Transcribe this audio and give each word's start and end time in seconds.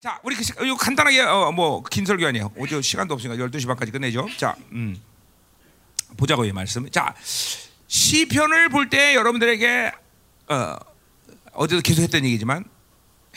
자, 0.00 0.18
우리 0.22 0.34
그 0.34 0.42
시, 0.42 0.52
이거 0.64 0.76
간단하게 0.76 1.20
어, 1.20 1.52
뭐긴 1.52 2.06
설교 2.06 2.26
아니에요. 2.26 2.50
오늘 2.56 2.82
시간도 2.82 3.12
없으니까 3.12 3.36
12시 3.44 3.66
반까지 3.66 3.92
끝내죠. 3.92 4.26
자, 4.38 4.56
음. 4.72 4.98
보자고 6.16 6.46
이 6.46 6.52
말씀. 6.52 6.88
자, 6.90 7.14
시편을 7.86 8.70
볼 8.70 8.88
때 8.88 9.14
여러분들에게 9.14 9.92
어, 10.48 10.76
어제도 11.52 11.82
계속 11.82 12.00
했던 12.00 12.24
얘기지만 12.24 12.64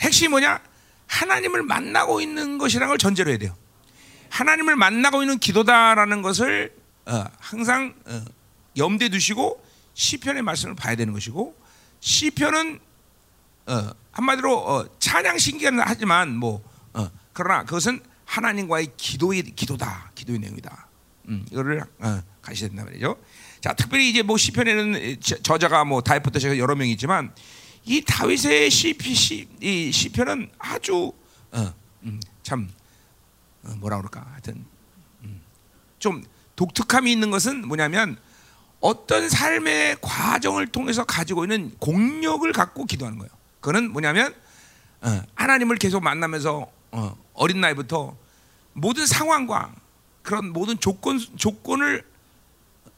핵심이 0.00 0.28
뭐냐? 0.28 0.58
하나님을 1.06 1.62
만나고 1.64 2.22
있는 2.22 2.56
것이라는 2.56 2.88
걸 2.88 2.96
전제로 2.96 3.28
해야 3.28 3.36
돼요. 3.38 3.54
하나님을 4.30 4.74
만나고 4.74 5.22
있는 5.22 5.38
기도다라는 5.38 6.22
것을 6.22 6.74
어, 7.04 7.24
항상 7.40 7.94
어, 8.06 8.24
염두에 8.78 9.10
두시고 9.10 9.62
시편의 9.92 10.40
말씀을 10.42 10.74
봐야 10.76 10.96
되는 10.96 11.12
것이고 11.12 11.54
시편은 12.00 12.80
어, 13.66 13.90
한마디로 14.12 14.58
어, 14.58 14.98
찬양 14.98 15.38
신기는 15.38 15.80
하지만 15.80 16.36
뭐 16.36 16.62
어, 16.92 17.10
그러나 17.32 17.64
그것은 17.64 18.00
하나님과의 18.24 18.88
기도의 18.96 19.42
기도다 19.42 20.10
기도의 20.14 20.38
내용이다. 20.40 20.88
음, 21.28 21.46
이거를 21.50 21.82
어, 22.00 22.22
가셔야 22.42 22.68
된다 22.68 22.84
말이죠. 22.84 23.16
자, 23.60 23.72
특별히 23.72 24.10
이제 24.10 24.22
뭐 24.22 24.36
시편에는 24.36 25.20
저자가 25.42 25.84
뭐 25.84 26.02
다윗부터 26.02 26.38
시작 26.38 26.58
여러 26.58 26.74
명이 26.74 26.92
있지만 26.92 27.32
이 27.86 28.02
다윗의 28.02 28.70
시피 28.70 29.14
시, 29.14 29.48
이 29.60 29.90
시편은 29.90 30.50
아주 30.58 31.12
어, 31.52 31.74
음, 32.02 32.20
참 32.42 32.70
어, 33.62 33.74
뭐라 33.78 33.96
그럴까 33.98 34.26
하여튼 34.32 34.64
음, 35.22 35.40
좀 35.98 36.22
독특함이 36.56 37.10
있는 37.10 37.30
것은 37.30 37.66
뭐냐면 37.66 38.18
어떤 38.80 39.28
삶의 39.30 39.96
과정을 40.02 40.66
통해서 40.66 41.04
가지고 41.04 41.44
있는 41.44 41.74
공력을 41.78 42.50
갖고 42.52 42.84
기도하는 42.84 43.18
거예요. 43.18 43.32
그거는 43.64 43.92
뭐냐면 43.92 44.34
어, 45.00 45.22
하나님을 45.36 45.76
계속 45.76 46.02
만나면서 46.02 46.70
어, 46.90 47.16
어린 47.32 47.62
나이부터 47.62 48.14
모든 48.74 49.06
상황과 49.06 49.74
그런 50.22 50.52
모든 50.52 50.78
조건 50.78 51.18
조건을 51.36 52.04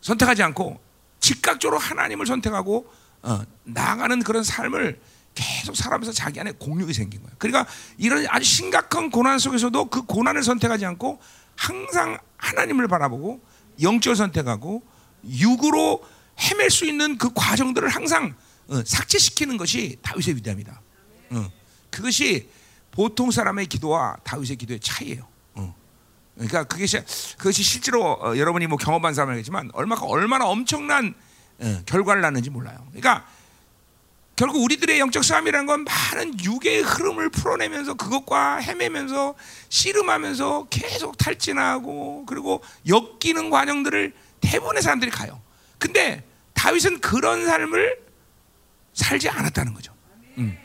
선택하지 0.00 0.42
않고 0.42 0.80
즉각적으로 1.20 1.78
하나님을 1.78 2.26
선택하고 2.26 2.92
어, 3.22 3.42
나아가는 3.62 4.20
그런 4.24 4.42
삶을 4.42 5.00
계속 5.36 5.76
살아면서 5.76 6.10
자기 6.10 6.40
안에 6.40 6.50
공력이 6.58 6.92
생긴 6.92 7.22
거예요. 7.22 7.36
그러니까 7.38 7.70
이런 7.96 8.26
아주 8.28 8.44
심각한 8.44 9.12
고난 9.12 9.38
속에서도 9.38 9.84
그 9.84 10.02
고난을 10.02 10.42
선택하지 10.42 10.84
않고 10.84 11.20
항상 11.54 12.18
하나님을 12.38 12.88
바라보고 12.88 13.40
영적을 13.80 14.16
선택하고 14.16 14.82
육으로 15.24 16.02
헤맬 16.40 16.70
수 16.70 16.86
있는 16.86 17.18
그 17.18 17.30
과정들을 17.32 17.88
항상 17.88 18.34
어, 18.68 18.82
삭제시키는 18.84 19.56
것이 19.56 19.96
다윗의 20.02 20.36
위대함이다. 20.36 20.80
어, 21.30 21.50
그것이 21.90 22.48
보통 22.90 23.30
사람의 23.30 23.66
기도와 23.66 24.16
다윗의 24.24 24.56
기도의 24.56 24.80
차이예요. 24.80 25.26
어. 25.54 25.74
그러니까 26.34 26.64
그것이 26.64 27.00
그것이 27.36 27.62
실제로 27.62 28.04
어, 28.04 28.36
여러분이 28.36 28.66
뭐 28.66 28.78
경험한 28.78 29.14
사람이겠지만 29.14 29.70
얼마나 29.72 30.02
얼마나 30.02 30.46
엄청난 30.46 31.14
어, 31.58 31.82
결과를 31.86 32.22
낳는지 32.22 32.50
몰라요. 32.50 32.76
그러니까 32.90 33.26
결국 34.34 34.62
우리들의 34.62 35.00
영적 35.00 35.24
싸움이라는 35.24 35.64
건 35.66 35.84
많은 35.84 36.38
육의 36.44 36.82
흐름을 36.82 37.30
풀어내면서 37.30 37.94
그것과 37.94 38.58
헤매면서 38.58 39.34
씨름하면서 39.70 40.68
계속 40.68 41.16
탈진하고 41.16 42.26
그리고 42.26 42.62
엮이는 42.86 43.48
과정들을 43.48 44.12
대부분의 44.42 44.82
사람들이 44.82 45.10
가요. 45.10 45.40
근데 45.78 46.22
다윗은 46.52 47.00
그런 47.00 47.46
삶을 47.46 48.05
살지 48.96 49.28
않았다는 49.28 49.74
거죠. 49.74 49.94
음. 50.38 50.58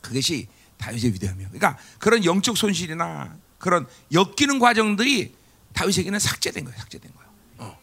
그것이 0.00 0.48
다윗의 0.78 1.12
위대함이에요. 1.14 1.50
그러니까 1.50 1.78
그런 1.98 2.24
영적 2.24 2.56
손실이나 2.56 3.36
그런 3.58 3.86
엮이는 4.12 4.58
과정들이 4.58 5.34
다윗에게는 5.74 6.18
삭제된 6.18 6.64
거예요. 6.64 6.78
삭제된 6.80 7.12
거예요. 7.12 7.30
어. 7.58 7.78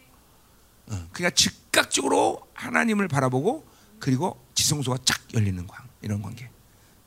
어. 0.88 1.08
그러니까 1.12 1.30
즉각적으로 1.30 2.46
하나님을 2.52 3.08
바라보고 3.08 3.66
그리고 3.98 4.44
지성소가 4.54 4.98
쫙 5.04 5.18
열리는 5.34 5.66
광 5.66 5.88
이런 6.02 6.20
관계. 6.20 6.50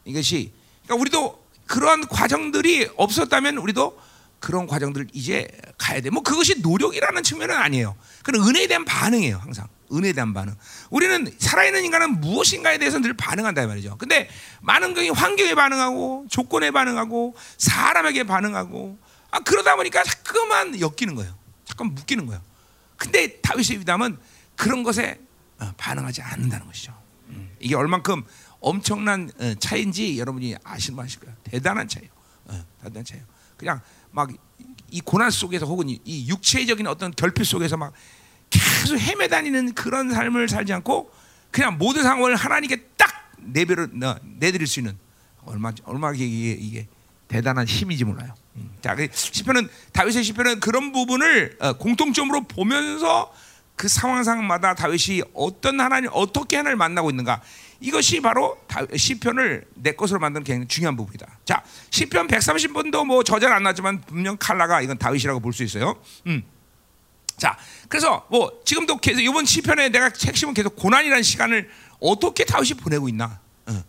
이것이 0.05 0.51
그러니까 0.83 1.01
우리도 1.01 1.43
그러한 1.67 2.07
과정들이 2.07 2.89
없었다면 2.95 3.57
우리도 3.57 3.99
그런 4.39 4.67
과정들을 4.67 5.07
이제 5.13 5.47
가야 5.77 6.01
돼. 6.01 6.09
뭐 6.09 6.23
그것이 6.23 6.59
노력이라는 6.61 7.23
측면은 7.23 7.55
아니에요. 7.55 7.95
그건 8.23 8.47
은혜에 8.47 8.67
대한 8.67 8.83
반응이에요. 8.83 9.37
항상 9.37 9.67
은혜에 9.93 10.13
대한 10.13 10.33
반응. 10.33 10.55
우리는 10.89 11.31
살아있는 11.37 11.83
인간은 11.85 12.21
무엇인가에 12.21 12.77
대해서 12.77 12.99
늘 12.99 13.13
반응한다 13.13 13.65
말이죠. 13.67 13.97
근데 13.97 14.29
많은 14.61 14.93
경우 14.93 15.11
환경에 15.11 15.55
반응하고 15.55 16.27
조건에 16.29 16.71
반응하고 16.71 17.35
사람에게 17.57 18.23
반응하고 18.23 18.97
아 19.31 19.39
그러다 19.39 19.75
보니까 19.75 20.03
자꾸만 20.03 20.79
엮이는 20.79 21.15
거예요. 21.15 21.37
자꾸만 21.65 21.95
묶이는 21.95 22.25
거예요. 22.25 22.41
근데 22.97 23.39
다윗의 23.41 23.79
위담은 23.79 24.17
그런 24.55 24.83
것에 24.83 25.19
어, 25.59 25.73
반응하지 25.77 26.21
않는다는 26.21 26.65
것이죠. 26.67 26.93
음, 27.29 27.55
이게 27.59 27.75
얼만큼 27.75 28.23
엄청난 28.59 29.29
어, 29.39 29.53
차이인지 29.59 30.19
여러분이 30.19 30.55
아시는 30.63 30.99
아실 30.99 31.19
거예요. 31.19 31.35
대단한 31.43 31.87
차이요. 31.87 32.09
어, 32.45 32.65
대단한 32.81 33.05
차이요. 33.05 33.23
그냥 33.57 33.81
막 34.11 34.29
이 34.93 35.01
고난 35.01 35.31
속에서 35.31 35.65
혹은 35.65 35.89
이 35.89 36.29
육체적인 36.29 36.85
어떤 36.85 37.11
결핍 37.11 37.47
속에서 37.47 37.77
막 37.77 37.93
계속 38.53 38.97
헤매 38.99 39.27
다니는 39.27 39.73
그런 39.73 40.11
삶을 40.11 40.47
살지 40.47 40.73
않고 40.73 41.11
그냥 41.51 41.77
모든 41.77 42.03
상황을 42.03 42.35
하나님께 42.35 42.87
딱 42.97 43.31
내버려 43.37 43.87
내드릴 44.39 44.67
수 44.67 44.79
있는 44.79 44.97
얼마 45.45 45.71
얼마 45.83 46.11
이게, 46.13 46.25
이게 46.25 46.87
대단한 47.27 47.65
힘이지 47.65 48.05
몰라요. 48.05 48.33
음. 48.55 48.69
자, 48.81 48.95
그 48.95 49.07
시편은 49.11 49.67
다윗의 49.91 50.23
시편은 50.23 50.59
그런 50.59 50.91
부분을 50.91 51.57
공통점으로 51.79 52.41
보면서 52.43 53.33
그 53.75 53.87
상황 53.87 54.23
상마다 54.23 54.75
다윗이 54.75 55.23
어떤 55.33 55.79
하나님 55.81 56.09
어떻게 56.13 56.57
하나님을 56.57 56.77
만나고 56.77 57.09
있는가 57.09 57.41
이것이 57.79 58.21
바로 58.21 58.57
시편을 58.95 59.65
내 59.75 59.91
것으로 59.93 60.19
만드는 60.19 60.43
굉장히 60.43 60.67
중요한 60.67 60.95
부분이다. 60.95 61.39
자, 61.43 61.63
시편 61.89 62.27
130번도 62.27 63.05
뭐 63.05 63.23
저자는 63.23 63.55
안 63.55 63.63
나지만 63.63 63.99
분명 64.01 64.37
칼라가 64.37 64.81
이건 64.81 64.97
다윗이라고 64.97 65.39
볼 65.39 65.53
수 65.53 65.63
있어요. 65.63 65.99
음. 66.27 66.43
자, 67.37 67.57
그래서 67.87 68.25
뭐 68.29 68.61
지금도 68.65 68.97
계속 68.97 69.21
이번 69.21 69.45
시편에 69.45 69.89
내가 69.89 70.11
핵심은 70.25 70.53
계속 70.53 70.75
고난이라는 70.75 71.23
시간을 71.23 71.69
어떻게 71.99 72.45
다윗이 72.45 72.75
보내고 72.75 73.09
있나? 73.09 73.39
어. 73.65 73.83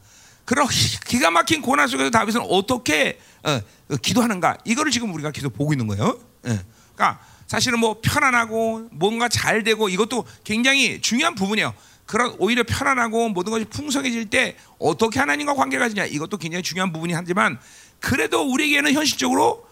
그런 0.45 0.67
기가 1.07 1.31
막힌 1.31 1.63
고난 1.63 1.89
속에서 1.89 2.11
다윗은 2.11 2.41
어떻게 2.43 3.19
어, 3.43 3.61
어, 3.91 3.97
기도하는가? 3.97 4.59
이거를 4.65 4.91
지금 4.93 5.13
우리가 5.15 5.31
계속 5.31 5.53
보고 5.55 5.73
있는 5.73 5.87
거예요. 5.87 6.05
어. 6.05 6.59
그러니까 6.95 7.21
사실은 7.47 7.79
뭐 7.79 8.01
편안하고 8.03 8.89
뭔가 8.93 9.29
잘 9.29 9.63
되고 9.63 9.89
이것도 9.89 10.25
굉장히 10.45 11.01
중요한 11.01 11.35
부분이에요. 11.35 11.75
그런 12.07 12.35
오히려 12.39 12.63
편안하고 12.65 13.31
모든 13.31 13.53
것이 13.53 13.65
풍성해질 13.65 14.29
때 14.29 14.57
어떻게 14.79 15.19
하나님과 15.19 15.55
관계가 15.55 15.89
지냐 15.89 16.05
이것도 16.05 16.37
굉장히 16.37 16.63
중요한 16.63 16.93
부분이 16.93 17.15
하지만 17.15 17.59
그래도 18.01 18.43
우리에게는 18.43 18.93
현실적으로 18.93 19.67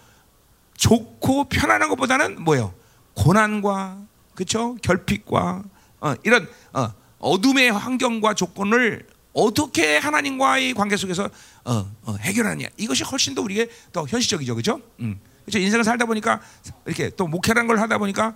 좋고 0.76 1.44
편안한 1.44 1.88
것보다는 1.90 2.42
뭐예요? 2.42 2.74
고난과 3.14 3.98
그렇죠? 4.34 4.76
결핍과 4.82 5.62
어, 6.00 6.14
이런 6.24 6.48
어, 6.72 6.92
어둠의 7.18 7.70
환경과 7.72 8.34
조건을 8.34 9.06
어떻게 9.32 9.96
하나님과의 9.96 10.74
관계 10.74 10.96
속에서 10.96 11.28
어, 11.64 11.90
어, 12.02 12.16
해결하느냐 12.20 12.68
이것이 12.76 13.04
훨씬 13.04 13.34
더 13.34 13.42
우리에게 13.42 13.70
더 13.92 14.04
현실적이죠, 14.06 14.54
그렇죠? 14.54 14.80
음. 15.00 15.18
그렇죠? 15.44 15.58
인생을 15.58 15.84
살다 15.84 16.06
보니까 16.06 16.40
이렇게 16.86 17.10
또 17.10 17.26
목회라는 17.26 17.66
걸 17.66 17.80
하다 17.80 17.98
보니까 17.98 18.34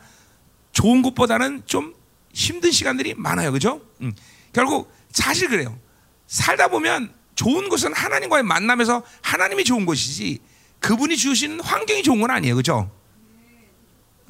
좋은 0.72 1.02
것보다는 1.02 1.62
좀 1.66 1.94
힘든 2.32 2.70
시간들이 2.70 3.14
많아요. 3.14 3.52
그죠? 3.52 3.80
음. 4.00 4.12
결국 4.52 4.92
사실 5.10 5.48
그래요. 5.48 5.78
살다 6.26 6.68
보면 6.68 7.12
좋은 7.34 7.68
것은 7.68 7.92
하나님과의 7.92 8.42
만남에서 8.42 9.02
하나님이 9.22 9.64
좋은 9.64 9.86
것이지 9.86 10.40
그분이 10.80 11.16
주신 11.16 11.60
환경이 11.60 12.02
좋은 12.02 12.20
건 12.20 12.30
아니에요. 12.30 12.56
그죠? 12.56 12.90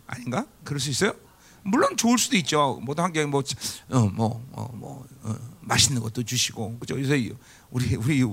아닌가? 0.07 0.47
그럴 0.65 0.81
수 0.81 0.91
있어요? 0.91 1.13
물론 1.63 1.97
좋을 1.97 2.17
수도 2.19 2.37
있죠. 2.37 2.81
모든 2.83 3.05
환경이 3.05 3.27
뭐, 3.27 3.43
어, 3.91 4.01
뭐, 4.07 4.47
어, 4.53 4.71
뭐, 4.75 5.07
어, 5.23 5.37
맛있는 5.63 6.01
것도 6.01 6.23
주시고, 6.23 6.79
그죠? 6.79 6.99
요새 7.01 7.33
우리, 7.71 7.97
우리, 7.97 8.25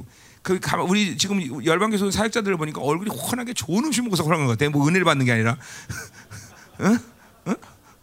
그, 0.44 0.60
우리 0.88 1.18
지금 1.18 1.66
열방교소 1.66 2.12
사역자들 2.12 2.56
보니까 2.58 2.82
얼굴이 2.82 3.10
환하게 3.18 3.54
좋은 3.54 3.86
음식 3.86 4.04
먹어서 4.04 4.24
그런 4.24 4.46
것 4.46 4.58
같아. 4.58 4.70
뭐 4.70 4.88
은혜를 4.88 5.04
받는 5.04 5.26
게 5.26 5.32
아니라. 5.32 5.58
어? 6.80 7.52
어? 7.52 7.56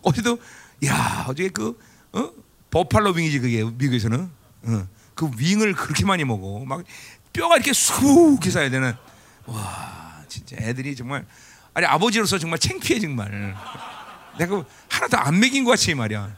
어제도 0.03 0.39
야 0.85 1.27
어제 1.29 1.49
그 1.49 1.79
어? 2.13 2.31
버팔로 2.71 3.11
윙이지 3.13 3.41
그게 3.41 3.65
미국에서는 3.65 4.31
어. 4.63 4.89
그 5.15 5.31
윙을 5.37 5.75
그렇게 5.75 6.05
많이 6.05 6.25
먹어 6.25 6.65
막 6.65 6.83
뼈가 7.33 7.57
이렇게 7.57 7.73
쑥 7.73 8.45
해서 8.45 8.65
야 8.65 8.71
되는 8.71 8.95
와 9.47 10.25
진짜 10.29 10.57
애들이 10.61 10.97
정말 10.97 11.27
아니 11.75 11.87
아버지로서 11.87 12.39
정말 12.39 12.59
창피해 12.59 12.99
정말 13.01 13.55
내가 14.39 14.57
그 14.57 14.65
하나도 14.91 15.17
안 15.19 15.39
먹인 15.41 15.65
것 15.65 15.71
같이 15.73 15.95
말이야 15.95 16.37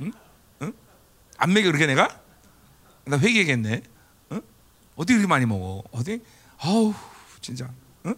응? 0.00 0.12
응? 0.62 0.72
안 1.38 1.52
먹여 1.52 1.66
그렇게 1.66 1.86
내가 1.86 2.08
나 3.04 3.18
회개겠네 3.18 3.82
어? 4.30 4.40
어디 4.96 5.12
그렇게 5.14 5.26
많이 5.26 5.46
먹어 5.46 5.82
어디 5.92 6.20
아우 6.58 6.94
진짜. 7.40 7.68
어? 8.04 8.14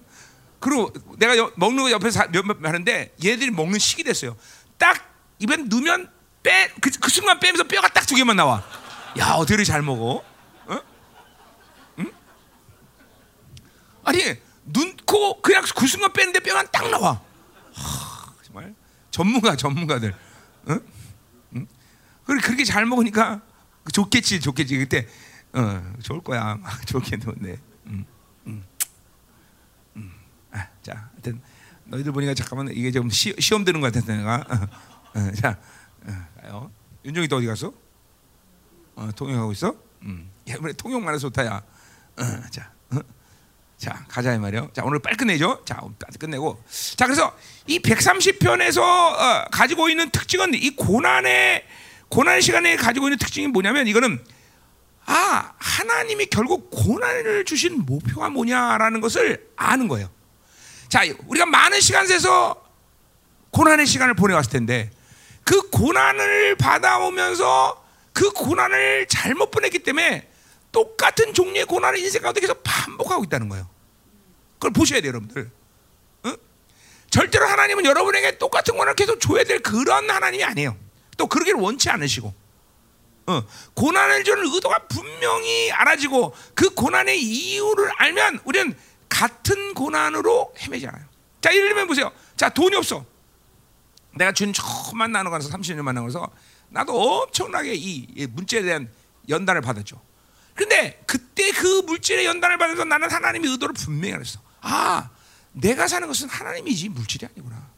그리고 0.61 0.93
내가 1.19 1.37
여- 1.39 1.51
먹는 1.57 1.83
거 1.85 1.91
옆에서 1.91 2.21
하- 2.21 2.27
몇- 2.27 2.45
몇- 2.45 2.63
하는데 2.63 3.15
얘들이 3.25 3.51
먹는 3.51 3.79
식이 3.79 4.05
됐어요. 4.05 4.37
딱 4.77 5.11
입에 5.39 5.57
넣으면 5.57 6.11
빼, 6.43 6.69
그, 6.81 6.91
그 6.91 7.11
순간 7.11 7.41
빼면서 7.41 7.65
뼈가 7.65 7.89
딱 7.89 8.07
두 8.07 8.15
개만 8.15 8.37
나와. 8.37 8.63
야, 9.19 9.33
어떻게 9.33 9.55
이렇게 9.55 9.65
잘 9.65 9.81
먹어? 9.81 10.23
어? 10.67 10.79
응? 12.01 12.13
아니, 14.05 14.19
눈, 14.67 14.97
코, 15.07 15.41
그냥 15.43 15.63
그 15.77 15.87
순간 15.87 16.13
빼는데 16.13 16.41
뼈만 16.41 16.67
딱 16.73 16.89
나와. 16.91 17.21
하, 17.73 18.33
정말 18.43 18.75
전문가, 19.11 19.57
전문가들. 19.57 20.15
응? 20.69 20.81
응? 21.57 21.67
그렇게 22.25 22.65
잘 22.65 22.87
먹으니까 22.87 23.43
좋겠지, 23.93 24.41
좋겠지. 24.41 24.79
그때, 24.79 25.07
어, 25.53 25.93
좋을 26.03 26.21
거야. 26.21 26.59
좋겠는데. 26.87 27.59
음, 27.87 28.05
음, 28.47 28.65
음. 29.97 30.13
아, 30.53 30.67
자, 30.83 31.11
하여튼 31.13 31.41
너희들 31.85 32.13
보니까 32.13 32.35
잠깐만 32.35 32.69
이게 32.69 32.91
좀 32.91 33.11
시, 33.11 33.35
시험 33.39 33.65
드는 33.65 33.81
것 33.81 33.93
같았어 33.93 34.13
내가. 34.13 34.37
어, 34.37 35.19
어, 35.19 35.33
자, 35.33 35.59
어. 36.45 36.71
윤종이 37.05 37.29
또 37.29 37.37
어디 37.37 37.47
갔어? 37.47 37.73
어, 38.97 39.11
통역하고 39.15 39.53
있어? 39.53 39.75
음. 40.03 40.31
야, 40.49 40.55
이번에 40.55 40.73
통역만 40.73 41.15
해서 41.15 41.29
좋다야. 41.29 41.57
어, 41.57 42.23
자, 42.51 42.71
어? 42.71 42.74
자, 43.85 44.03
가자 44.09 44.33
이 44.33 44.39
말이요. 44.39 44.71
자, 44.73 44.83
오늘 44.83 44.99
빨리 44.99 45.15
끝내죠. 45.15 45.61
자, 45.67 45.75
빨리 45.77 46.17
끝내고. 46.19 46.59
자, 46.97 47.05
그래서 47.05 47.37
이 47.67 47.81
130편에서 47.81 48.81
어, 48.81 49.45
가지고 49.51 49.91
있는 49.91 50.09
특징은 50.09 50.55
이 50.55 50.71
고난의 50.71 51.67
고난 52.09 52.41
시간에 52.41 52.77
가지고 52.77 53.09
있는 53.09 53.19
특징이 53.19 53.47
뭐냐면 53.49 53.87
이거는 53.87 54.25
아 55.05 55.53
하나님이 55.59 56.27
결국 56.27 56.71
고난을 56.71 57.45
주신 57.45 57.85
목표가 57.85 58.31
뭐냐라는 58.31 59.03
것을 59.03 59.51
아는 59.55 59.87
거예요. 59.89 60.09
자, 60.89 61.03
우리가 61.27 61.45
많은 61.45 61.79
시간 61.83 62.07
세서 62.07 62.65
고난의 63.51 63.87
시간을 63.87 64.15
보내왔을 64.15 64.51
텐데 64.51 64.91
그 65.45 65.69
고난을 65.69 66.57
받아오면서 66.57 67.85
그 68.15 68.31
고난을 68.31 69.09
잘못 69.09 69.51
보냈기 69.51 69.81
때문에 69.81 70.27
똑같은 70.73 71.35
종류의 71.35 71.67
고난을 71.67 71.99
인생 71.99 72.23
가운데 72.23 72.41
계속 72.41 72.63
반복하고 72.65 73.25
있다는 73.25 73.51
거예요. 73.51 73.74
그걸 74.65 74.73
보셔야 74.73 75.03
돼요, 75.03 75.11
여러분들. 75.11 75.51
응? 76.25 76.37
절대로 77.11 77.47
하나님은 77.47 77.85
여러분에게 77.85 78.39
똑같은 78.39 78.75
고난을 78.75 78.95
계속 78.95 79.21
줘야 79.21 79.45
될 79.45 79.61
그런 79.61 80.09
하나님이 80.09 80.43
아니에요. 80.43 80.77
또 81.19 81.27
그러기를 81.27 81.61
원치 81.61 81.91
않으시고. 81.91 82.33
어, 83.27 83.43
고난을 83.75 84.25
주는 84.25 84.43
의도가 84.47 84.87
분명히 84.89 85.71
알아지고 85.71 86.35
그 86.55 86.71
고난의 86.71 87.23
이유를 87.23 87.91
알면 87.97 88.41
우리는 88.45 88.75
같은 89.11 89.75
고난으로 89.75 90.55
헤매지 90.59 90.87
않아요. 90.87 91.05
자, 91.43 91.55
예를 91.55 91.69
들면 91.69 91.87
보세요. 91.87 92.11
자, 92.37 92.49
돈이 92.49 92.75
없어. 92.77 93.05
내가 94.17 94.33
주님 94.33 94.55
처음 94.55 94.97
만나는 94.97 95.31
거라서 95.31 95.51
30년 95.51 95.83
만나는 95.83 96.09
거라서 96.09 96.31
나도 96.71 97.23
엄청나게 97.23 97.75
이, 97.75 98.07
이 98.15 98.27
물질에 98.27 98.63
대한 98.63 98.91
연단을 99.29 99.61
받았죠. 99.61 100.01
근데 100.55 101.03
그때 101.07 101.51
그 101.51 101.83
물질의 101.83 102.25
연단을 102.25 102.57
받아서 102.57 102.85
나는 102.85 103.11
하나님의 103.11 103.51
의도를 103.51 103.75
분명히 103.75 104.15
알았어. 104.15 104.41
아, 104.67 105.11
내가 105.53 105.87
사는 105.87 106.09
것은 106.09 106.29
하나님이지 106.29 106.89
물질이 106.89 107.27
아니구나. 107.27 107.69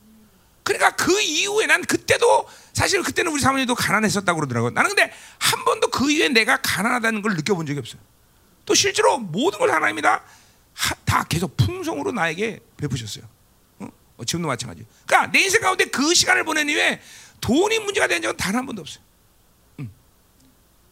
그러니까 0.63 0.91
그 0.97 1.21
이후에 1.21 1.67
난 1.67 1.83
그때도 1.85 2.49
사실 2.73 3.03
그때는 3.03 3.31
우리 3.33 3.41
사모님도 3.41 3.75
가난했었다고 3.75 4.39
그러더라고요. 4.41 4.71
나는 4.71 4.89
근데 4.95 5.13
한 5.39 5.65
번도 5.65 5.89
그 5.91 6.11
이후에 6.11 6.29
내가 6.29 6.57
가난하다는 6.63 7.23
걸 7.23 7.35
느껴본 7.35 7.67
적이 7.67 7.81
없어요. 7.81 8.01
또 8.65 8.75
실제로 8.75 9.19
모든 9.19 9.59
걸 9.59 9.71
하나님이 9.71 10.03
다, 10.03 10.23
하- 10.75 10.95
다 11.05 11.25
계속 11.25 11.57
풍성으로 11.57 12.13
나에게 12.13 12.61
베푸셨어요. 12.77 13.25
어? 13.81 13.89
어, 14.17 14.25
지금도 14.25 14.49
마찬가지. 14.49 14.85
그러니까 15.07 15.31
내 15.33 15.41
인생 15.41 15.61
가운데 15.61 15.85
그 15.87 16.15
시간을 16.15 16.45
보낸 16.45 16.69
이후에 16.69 17.01
돈이 17.41 17.79
문제가 17.81 18.07
된 18.09 18.23
적은 18.23 18.37
단 18.37 18.57
한 18.57 18.67
번도 18.67 18.83
없어요. 18.83 19.05
음. 19.81 19.91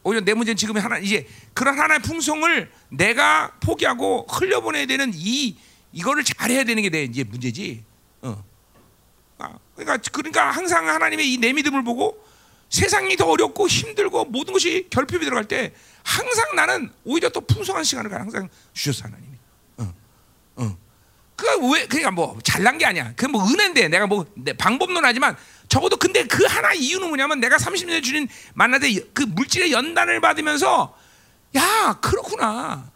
오히려 0.03 0.23
내 0.23 0.33
문제는 0.33 0.55
지금 0.55 0.77
하나 0.77 0.99
이제 0.99 1.27
그런 1.53 1.77
하나의 1.77 2.01
풍성을 2.01 2.71
내가 2.89 3.51
포기하고 3.59 4.25
흘려보내야 4.29 4.85
되는 4.85 5.11
이 5.13 5.57
이거를 5.95 6.23
잘해야 6.23 6.63
되는 6.65 6.83
게 6.83 6.89
내 6.89 7.03
이제 7.03 7.23
문제지. 7.23 7.83
어. 8.21 8.43
아, 9.37 9.57
그러니까 9.75 9.97
그러니까 10.11 10.51
항상 10.51 10.87
하나님의 10.87 11.33
이 11.33 11.37
내 11.37 11.53
믿음을 11.53 11.83
보고 11.83 12.23
세상이 12.69 13.15
더 13.15 13.25
어렵고 13.27 13.67
힘들고 13.67 14.25
모든 14.25 14.53
것이 14.53 14.87
결핍이 14.89 15.23
들어갈 15.23 15.45
때 15.47 15.73
항상 16.03 16.55
나는 16.55 16.91
오히려 17.05 17.29
또 17.29 17.41
풍성한 17.41 17.83
시간을 17.83 18.13
항상 18.13 18.49
주셨어 18.73 19.05
하나님이. 19.05 19.37
어, 19.77 19.93
어. 20.57 20.77
그왜 21.37 21.87
그러니까 21.87 22.11
뭐 22.11 22.37
잘난 22.43 22.77
게 22.77 22.85
아니야. 22.85 23.13
그 23.15 23.25
뭐 23.27 23.45
은혜인데 23.47 23.87
내가 23.87 24.07
뭐내 24.07 24.53
방법론 24.53 25.03
하지만 25.05 25.35
적어도 25.69 25.95
근데 25.97 26.25
그 26.27 26.43
하나 26.45 26.73
이유는 26.73 27.07
뭐냐면 27.07 27.39
내가 27.39 27.57
30년 27.57 28.03
주님 28.03 28.27
만나되 28.53 28.93
그 29.13 29.23
물질의 29.23 29.71
연단을 29.71 30.19
받으면서 30.21 30.97
야 31.55 31.97
그렇구나. 32.01 32.91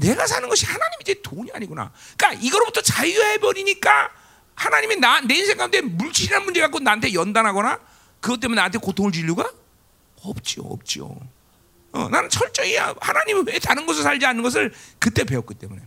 내가 0.00 0.26
사는 0.26 0.48
것이 0.48 0.66
하나님이지 0.66 1.22
돈이 1.22 1.50
아니구나. 1.52 1.92
그러니까 2.16 2.40
이거로부터 2.44 2.80
자유해 2.82 3.38
버리니까 3.38 4.10
하나님이 4.54 4.96
나 4.96 5.20
내 5.20 5.34
인생 5.34 5.56
가운데 5.56 5.80
물질이라는 5.80 6.44
문제 6.44 6.60
갖고 6.60 6.78
나한테 6.80 7.12
연단하거나 7.14 7.78
그것 8.20 8.40
때문에 8.40 8.56
나한테 8.58 8.78
고통을 8.78 9.12
줄 9.12 9.24
이유가 9.24 9.50
없지요, 10.22 10.64
없지요. 10.64 11.16
어, 11.92 12.08
나는 12.08 12.28
철저히 12.28 12.76
하나님이 12.76 13.42
왜 13.46 13.58
다른 13.58 13.86
곳에 13.86 14.02
살지 14.02 14.24
않는 14.26 14.42
것을 14.42 14.72
그때 14.98 15.24
배웠기 15.24 15.54
때문에. 15.54 15.82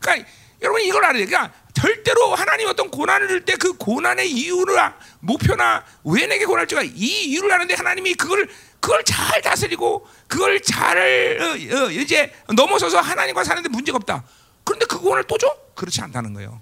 그러니까 0.00 0.28
여러분 0.62 0.80
이걸 0.82 1.04
알아야 1.04 1.18
돼. 1.18 1.26
그러니까 1.26 1.52
절대로 1.74 2.34
하나님 2.34 2.68
어떤 2.68 2.90
고난을 2.90 3.28
줄 3.28 3.44
때 3.44 3.56
그 3.56 3.74
고난의 3.74 4.30
이유를 4.30 4.78
아- 4.78 4.96
목표나 5.20 5.84
왜 6.04 6.26
내게 6.26 6.44
고난을 6.44 6.66
줄까 6.66 6.82
이 6.82 6.90
이유를 7.26 7.50
아는데 7.52 7.74
하나님이 7.74 8.14
그걸 8.14 8.48
그걸 8.80 9.04
잘 9.04 9.42
다스리고 9.42 10.06
그걸 10.26 10.60
잘 10.62 11.38
어, 11.40 11.84
어, 11.84 11.90
이제 11.90 12.32
넘어서서 12.54 13.00
하나님과 13.00 13.44
사는데 13.44 13.68
문제가 13.68 13.96
없다. 13.96 14.24
그런데 14.64 14.86
그 14.86 14.98
고난을 14.98 15.24
또 15.24 15.36
줘? 15.38 15.54
그렇지 15.74 16.00
않다는 16.00 16.32
거예요. 16.34 16.60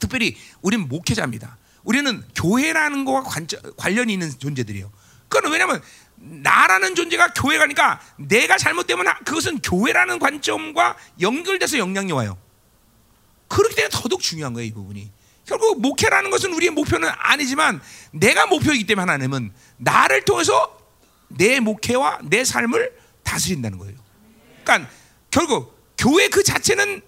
특별히 0.00 0.36
우리는 0.62 0.88
목회자입니다. 0.88 1.58
우리는 1.84 2.22
교회라는 2.34 3.04
거와 3.04 3.22
관저, 3.22 3.58
관련이 3.76 4.12
있는 4.12 4.30
존재들이에요. 4.38 4.90
그건 5.28 5.52
왜냐하면 5.52 5.82
나라는 6.16 6.94
존재가 6.94 7.32
교회 7.34 7.58
가니까 7.58 8.00
내가 8.16 8.56
잘못되면 8.58 9.06
하- 9.06 9.18
그것은 9.20 9.60
교회라는 9.60 10.18
관점과 10.18 10.96
연결돼서 11.20 11.78
영향이 11.78 12.12
와요. 12.12 12.36
그렇기 13.48 13.74
때문에 13.74 13.90
더더욱 13.90 14.20
중요한 14.20 14.52
거예요, 14.52 14.66
이 14.66 14.72
부분이. 14.72 15.10
결국 15.46 15.80
목회라는 15.80 16.30
것은 16.30 16.52
우리의 16.52 16.70
목표는 16.72 17.08
아니지만 17.16 17.80
내가 18.12 18.46
목표이기 18.46 18.86
때문에 18.86 19.10
하나님은 19.10 19.52
나를 19.78 20.24
통해서 20.24 20.77
내 21.28 21.60
목회와 21.60 22.20
내 22.24 22.44
삶을 22.44 22.92
다스린다는 23.22 23.78
거예요. 23.78 23.96
그러니까 24.64 24.90
결국 25.30 25.76
교회 25.96 26.28
그 26.28 26.42
자체는 26.42 27.02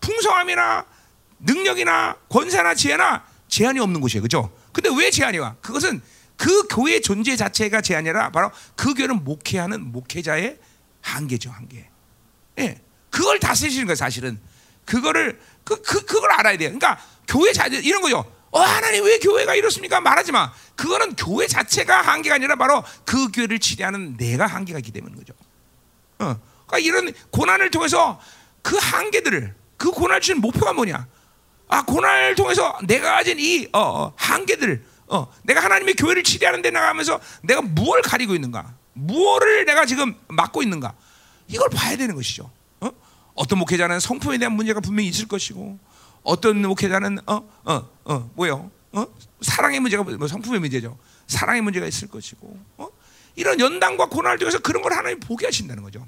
풍성함이나 0.00 0.84
능력이나 1.40 2.16
권세나 2.28 2.74
지혜나 2.74 3.24
제한이 3.48 3.80
없는 3.80 4.00
곳이에요. 4.00 4.22
그죠? 4.22 4.52
근데 4.72 4.90
왜 4.96 5.10
제한이 5.10 5.38
와? 5.38 5.56
그것은 5.60 6.00
그 6.36 6.66
교회 6.68 7.00
존재 7.00 7.36
자체가 7.36 7.80
제한이 7.80 8.08
아니라 8.08 8.30
바로 8.30 8.50
그 8.74 8.94
교회는 8.94 9.24
목회하는 9.24 9.92
목회자의 9.92 10.58
한계죠, 11.00 11.50
한계. 11.50 11.88
예. 12.58 12.80
그걸 13.10 13.38
다스리시는 13.38 13.86
거예요, 13.86 13.96
사실은. 13.96 14.40
그거를 14.84 15.38
그, 15.64 15.80
그 15.82 16.04
그걸 16.04 16.32
알아야 16.32 16.56
돼요. 16.56 16.70
그러니까 16.70 16.98
교회 17.28 17.52
자체 17.52 17.78
이런 17.78 18.02
거죠. 18.02 18.24
어, 18.52 18.60
하나님 18.60 19.04
왜 19.04 19.18
교회가 19.18 19.54
이렇습니까? 19.54 20.00
말하지 20.00 20.30
마. 20.30 20.52
그거는 20.76 21.16
교회 21.16 21.46
자체가 21.46 22.02
한계가 22.02 22.34
아니라 22.36 22.54
바로 22.56 22.84
그 23.04 23.32
교회를 23.32 23.58
치료하는 23.58 24.16
내가 24.18 24.46
한계가 24.46 24.78
있기 24.78 24.92
때문인 24.92 25.16
거죠. 25.16 25.32
어. 26.18 26.38
그러니까 26.66 26.78
이런 26.78 27.12
고난을 27.30 27.70
통해서 27.70 28.20
그 28.60 28.76
한계들을 28.76 29.54
그 29.78 29.90
고난을 29.90 30.20
주는 30.20 30.40
목표가 30.42 30.74
뭐냐? 30.74 31.06
아 31.68 31.82
고난을 31.84 32.34
통해서 32.34 32.78
내가 32.84 33.14
가진 33.14 33.38
이 33.40 33.66
어, 33.72 33.80
어, 33.80 34.12
한계들을 34.16 34.84
어, 35.08 35.32
내가 35.42 35.64
하나님의 35.64 35.94
교회를 35.94 36.22
치료하는 36.22 36.60
데 36.60 36.70
나가면서 36.70 37.20
내가 37.42 37.62
무엇을 37.62 38.02
가리고 38.02 38.34
있는가? 38.34 38.74
무엇을 38.92 39.64
내가 39.64 39.86
지금 39.86 40.14
맡고 40.28 40.62
있는가? 40.62 40.94
이걸 41.48 41.70
봐야 41.70 41.96
되는 41.96 42.14
것이죠. 42.14 42.50
어? 42.80 42.90
어떤 43.34 43.58
목회자는 43.60 43.98
성품에 43.98 44.36
대한 44.36 44.52
문제가 44.52 44.80
분명히 44.80 45.08
있을 45.08 45.26
것이고 45.26 45.78
어떤 46.22 46.62
목회자는 46.62 47.18
어 47.26 47.42
어 47.64 47.88
어 48.04 48.30
뭐요? 48.34 48.70
어 48.92 49.06
사랑의 49.40 49.80
문제가 49.80 50.02
뭐 50.02 50.26
성품의 50.28 50.60
문제죠. 50.60 50.98
사랑의 51.26 51.62
문제가 51.62 51.86
있을 51.86 52.08
것이고 52.08 52.58
어? 52.78 52.88
이런 53.34 53.58
연단과 53.58 54.06
고난을 54.06 54.38
통해서 54.38 54.58
그런 54.58 54.82
걸 54.82 54.92
하나님 54.92 55.18
보게 55.20 55.46
하신다는 55.46 55.82
거죠. 55.82 56.06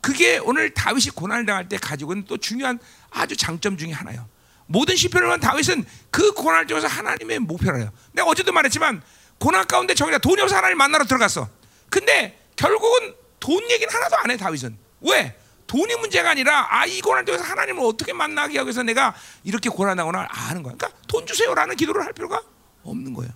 그게 0.00 0.38
오늘 0.38 0.72
다윗이 0.74 1.10
고난을 1.14 1.46
당할 1.46 1.68
때 1.68 1.78
가지고 1.78 2.12
있는 2.12 2.26
또 2.26 2.36
중요한 2.36 2.78
아주 3.10 3.36
장점 3.36 3.76
중에 3.76 3.92
하나예요. 3.92 4.28
모든 4.66 4.94
시편을 4.96 5.30
한 5.30 5.40
다윗은 5.40 5.84
그 6.10 6.32
고난을 6.32 6.66
통해서 6.66 6.86
하나님의 6.86 7.40
목표를 7.40 7.80
해요. 7.80 7.90
내가 8.12 8.28
어제도 8.28 8.52
말했지만 8.52 9.02
고난 9.38 9.66
가운데 9.66 9.94
정이다 9.94 10.18
돈이 10.18 10.40
없어 10.42 10.56
하나님 10.56 10.78
만나러 10.78 11.04
들어갔어. 11.04 11.48
근데 11.88 12.38
결국은 12.56 13.14
돈 13.40 13.62
얘기는 13.70 13.92
하나도 13.92 14.16
안 14.16 14.30
해 14.30 14.36
다윗은. 14.36 14.76
왜? 15.02 15.36
돈이 15.66 15.96
문제가 15.96 16.30
아니라 16.30 16.66
아 16.70 16.86
이 16.86 17.00
고난을 17.00 17.24
통해서 17.24 17.44
하나님을 17.44 17.84
어떻게 17.84 18.12
만나게 18.12 18.58
하기 18.58 18.66
위해서 18.68 18.82
내가 18.82 19.14
이렇게 19.44 19.68
고난하거나 19.68 20.28
아는 20.30 20.62
거야. 20.62 20.74
그러니까 20.76 21.00
돈 21.08 21.26
주세요라는 21.26 21.76
기도를 21.76 22.04
할 22.04 22.12
필요가 22.12 22.40
없는 22.84 23.12
거예요. 23.14 23.32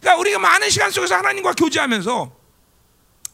그러니까 0.00 0.20
우리가 0.20 0.38
많은 0.38 0.70
시간 0.70 0.90
속에서 0.90 1.16
하나님과 1.16 1.52
교제하면서 1.52 2.32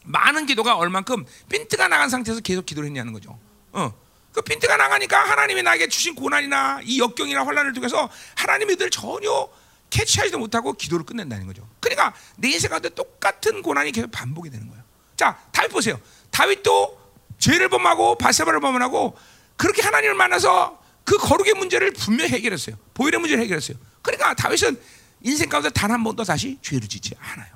많은 0.03 0.45
기도가 0.45 0.75
얼만큼 0.75 1.25
핀트가 1.49 1.87
나간 1.87 2.09
상태에서 2.09 2.41
계속 2.41 2.65
기도를 2.65 2.87
했냐는 2.87 3.13
거죠. 3.13 3.39
어. 3.71 3.93
그 4.33 4.41
핀트가 4.41 4.75
나가니까 4.75 5.17
하나님이 5.29 5.63
나에게 5.63 5.87
주신 5.87 6.13
고난이나 6.13 6.81
이 6.83 6.99
역경이나 6.99 7.45
환란을 7.45 7.71
통해서 7.73 8.09
하나님이 8.35 8.75
늘 8.75 8.89
전혀 8.89 9.47
캐치하지도 9.89 10.37
못하고 10.37 10.73
기도를 10.73 11.05
끝낸다는 11.05 11.47
거죠. 11.47 11.65
그러니까 11.79 12.13
내 12.35 12.49
인생 12.49 12.69
가운데 12.69 12.89
똑같은 12.89 13.61
고난이 13.61 13.93
계속 13.93 14.11
반복이 14.11 14.49
되는 14.49 14.67
거예요. 14.67 14.83
자, 15.15 15.39
다윗 15.53 15.69
보세요. 15.69 15.97
다윗도 16.31 17.04
죄를 17.39 17.69
범하고 17.69 18.17
바세바를 18.17 18.59
범하고 18.59 19.17
그렇게 19.57 19.81
하나님을 19.81 20.15
만나서 20.15 20.79
그 21.03 21.17
거룩의 21.17 21.53
문제를 21.53 21.91
분명히 21.91 22.31
해결했어요. 22.31 22.75
보혈의 22.93 23.19
문제를 23.19 23.43
해결했어요. 23.43 23.77
그러니까 24.01 24.33
다윗은 24.33 24.79
인생 25.21 25.49
가운데 25.49 25.69
단 25.69 25.91
한 25.91 26.03
번도 26.03 26.23
다시 26.23 26.57
죄를 26.61 26.87
짓지 26.87 27.11
않아요. 27.19 27.47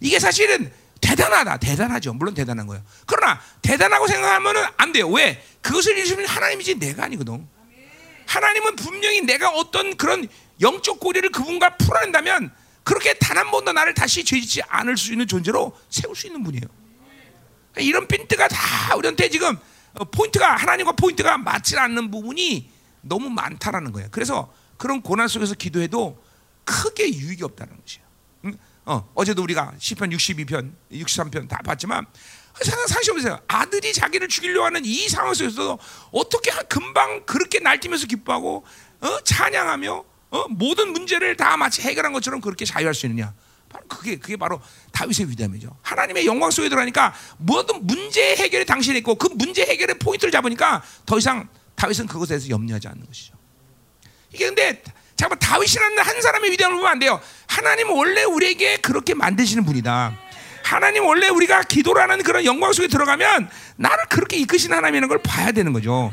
이게 0.00 0.18
사실은 0.18 0.72
대단하다, 1.00 1.56
대단하죠. 1.58 2.12
물론 2.12 2.34
대단한 2.34 2.66
거예요. 2.66 2.82
그러나 3.06 3.40
대단하다고 3.62 4.06
생각하면은 4.06 4.64
안 4.76 4.92
돼요. 4.92 5.08
왜? 5.08 5.42
그것을 5.62 5.96
이루시는 5.96 6.26
하나님이지 6.26 6.74
내가 6.78 7.04
아니거든. 7.04 7.46
하나님은 8.26 8.76
분명히 8.76 9.20
내가 9.22 9.50
어떤 9.50 9.96
그런 9.96 10.26
영적 10.60 11.00
고리를 11.00 11.30
그분과 11.30 11.76
풀어낸다면 11.78 12.52
그렇게 12.84 13.14
단 13.14 13.38
한 13.38 13.50
번도 13.50 13.72
나를 13.72 13.94
다시 13.94 14.24
죄짓지 14.24 14.62
않을 14.68 14.96
수 14.96 15.12
있는 15.12 15.26
존재로 15.26 15.76
세울 15.88 16.14
수 16.14 16.26
있는 16.26 16.42
분이에요. 16.42 16.64
이런 17.78 18.06
핀트가 18.06 18.48
다 18.48 18.96
우리한테 18.96 19.28
지금 19.28 19.56
어, 19.94 20.04
포인트가 20.04 20.56
하나님과 20.56 20.92
포인트가 20.92 21.38
맞지 21.38 21.76
않는 21.76 22.10
부분이 22.10 22.70
너무 23.02 23.30
많다라는 23.30 23.92
거예요. 23.92 24.08
그래서 24.10 24.52
그런 24.76 25.02
고난 25.02 25.28
속에서 25.28 25.54
기도해도 25.54 26.22
크게 26.64 27.12
유익이 27.12 27.42
없다는 27.44 27.76
것이에요. 27.80 28.06
응? 28.46 28.54
어, 28.86 29.10
어제도 29.14 29.42
우리가 29.42 29.72
시편 29.78 30.10
62편, 30.10 30.72
63편 30.92 31.48
다 31.48 31.58
봤지만 31.64 32.06
상상해 32.62 33.12
보세요. 33.12 33.40
아들이 33.46 33.92
자기를 33.92 34.28
죽이려 34.28 34.64
하는 34.64 34.84
이 34.84 35.08
상황 35.08 35.34
속에서도 35.34 35.78
어떻게 36.12 36.50
금방 36.68 37.24
그렇게 37.24 37.60
날뛰면서 37.60 38.06
기뻐하고 38.06 38.64
어? 39.00 39.20
찬양하며 39.24 40.04
어? 40.30 40.48
모든 40.48 40.92
문제를 40.92 41.36
다 41.36 41.56
마치 41.56 41.82
해결한 41.82 42.12
것처럼 42.12 42.40
그렇게 42.40 42.64
자유할 42.64 42.94
수 42.94 43.06
있느냐? 43.06 43.32
바로 43.70 43.84
그게 43.86 44.16
그게 44.16 44.36
바로 44.36 44.60
다윗의 44.92 45.30
위대함이죠. 45.30 45.74
하나님의 45.82 46.26
영광 46.26 46.50
속에 46.50 46.68
들어가니까 46.68 47.14
모든 47.38 47.86
문제 47.86 48.34
해결에 48.36 48.64
당신이 48.64 48.98
있고 48.98 49.14
그 49.14 49.28
문제 49.34 49.62
해결의 49.64 49.98
포인트를 49.98 50.30
잡으니까 50.32 50.82
더 51.06 51.16
이상 51.16 51.48
다윗은 51.76 52.06
그것에 52.06 52.30
대해서 52.30 52.48
염려하지 52.50 52.88
않는 52.88 53.06
것이죠. 53.06 53.34
이게 54.32 54.46
근데 54.46 54.82
잠깐 55.16 55.38
다윗이라는 55.38 55.98
한 55.98 56.20
사람의 56.20 56.50
위대함을 56.52 56.76
보면 56.76 56.90
안 56.90 56.98
돼요. 56.98 57.20
하나님은 57.46 57.94
원래 57.94 58.24
우리에게 58.24 58.78
그렇게 58.78 59.14
만드시는 59.14 59.64
분이다. 59.64 60.18
하나님 60.64 61.04
원래 61.04 61.28
우리가 61.28 61.62
기도를 61.62 62.02
하는 62.02 62.22
그런 62.22 62.44
영광 62.44 62.72
속에 62.72 62.88
들어가면 62.88 63.48
나를 63.76 64.04
그렇게 64.08 64.36
이끄시는 64.38 64.76
하나님이라는 64.76 65.08
걸 65.08 65.18
봐야 65.22 65.52
되는 65.52 65.72
거죠. 65.72 66.12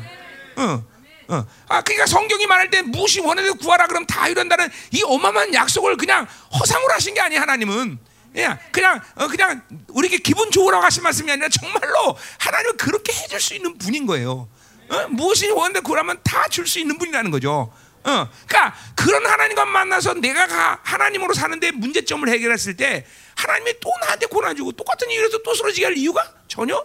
어. 0.56 0.84
어. 1.28 1.46
아, 1.68 1.82
그러니까 1.82 2.06
성경이 2.06 2.46
말할 2.46 2.70
때 2.70 2.82
무엇이 2.82 3.20
원해도 3.20 3.54
구하라 3.56 3.86
그럼 3.86 4.06
다 4.06 4.28
이런다는 4.28 4.68
이 4.92 5.02
어마어마한 5.04 5.52
약속을 5.54 5.96
그냥 5.96 6.26
허상으로 6.58 6.92
하신 6.94 7.14
게 7.14 7.20
아니야 7.20 7.42
하나님은. 7.42 7.98
그냥 8.32 8.58
그냥 8.72 9.00
어, 9.16 9.26
그냥 9.28 9.62
우리에게 9.88 10.18
기분 10.18 10.50
좋으라고 10.50 10.84
하신 10.84 11.02
말씀이 11.02 11.30
아니라 11.30 11.48
정말로 11.48 12.16
하나님은 12.38 12.76
그렇게 12.76 13.12
해줄 13.12 13.40
수 13.40 13.54
있는 13.54 13.76
분인 13.78 14.06
거예요. 14.06 14.48
어? 14.90 15.08
무엇이 15.08 15.50
원해도 15.50 15.82
구하면 15.82 16.18
다 16.22 16.48
줄 16.48 16.66
수 16.66 16.78
있는 16.78 16.96
분이라는 16.98 17.30
거죠. 17.30 17.72
어, 18.04 18.28
그러니까 18.46 18.74
그런 18.94 19.26
하나님과 19.26 19.66
만나서 19.66 20.14
내가 20.14 20.46
가, 20.46 20.80
하나님으로 20.82 21.34
사는데 21.34 21.72
문제점을 21.72 22.26
해결했을 22.28 22.76
때 22.76 23.04
하나님이 23.36 23.80
또 23.80 23.90
나한테 24.00 24.26
고난 24.26 24.56
주고 24.56 24.72
똑같은 24.72 25.10
이유에서 25.10 25.38
또 25.42 25.54
쓰러지게 25.54 25.84
할 25.86 25.96
이유가 25.96 26.32
전혀 26.46 26.82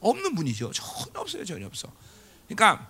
없는 0.00 0.34
분이죠. 0.34 0.72
전혀 0.72 1.20
없어요. 1.20 1.44
전혀 1.44 1.66
없어. 1.66 1.88
그러니까 2.48 2.88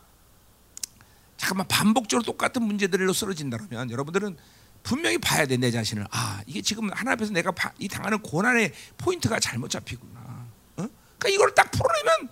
잠깐만 1.46 1.68
반복적으로 1.68 2.24
똑같은 2.24 2.62
문제들로 2.62 3.12
쓰러진다면 3.12 3.90
여러분들은 3.92 4.36
분명히 4.82 5.16
봐야 5.18 5.46
돼 5.46 5.56
내 5.56 5.70
자신을 5.70 6.04
아 6.10 6.40
이게 6.46 6.60
지금 6.60 6.90
하나 6.92 7.12
앞에서 7.12 7.32
내가 7.32 7.52
바, 7.52 7.72
이 7.78 7.86
당하는 7.86 8.18
고난의 8.18 8.72
포인트가 8.98 9.38
잘못 9.38 9.70
잡히구나. 9.70 10.20
어? 10.20 10.48
그러니까 10.76 11.28
이걸 11.28 11.54
딱 11.54 11.70
풀어내면 11.70 12.28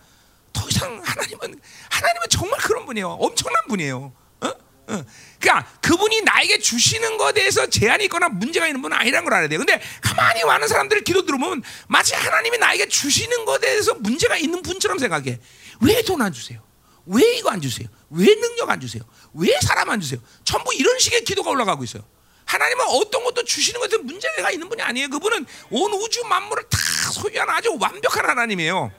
더 0.52 0.68
이상 0.68 1.00
하나님은 1.04 1.60
하나님은 1.90 2.26
정말 2.28 2.58
그런 2.60 2.86
분이에요. 2.86 3.08
엄청난 3.10 3.62
분이에요. 3.68 4.12
어? 4.40 4.46
어. 4.48 5.04
그러니까 5.40 5.70
그분이 5.80 6.22
나에게 6.22 6.58
주시는 6.58 7.16
것에 7.16 7.34
대해서 7.34 7.66
제한이 7.68 8.04
있거나 8.04 8.28
문제가 8.28 8.66
있는 8.66 8.82
분은 8.82 8.96
아니라는 8.96 9.24
걸 9.24 9.34
알아야 9.34 9.48
돼요. 9.48 9.58
근데 9.60 9.80
가만히 10.00 10.42
많은 10.44 10.66
사람들의 10.66 11.04
기도 11.04 11.24
들으면 11.24 11.62
마치 11.86 12.14
하나님이 12.14 12.58
나에게 12.58 12.88
주시는 12.88 13.44
것에 13.44 13.60
대해서 13.60 13.94
문제가 13.94 14.36
있는 14.36 14.60
분처럼 14.62 14.98
생각해. 14.98 15.38
왜 15.80 16.02
돈 16.02 16.20
안 16.20 16.32
주세요? 16.32 16.60
왜 17.06 17.36
이거 17.36 17.50
안 17.50 17.60
주세요? 17.60 17.88
왜 18.10 18.26
능력 18.34 18.70
안 18.70 18.80
주세요? 18.80 19.02
왜 19.34 19.58
사람 19.60 19.90
안 19.90 20.00
주세요? 20.00 20.20
전부 20.44 20.72
이런 20.74 20.98
식의 20.98 21.24
기도가 21.24 21.50
올라가고 21.50 21.84
있어요. 21.84 22.04
하나님은 22.44 22.84
어떤 22.88 23.24
것도 23.24 23.44
주시는 23.44 23.80
것에 23.80 23.96
문제가 23.98 24.50
있는 24.50 24.68
분이 24.68 24.82
아니에요. 24.82 25.08
그분은 25.08 25.46
온 25.70 25.92
우주 25.94 26.22
만물을 26.24 26.64
다 26.68 26.78
소유하는 27.12 27.52
아주 27.54 27.76
완벽한 27.80 28.28
하나님이에요. 28.28 28.92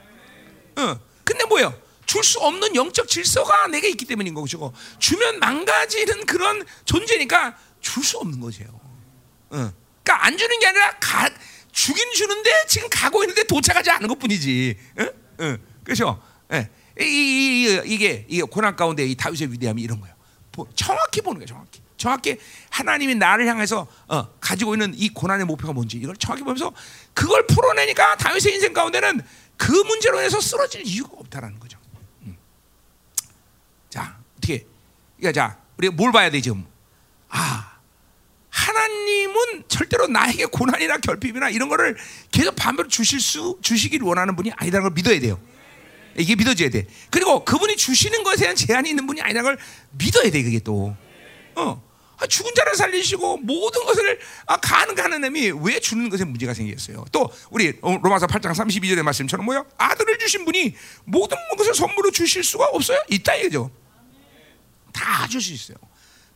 어. 0.77 1.00
근데 1.24 1.45
뭐예요? 1.45 1.74
줄 2.05 2.24
수 2.24 2.39
없는 2.39 2.75
영적 2.75 3.07
질서가 3.07 3.67
내게 3.67 3.89
있기 3.89 4.05
때문인 4.05 4.33
거죠. 4.33 4.71
주면 5.00 5.39
망가지는 5.39 6.25
그런 6.25 6.65
존재니까 6.85 7.57
줄 7.81 8.03
수 8.03 8.17
없는 8.17 8.39
거죠. 8.39 8.63
어. 9.50 9.71
그러니까 10.03 10.25
안 10.25 10.38
주는 10.38 10.59
게 10.59 10.67
아니라 10.67 10.91
가, 11.00 11.29
주긴 11.71 12.12
주는데 12.13 12.50
지금 12.67 12.88
가고 12.89 13.24
있는데 13.24 13.43
도착하지 13.43 13.89
않은 13.91 14.07
것뿐이지. 14.07 14.77
어? 15.00 15.03
어. 15.43 15.57
그렇죠? 15.83 16.21
예. 16.53 16.57
이, 16.59 16.85
이, 17.00 17.82
이, 17.86 17.98
게 17.98 18.25
이게 18.30 18.42
고난 18.44 18.75
가운데 18.75 19.06
이 19.06 19.16
다윗의 19.16 19.52
위대함이 19.52 19.82
이런 19.82 20.00
거예요. 20.00 20.16
정확히 20.75 21.22
보는 21.22 21.40
거예요. 21.40 21.48
정확히. 21.48 21.86
정확히 21.98 22.38
하나님이 22.70 23.16
나를 23.16 23.48
향해서 23.48 23.88
어, 24.08 24.30
가지고 24.40 24.75
있는 24.75 24.94
이 24.96 25.10
고난의 25.10 25.46
목표가 25.46 25.74
뭔지 25.74 25.98
이걸 25.98 26.16
정확히 26.18 26.44
보면서 26.44 26.72
그걸 27.14 27.48
풀어내니까 27.48 28.18
다윗의 28.18 28.54
인생 28.54 28.74
가운데는 28.74 29.22
그 29.58 29.72
문제로 29.72 30.20
인해서 30.20 30.40
쓰러질 30.40 30.84
이유가 30.86 31.18
없다라는 31.18 31.60
거죠. 31.60 31.80
음. 32.24 32.38
자 33.90 34.18
어떻게? 34.38 34.66
그러니까 35.18 35.32
자 35.32 35.58
우리가 35.78 35.96
뭘 35.96 36.12
봐야 36.12 36.30
돼 36.30 36.42
지금? 36.42 36.66
아 37.30 37.80
하나님은 38.50 39.64
절대로 39.68 40.08
나에게 40.08 40.46
고난이나 40.46 40.98
결핍이나 40.98 41.50
이런 41.50 41.70
거를 41.70 41.98
계속 42.32 42.56
반대로 42.56 42.88
주실 42.88 43.20
수 43.20 43.58
주시기를 43.62 44.06
원하는 44.06 44.36
분이 44.36 44.52
아니라는 44.56 44.84
걸 44.84 44.92
믿어야 44.94 45.20
돼요. 45.20 45.40
이게 46.17 46.36
믿어져야 46.36 46.69
돼. 46.69 46.86
그리고 47.10 47.43
그분이 47.45 47.75
주시는 47.75 48.24
것에 48.24 48.41
대한 48.41 48.55
제한이 48.55 48.89
있는 48.89 49.05
분이 49.07 49.22
아니라는 49.22 49.43
걸 49.43 49.57
믿어야 49.91 50.29
돼. 50.31 50.43
그게 50.43 50.60
또. 50.60 50.95
어. 51.55 51.84
아, 52.17 52.25
죽은 52.27 52.53
자를 52.55 52.75
살리시고 52.75 53.38
모든 53.38 53.84
것을 53.86 54.17
아, 54.45 54.55
가능하는 54.55 55.19
놈이 55.19 55.51
왜 55.63 55.79
주는 55.81 56.07
것에 56.10 56.24
문제가 56.24 56.53
생겼어요. 56.53 57.03
또 57.12 57.29
우리 57.50 57.74
로마서 57.81 58.27
8장 58.27 58.53
32절의 58.55 59.01
말씀처럼 59.03 59.45
뭐요? 59.45 59.65
아들을 59.77 60.17
주신 60.19 60.45
분이 60.45 60.75
모든 61.03 61.36
것을 61.57 61.74
선물로 61.75 62.12
주실 62.12 62.41
수가 62.43 62.67
없어요? 62.72 63.03
있다 63.10 63.36
이거죠. 63.36 63.69
다 64.93 65.27
줄 65.27 65.41
수 65.41 65.51
있어요. 65.51 65.77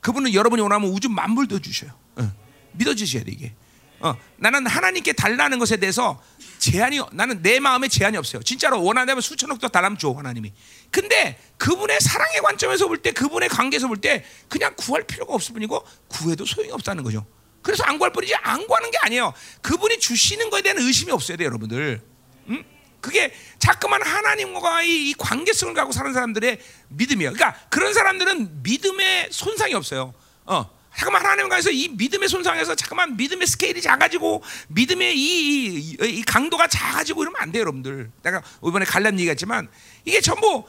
그분은 0.01 0.33
여러분이 0.33 0.61
원하면 0.61 0.89
우주 0.89 1.07
만물도 1.09 1.59
주셔요. 1.59 1.91
어. 2.17 2.29
믿어주셔야 2.73 3.23
돼 3.23 3.31
이게. 3.31 3.53
어, 3.99 4.15
나는 4.37 4.65
하나님께 4.65 5.13
달라는 5.13 5.59
것에 5.59 5.77
대해서 5.77 6.21
제한이 6.59 6.99
나는 7.11 7.41
내 7.41 7.59
마음에 7.59 7.87
제한이 7.87 8.17
없어요. 8.17 8.43
진짜로 8.43 8.83
원한다면 8.83 9.21
수천억도 9.21 9.69
달라면 9.69 9.97
줘 9.97 10.11
하나님이. 10.11 10.51
근데 10.91 11.39
그분의 11.57 11.99
사랑의 12.01 12.41
관점에서 12.41 12.87
볼 12.87 12.97
때, 12.97 13.11
그분의 13.11 13.49
관계에서 13.49 13.87
볼 13.87 13.97
때 14.01 14.25
그냥 14.47 14.73
구할 14.77 15.03
필요가 15.03 15.33
없을 15.33 15.53
뿐이고 15.53 15.85
구해도 16.07 16.45
소용이 16.45 16.71
없다는 16.71 17.03
거죠. 17.03 17.25
그래서 17.61 17.83
안 17.83 17.97
구할 17.97 18.11
뿐이지 18.13 18.33
안 18.35 18.65
구하는 18.67 18.89
게 18.91 18.97
아니에요. 19.01 19.33
그분이 19.61 19.99
주시는 19.99 20.49
것에 20.49 20.61
대한 20.63 20.77
의심이 20.79 21.11
없어야 21.11 21.37
돼요, 21.37 21.47
여러분들. 21.47 22.01
음? 22.47 22.63
그게 23.01 23.33
자꾸만 23.59 24.01
하나님과의 24.01 25.09
이 25.09 25.13
관계성을 25.17 25.73
갖고 25.73 25.91
사는 25.91 26.11
사람들의 26.13 26.59
믿음이에요. 26.89 27.33
그러니까 27.33 27.59
그런 27.69 27.93
사람들은 27.93 28.63
믿음에 28.63 29.29
손상이 29.31 29.73
없어요. 29.73 30.13
어. 30.45 30.78
잠깐만 30.95 31.23
하나님 31.23 31.47
관해서 31.47 31.69
이 31.71 31.87
믿음의 31.89 32.27
손상에서 32.27 32.75
잠깐만 32.75 33.15
믿음의 33.15 33.47
스케일이 33.47 33.81
작아지고 33.81 34.43
믿음의 34.67 35.17
이, 35.17 35.75
이, 35.77 35.97
이, 36.01 36.23
강도가 36.23 36.67
작아지고 36.67 37.23
이러면 37.23 37.41
안 37.41 37.51
돼요, 37.51 37.61
여러분들. 37.61 38.11
내가 38.21 38.41
이번에 38.65 38.85
갈란 38.85 39.17
얘기했지만 39.19 39.69
이게 40.05 40.19
전부 40.19 40.65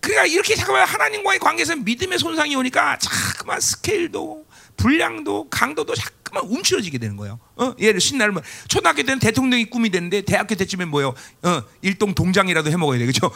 그러니까 0.00 0.26
이렇게 0.26 0.54
잠깐만 0.54 0.86
하나님과의 0.86 1.38
관계에서 1.38 1.76
믿음의 1.76 2.18
손상이 2.18 2.54
오니까 2.56 2.98
잠깐만 2.98 3.60
스케일도 3.60 4.46
분량도 4.76 5.48
강도도 5.50 5.94
잠깐만 5.94 6.50
움츠러지게 6.50 6.98
되는 6.98 7.16
거예요. 7.16 7.38
어? 7.56 7.74
예를 7.78 8.00
신나면 8.00 8.34
뭐 8.34 8.42
초등학교 8.68 9.02
때는 9.02 9.18
대통령이 9.18 9.66
꿈이 9.66 9.90
되는데 9.90 10.22
대학교 10.22 10.54
때쯤엔 10.54 10.88
뭐요? 10.88 11.14
어, 11.42 11.62
일동 11.82 12.14
동장이라도 12.14 12.70
해 12.70 12.76
먹어야 12.76 12.98
되겠죠. 12.98 13.30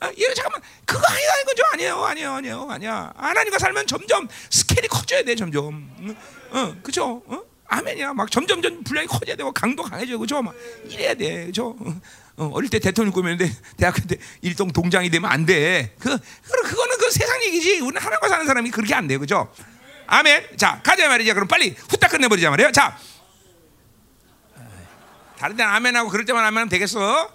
아, 0.00 0.10
예, 0.16 0.34
잠깐만 0.34 0.60
그거 0.88 1.02
아니라는 1.06 1.44
거죠. 1.44 1.62
아니에요, 1.74 2.02
아니에요, 2.02 2.32
아니에요, 2.32 2.66
아니야. 2.70 3.12
하나님과 3.14 3.58
살면 3.58 3.86
점점 3.86 4.26
스케일이 4.48 4.88
커져야 4.88 5.22
돼, 5.22 5.34
점점. 5.34 5.90
응, 6.00 6.16
어, 6.50 6.74
그죠? 6.82 7.22
어? 7.26 7.42
아멘이야. 7.66 8.14
막 8.14 8.30
점점 8.30 8.62
점 8.62 8.82
분량이 8.82 9.06
커져야 9.06 9.36
되고 9.36 9.52
강도 9.52 9.82
강해져요, 9.82 10.18
그죠? 10.18 10.40
막 10.40 10.54
이래야 10.86 11.12
돼, 11.12 11.44
그죠? 11.46 11.76
어, 12.38 12.50
어릴 12.54 12.70
때 12.70 12.78
대통령 12.78 13.12
꾸몄는데 13.12 13.52
대학교 13.76 14.00
때 14.06 14.16
일동 14.40 14.72
동장이 14.72 15.10
되면 15.10 15.30
안 15.30 15.44
돼. 15.44 15.94
그, 15.98 16.16
그 16.16 16.62
그거는 16.62 16.96
그 16.96 17.10
세상 17.10 17.42
얘기지. 17.44 17.80
우리는 17.80 18.00
하나님과 18.00 18.28
사는 18.28 18.46
사람이 18.46 18.70
그렇게 18.70 18.94
안 18.94 19.06
돼요, 19.06 19.20
그죠? 19.20 19.52
아멘. 20.06 20.56
자, 20.56 20.80
가자 20.82 21.06
말이죠. 21.06 21.34
그럼 21.34 21.46
빨리 21.48 21.76
후딱 21.90 22.10
끝내버리자 22.12 22.48
말이에요. 22.48 22.72
자, 22.72 22.96
다른 25.36 25.54
데는 25.54 25.70
아멘하고 25.70 26.08
그럴 26.08 26.24
때만 26.24 26.42
아멘하면 26.42 26.70
되겠어. 26.70 27.30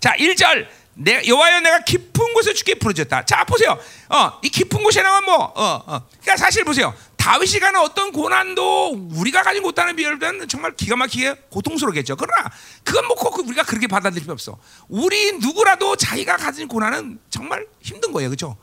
자, 0.00 0.14
1절. 0.16 0.77
내 1.00 1.22
여호와여 1.26 1.60
내가 1.60 1.84
깊은 1.84 2.34
곳에 2.34 2.52
죽게 2.52 2.74
부르졌다. 2.74 3.24
자, 3.24 3.44
보세요. 3.44 3.78
어, 4.08 4.40
이 4.42 4.48
깊은 4.48 4.82
곳에 4.82 5.00
나면 5.00 5.24
뭐 5.24 5.36
어, 5.36 5.82
어. 5.86 6.06
그러니까 6.20 6.36
사실 6.36 6.64
보세요. 6.64 6.92
다윗이 7.16 7.60
가는 7.60 7.78
어떤 7.80 8.10
고난도 8.10 9.10
우리가 9.12 9.42
가진 9.42 9.62
고난에 9.62 9.92
비하면 9.92 10.48
정말 10.48 10.74
기가 10.74 10.96
막히게 10.96 11.34
고통스럽겠죠. 11.50 12.16
그러나 12.16 12.50
그건 12.82 13.06
뭐꼭 13.06 13.46
우리가 13.46 13.62
그렇게 13.62 13.86
받아들일 13.86 14.22
필요 14.22 14.32
없어. 14.32 14.58
우리 14.88 15.32
누구라도 15.38 15.94
자기가 15.94 16.36
가진 16.36 16.66
고난은 16.66 17.20
정말 17.30 17.66
힘든 17.80 18.12
거예요. 18.12 18.30
그렇죠? 18.30 18.56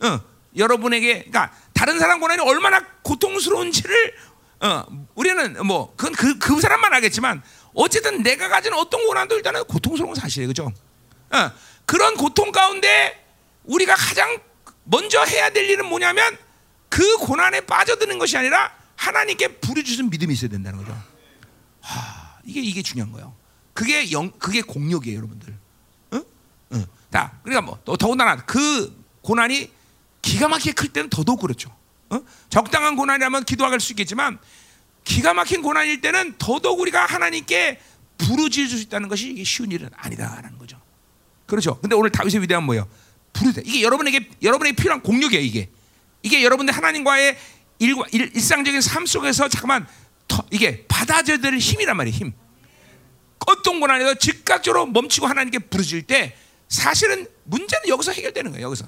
어, 0.00 0.20
여러분에게 0.56 1.24
그러니까 1.30 1.52
다른 1.74 2.00
사람 2.00 2.18
고난이 2.18 2.42
얼마나 2.42 2.84
고통스러운지를 3.02 4.14
어, 4.62 4.84
우리는 5.14 5.64
뭐 5.64 5.94
그건 5.96 6.12
그, 6.14 6.38
그 6.38 6.60
사람만 6.60 6.92
알겠지만 6.94 7.42
어쨌든 7.74 8.24
내가 8.24 8.48
가진 8.48 8.72
어떤 8.72 9.06
고난도 9.06 9.36
일단은 9.36 9.64
고통스러운 9.64 10.16
사실이에요. 10.16 10.48
그죠? 10.48 10.72
어, 11.30 11.50
그런 11.84 12.16
고통 12.16 12.52
가운데 12.52 13.24
우리가 13.64 13.94
가장 13.94 14.40
먼저 14.84 15.22
해야 15.24 15.50
될 15.50 15.68
일은 15.68 15.86
뭐냐면 15.86 16.36
그 16.88 17.18
고난에 17.18 17.60
빠져드는 17.62 18.18
것이 18.18 18.36
아니라 18.36 18.72
하나님께 18.96 19.58
부르주신 19.58 20.10
믿음이 20.10 20.32
있어야 20.34 20.50
된다는 20.50 20.78
거죠. 20.78 20.96
하, 21.80 22.38
이게 22.44 22.60
이게 22.60 22.82
중요한 22.82 23.12
거예요. 23.12 23.34
그게 23.74 24.10
영, 24.10 24.30
그게 24.38 24.60
공력이에요, 24.62 25.18
여러분들. 25.18 25.56
응? 26.14 26.24
응. 26.72 26.86
자, 27.12 27.38
그러니까 27.42 27.62
뭐또 27.62 27.96
더군다나 27.96 28.36
그 28.44 29.04
고난이 29.22 29.70
기가 30.22 30.48
막히게 30.48 30.72
클 30.72 30.88
때는 30.88 31.10
더더욱 31.10 31.40
그렇죠. 31.40 31.74
어? 32.10 32.20
적당한 32.48 32.96
고난이라면 32.96 33.44
기도할 33.44 33.78
수 33.80 33.92
있겠지만 33.92 34.38
기가 35.04 35.34
막힌 35.34 35.62
고난일 35.62 36.00
때는 36.00 36.36
더더욱 36.38 36.80
우리가 36.80 37.06
하나님께 37.06 37.80
부르짖을 38.18 38.78
수 38.78 38.82
있다는 38.84 39.08
것이 39.08 39.30
이게 39.30 39.44
쉬운 39.44 39.70
일은 39.70 39.90
아니다라는 39.94 40.58
거죠. 40.58 40.77
그렇죠. 41.48 41.80
근데 41.80 41.96
오늘 41.96 42.10
다윗의 42.10 42.42
위대한 42.42 42.62
뭐예요? 42.64 42.86
부르다. 43.32 43.62
이게 43.64 43.82
여러분에게 43.82 44.28
여러분에게 44.42 44.76
필요한 44.76 45.02
공력이에요. 45.02 45.42
이게 45.42 45.70
이게 46.22 46.44
여러분들 46.44 46.74
하나님과의 46.74 47.36
일, 47.80 47.94
일, 48.12 48.30
일상적인 48.34 48.80
삶 48.80 49.06
속에서 49.06 49.48
잠깐만 49.48 49.86
더, 50.28 50.44
이게 50.50 50.84
받아줘야 50.86 51.38
될 51.38 51.56
힘이란 51.56 51.96
말이에요. 51.96 52.16
힘. 52.16 52.32
어떤 53.46 53.80
고난에서 53.80 54.14
즉각적으로 54.16 54.86
멈추고 54.86 55.26
하나님께 55.26 55.60
부르짖을 55.60 56.02
때 56.02 56.36
사실은 56.68 57.26
문제는 57.44 57.88
여기서 57.88 58.12
해결되는 58.12 58.50
거예요. 58.52 58.66
여기서 58.66 58.84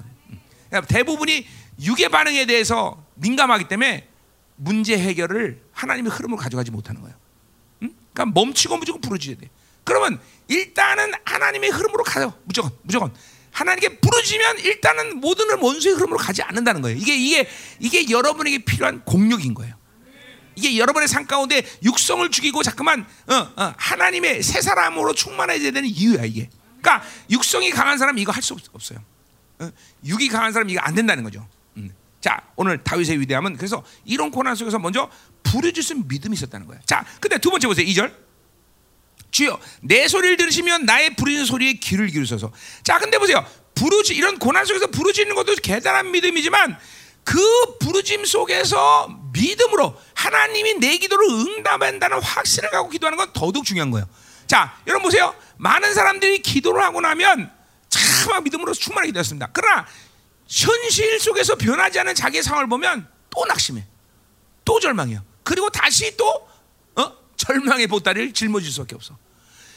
그러니까 0.69 0.87
대부분이 0.93 1.47
육의 1.81 2.09
반응에 2.09 2.45
대해서 2.45 3.03
민감하기 3.15 3.67
때문에 3.69 4.07
문제 4.55 4.95
해결을 4.99 5.63
하나님의 5.71 6.11
흐름으로 6.11 6.37
가져가지 6.37 6.69
못하는 6.69 7.01
거예요. 7.01 7.17
응? 7.81 7.95
그러니까 8.13 8.39
멈추고 8.39 8.77
무조건 8.77 9.01
부르짖어야 9.01 9.37
돼. 9.37 9.49
그러면 9.83 10.19
일단은 10.47 11.11
하나님의 11.25 11.69
흐름으로 11.71 12.03
가요. 12.03 12.33
무조건, 12.45 12.71
무조건. 12.83 13.13
하나님께 13.51 13.99
부르짖으면 13.99 14.59
일단은 14.59 15.19
모든 15.19 15.57
원수의 15.59 15.95
흐름으로 15.95 16.17
가지 16.17 16.41
않는다는 16.41 16.81
거예요. 16.81 16.97
이게 16.97 17.15
이게 17.15 17.49
이게 17.79 18.09
여러분에게 18.09 18.59
필요한 18.59 19.03
공력인 19.03 19.53
거예요. 19.53 19.75
이게 20.55 20.77
여러분의 20.77 21.07
삶 21.07 21.25
가운데 21.27 21.65
육성을 21.83 22.29
죽이고 22.29 22.63
자꾸만 22.63 23.05
어, 23.27 23.35
어, 23.55 23.73
하나님의 23.77 24.43
새 24.43 24.61
사람으로 24.61 25.13
충만해져야 25.13 25.71
되는 25.71 25.89
이유야 25.89 26.23
이게. 26.25 26.49
그러니까 26.81 27.05
육성이 27.29 27.71
강한 27.71 27.97
사람 27.97 28.17
이거 28.17 28.31
할 28.31 28.41
수 28.41 28.55
없어요. 28.73 28.99
어? 29.59 29.69
육이 30.05 30.27
강한 30.29 30.51
사람 30.51 30.69
이거 30.69 30.79
안 30.81 30.95
된다는 30.95 31.23
거죠. 31.23 31.47
음. 31.77 31.93
자 32.19 32.41
오늘 32.55 32.83
다윗의 32.83 33.19
위대함은 33.19 33.57
그래서 33.57 33.83
이런 34.05 34.31
고난 34.31 34.55
속에서 34.55 34.79
먼저 34.79 35.09
부르짖을 35.43 35.83
수 35.83 35.95
믿음이 36.07 36.33
있었다는 36.35 36.67
거야. 36.67 36.79
자 36.85 37.05
근데 37.19 37.37
두 37.37 37.49
번째 37.49 37.67
보세요 37.67 37.85
2절. 37.85 38.13
주여 39.31 39.59
내 39.81 40.07
소리를 40.07 40.37
들으시면 40.37 40.85
나의 40.85 41.15
부르짖는 41.15 41.45
소리에 41.45 41.73
귀를 41.73 42.07
기울여서 42.07 42.51
자 42.83 42.99
근데 42.99 43.17
보세요 43.17 43.45
부르지 43.73 44.13
이런 44.13 44.37
고난 44.37 44.65
속에서 44.65 44.87
부르짖는 44.87 45.35
것도 45.35 45.55
대단한 45.55 46.11
믿음이지만 46.11 46.77
그 47.23 47.39
부르짐 47.79 48.25
속에서 48.25 49.07
믿음으로 49.31 49.95
하나님이 50.15 50.75
내 50.75 50.97
기도를 50.97 51.27
응답한다는 51.29 52.21
확신을 52.21 52.69
갖고 52.69 52.89
기도하는 52.89 53.17
건 53.17 53.31
더더욱 53.33 53.65
중요한 53.65 53.91
거예요. 53.91 54.07
자 54.47 54.77
여러분 54.87 55.03
보세요 55.03 55.33
많은 55.57 55.93
사람들이 55.93 56.41
기도를 56.41 56.83
하고 56.83 56.99
나면 56.99 57.51
참 57.89 58.43
믿음으로 58.43 58.73
충만하게 58.73 59.13
되었습니다. 59.13 59.49
그러나 59.53 59.85
현실 60.47 61.19
속에서 61.19 61.55
변하지 61.55 61.99
않은 61.99 62.15
자기의 62.15 62.43
상황을 62.43 62.67
보면 62.67 63.07
또 63.29 63.45
낙심해, 63.45 63.85
또 64.65 64.79
절망해요. 64.79 65.23
그리고 65.43 65.69
다시 65.69 66.15
또 66.17 66.27
어? 66.29 66.50
절망의 67.41 67.87
보따리를 67.87 68.33
짊어질 68.33 68.71
수밖에 68.71 68.95
없어. 68.95 69.17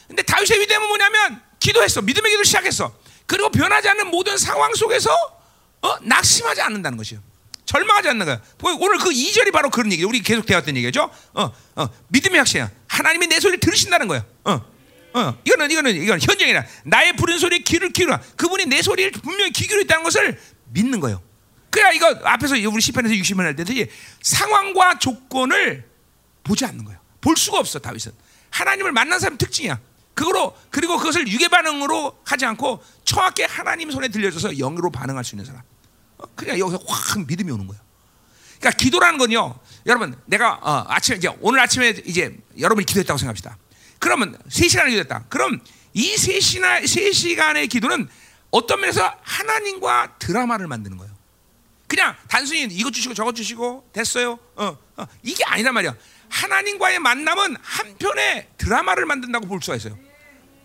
근데 0.07 0.21
다윗의 0.21 0.59
위대함은 0.59 0.87
뭐냐면 0.87 1.41
기도했어, 1.59 2.01
믿음의 2.01 2.29
기도를 2.29 2.45
시작했어. 2.45 2.95
그리고 3.25 3.49
변하지 3.49 3.89
않는 3.89 4.07
모든 4.07 4.37
상황 4.37 4.73
속에서 4.75 5.11
어? 5.81 5.99
낙심하지 6.01 6.61
않는다는 6.61 6.97
것이요. 6.97 7.19
절망하지 7.65 8.09
않는 8.09 8.25
거야. 8.25 8.41
오늘 8.61 8.99
그 8.99 9.09
2절이 9.09 9.51
바로 9.51 9.71
그런 9.71 9.91
얘기죠. 9.91 10.07
우리 10.07 10.21
계속 10.21 10.45
되었던 10.45 10.77
얘기죠. 10.77 11.09
어, 11.33 11.51
어, 11.75 11.89
믿음의 12.09 12.37
확신이야. 12.37 12.69
하나님이 12.87 13.27
내 13.27 13.39
소리를 13.39 13.59
들으신다는 13.59 14.07
거야. 14.07 14.23
어, 14.43 14.61
어, 15.13 15.37
이거는 15.43 15.71
이거는 15.71 15.95
이건 15.95 16.19
현장이라 16.21 16.63
나의 16.83 17.15
부른 17.15 17.39
소리에 17.39 17.59
귀를 17.59 17.91
기울여. 17.91 18.19
그분이 18.35 18.67
내 18.67 18.83
소리를 18.83 19.11
분명히 19.11 19.51
귀 19.51 19.65
기울였다는 19.65 20.03
것을 20.03 20.39
믿는 20.65 20.99
거예요. 20.99 21.23
그래야 21.71 21.91
이거 21.91 22.07
앞에서 22.23 22.55
우리 22.69 22.81
시편에서 22.81 23.15
60년 23.15 23.39
할 23.39 23.55
때듯이 23.55 23.89
상황과 24.21 24.99
조건을 24.99 25.89
보지 26.43 26.63
않는 26.65 26.85
거예요. 26.85 27.04
볼 27.25 27.35
수가 27.35 27.57
없어 27.57 27.79
다윗은 27.79 28.11
하나님을 28.51 28.91
만난 28.91 29.19
사람 29.19 29.35
특징이야. 29.39 29.79
그거로 30.13 30.55
그리고 30.69 30.97
그것을 30.97 31.27
유괴 31.27 31.47
반응으로 31.47 32.19
하지 32.23 32.45
않고 32.45 32.83
정확히 33.03 33.41
하나님 33.41 33.89
손에 33.89 34.09
들려줘서 34.09 34.53
영으로 34.53 34.91
반응할 34.91 35.25
수 35.25 35.33
있는 35.33 35.43
사람. 35.43 35.63
어, 36.19 36.23
그냥 36.35 36.59
여기서 36.59 36.79
확 36.87 37.25
믿음이 37.25 37.51
오는 37.51 37.65
거예요. 37.65 37.81
그러니까 38.59 38.77
기도라는 38.77 39.17
건요, 39.17 39.59
여러분, 39.87 40.15
내가 40.25 40.59
어, 40.61 40.85
아침에 40.87 41.17
이제 41.17 41.35
오늘 41.41 41.59
아침에 41.59 41.95
이제 42.05 42.37
여러분이 42.59 42.85
기도했다고 42.85 43.17
생각합시다. 43.17 43.57
그러면 43.97 44.37
3 44.47 44.69
시간을 44.69 44.91
기도했다. 44.91 45.25
그럼 45.27 45.59
이 45.93 46.15
3 46.15 46.39
시나 46.39 46.75
3 46.85 47.11
시간의 47.11 47.67
기도는 47.67 48.07
어떤 48.51 48.81
면에서 48.81 49.11
하나님과 49.23 50.17
드라마를 50.19 50.67
만드는 50.67 50.97
거예요. 50.97 51.13
그냥 51.87 52.15
단순히 52.27 52.63
이것 52.63 52.93
주시고 52.93 53.13
저것 53.15 53.35
주시고 53.35 53.89
됐어요. 53.93 54.39
어, 54.55 54.77
어, 54.97 55.05
이게 55.23 55.43
아니란 55.43 55.73
말이야. 55.73 55.95
하나님과의 56.29 56.99
만남은 56.99 57.57
한편의 57.61 58.47
드라마를 58.57 59.05
만든다고 59.05 59.47
볼 59.47 59.61
수가 59.61 59.75
있어요. 59.77 59.97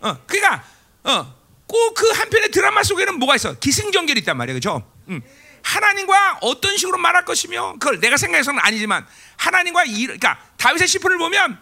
어, 0.01 0.17
그러니까 0.25 0.63
어, 1.03 1.35
꼭 1.67 1.93
그 1.93 2.09
한편의 2.09 2.51
드라마 2.51 2.83
속에는 2.83 3.17
뭐가 3.19 3.35
있어? 3.35 3.53
기승전결이 3.59 4.19
있단 4.21 4.35
말이에요. 4.37 4.55
그죠? 4.57 4.91
음. 5.07 5.21
하나님과 5.63 6.39
어떤 6.41 6.75
식으로 6.75 6.97
말할 6.97 7.23
것이며 7.23 7.73
그걸 7.79 7.99
내가 7.99 8.17
생각해서는 8.17 8.59
아니지만 8.61 9.05
하나님과 9.37 9.83
이 9.85 10.01
그러니까 10.05 10.39
다윗의 10.57 10.87
시편을 10.87 11.17
보면 11.19 11.61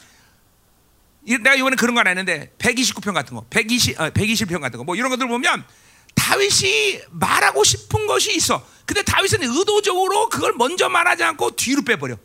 내가 1.25 1.55
이번에 1.55 1.75
그런 1.75 1.93
거안 1.95 2.07
했는데 2.07 2.53
129편 2.57 3.13
같은 3.13 3.35
거, 3.35 3.45
120 3.49 3.99
어, 3.99 4.09
120편 4.09 4.61
같은 4.61 4.77
거 4.77 4.83
뭐 4.83 4.95
이런 4.95 5.09
것들 5.09 5.27
보면 5.27 5.65
다윗이 6.15 7.01
말하고 7.11 7.63
싶은 7.63 8.07
것이 8.07 8.33
있어. 8.35 8.65
근데 8.85 9.03
다윗은 9.03 9.43
의도적으로 9.43 10.29
그걸 10.29 10.53
먼저 10.53 10.89
말하지 10.89 11.23
않고 11.23 11.51
뒤로 11.51 11.83
빼버려. 11.83 12.15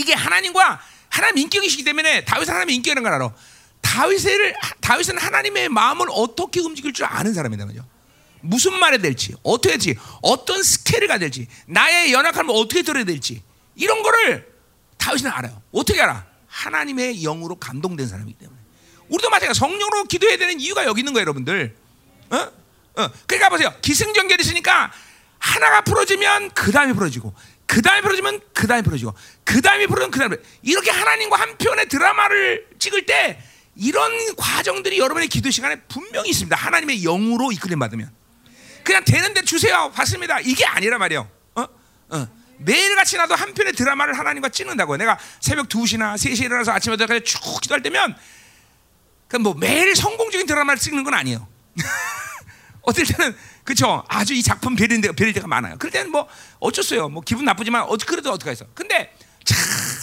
이게 0.00 0.14
하나님과 0.14 0.80
하나님 1.08 1.38
인격이시기 1.38 1.84
때문에 1.84 2.24
다윗은 2.24 2.52
하나님의 2.52 2.76
인격이라는 2.76 3.02
걸 3.02 3.12
알아. 3.12 3.32
다윗을 3.80 4.54
다윗은 4.80 5.18
하나님의 5.18 5.68
마음을 5.68 6.06
어떻게 6.10 6.60
움직일 6.60 6.92
줄 6.92 7.06
아는 7.06 7.34
사람이다 7.34 7.66
말이죠. 7.66 7.84
무슨 8.42 8.78
말을 8.78 9.02
될지, 9.02 9.34
어떻게 9.42 9.70
될지, 9.70 9.98
어떤 10.22 10.62
스케일을 10.62 11.08
가야 11.08 11.18
될지, 11.18 11.46
나의 11.66 12.12
연약함을 12.12 12.54
어떻게 12.54 12.82
들어야 12.82 13.04
될지 13.04 13.42
이런 13.74 14.02
거를 14.02 14.50
다윗은 14.96 15.30
알아요. 15.30 15.60
어떻게 15.72 16.00
알아? 16.00 16.26
하나님의 16.46 17.20
영으로 17.22 17.56
감동된 17.56 18.08
사람이기 18.08 18.38
때문에. 18.38 18.58
우리도 19.08 19.28
마찬가지 19.28 19.58
성령으로 19.58 20.04
기도해야 20.04 20.38
되는 20.38 20.58
이유가 20.60 20.84
여기 20.84 21.00
있는 21.00 21.12
거예요, 21.12 21.22
여러분들. 21.22 21.76
어? 22.30 22.36
어. 22.36 23.10
그러니까 23.26 23.48
보세요. 23.48 23.74
기승전결이 23.82 24.42
있으니까 24.42 24.92
하나가 25.38 25.80
풀어지면 25.82 26.50
그 26.50 26.70
다음에 26.70 26.92
풀어지고, 26.92 27.34
그 27.70 27.82
다음에 27.82 28.00
풀어지면 28.00 28.40
그 28.52 28.66
다음에 28.66 28.82
풀어지고, 28.82 29.14
그 29.44 29.62
다음에 29.62 29.86
풀어지면 29.86 30.10
그 30.10 30.18
다음에 30.18 30.36
이렇게 30.62 30.90
하나님과 30.90 31.36
한 31.36 31.56
편의 31.56 31.88
드라마를 31.88 32.66
찍을 32.80 33.06
때 33.06 33.40
이런 33.76 34.10
과정들이 34.34 34.98
여러분의 34.98 35.28
기도 35.28 35.52
시간에 35.52 35.80
분명히 35.82 36.30
있습니다. 36.30 36.56
하나님의 36.56 37.02
영으로 37.02 37.52
이끌림 37.52 37.78
받으면 37.78 38.10
그냥 38.82 39.04
되는 39.04 39.32
대 39.34 39.42
주세요. 39.42 39.92
받습니다. 39.94 40.40
이게 40.40 40.64
아니라 40.64 40.98
말이에요. 40.98 41.30
어? 41.54 41.66
어. 42.08 42.28
매일같이 42.58 43.16
나도 43.16 43.36
한 43.36 43.54
편의 43.54 43.72
드라마를 43.74 44.18
하나님과 44.18 44.48
찍는다고요. 44.48 44.96
내가 44.98 45.16
새벽 45.38 45.68
2시나 45.68 46.16
3시에 46.16 46.46
일어나서 46.46 46.72
아침에 46.72 46.96
들어가서 46.96 47.20
쭉 47.22 47.60
기도할 47.60 47.82
때면 47.82 48.16
그뭐 49.28 49.54
매일 49.54 49.94
성공적인 49.94 50.44
드라마를 50.44 50.80
찍는 50.80 51.04
건 51.04 51.14
아니에요. 51.14 51.46
어떨 52.90 53.04
때는 53.06 53.34
그렇죠. 53.64 54.04
아주 54.08 54.34
이 54.34 54.42
작품 54.42 54.76
베릴 54.76 55.00
때가 55.00 55.14
베릴 55.14 55.32
때가 55.32 55.46
많아요. 55.46 55.76
그럴 55.78 55.90
때는 55.90 56.10
뭐 56.10 56.28
어쩔어요. 56.58 57.08
뭐 57.08 57.22
기분 57.24 57.44
나쁘지만 57.44 57.82
어 57.82 57.96
그래도 58.06 58.30
어떡하겠어. 58.32 58.66
근데 58.74 59.14
참 59.44 59.58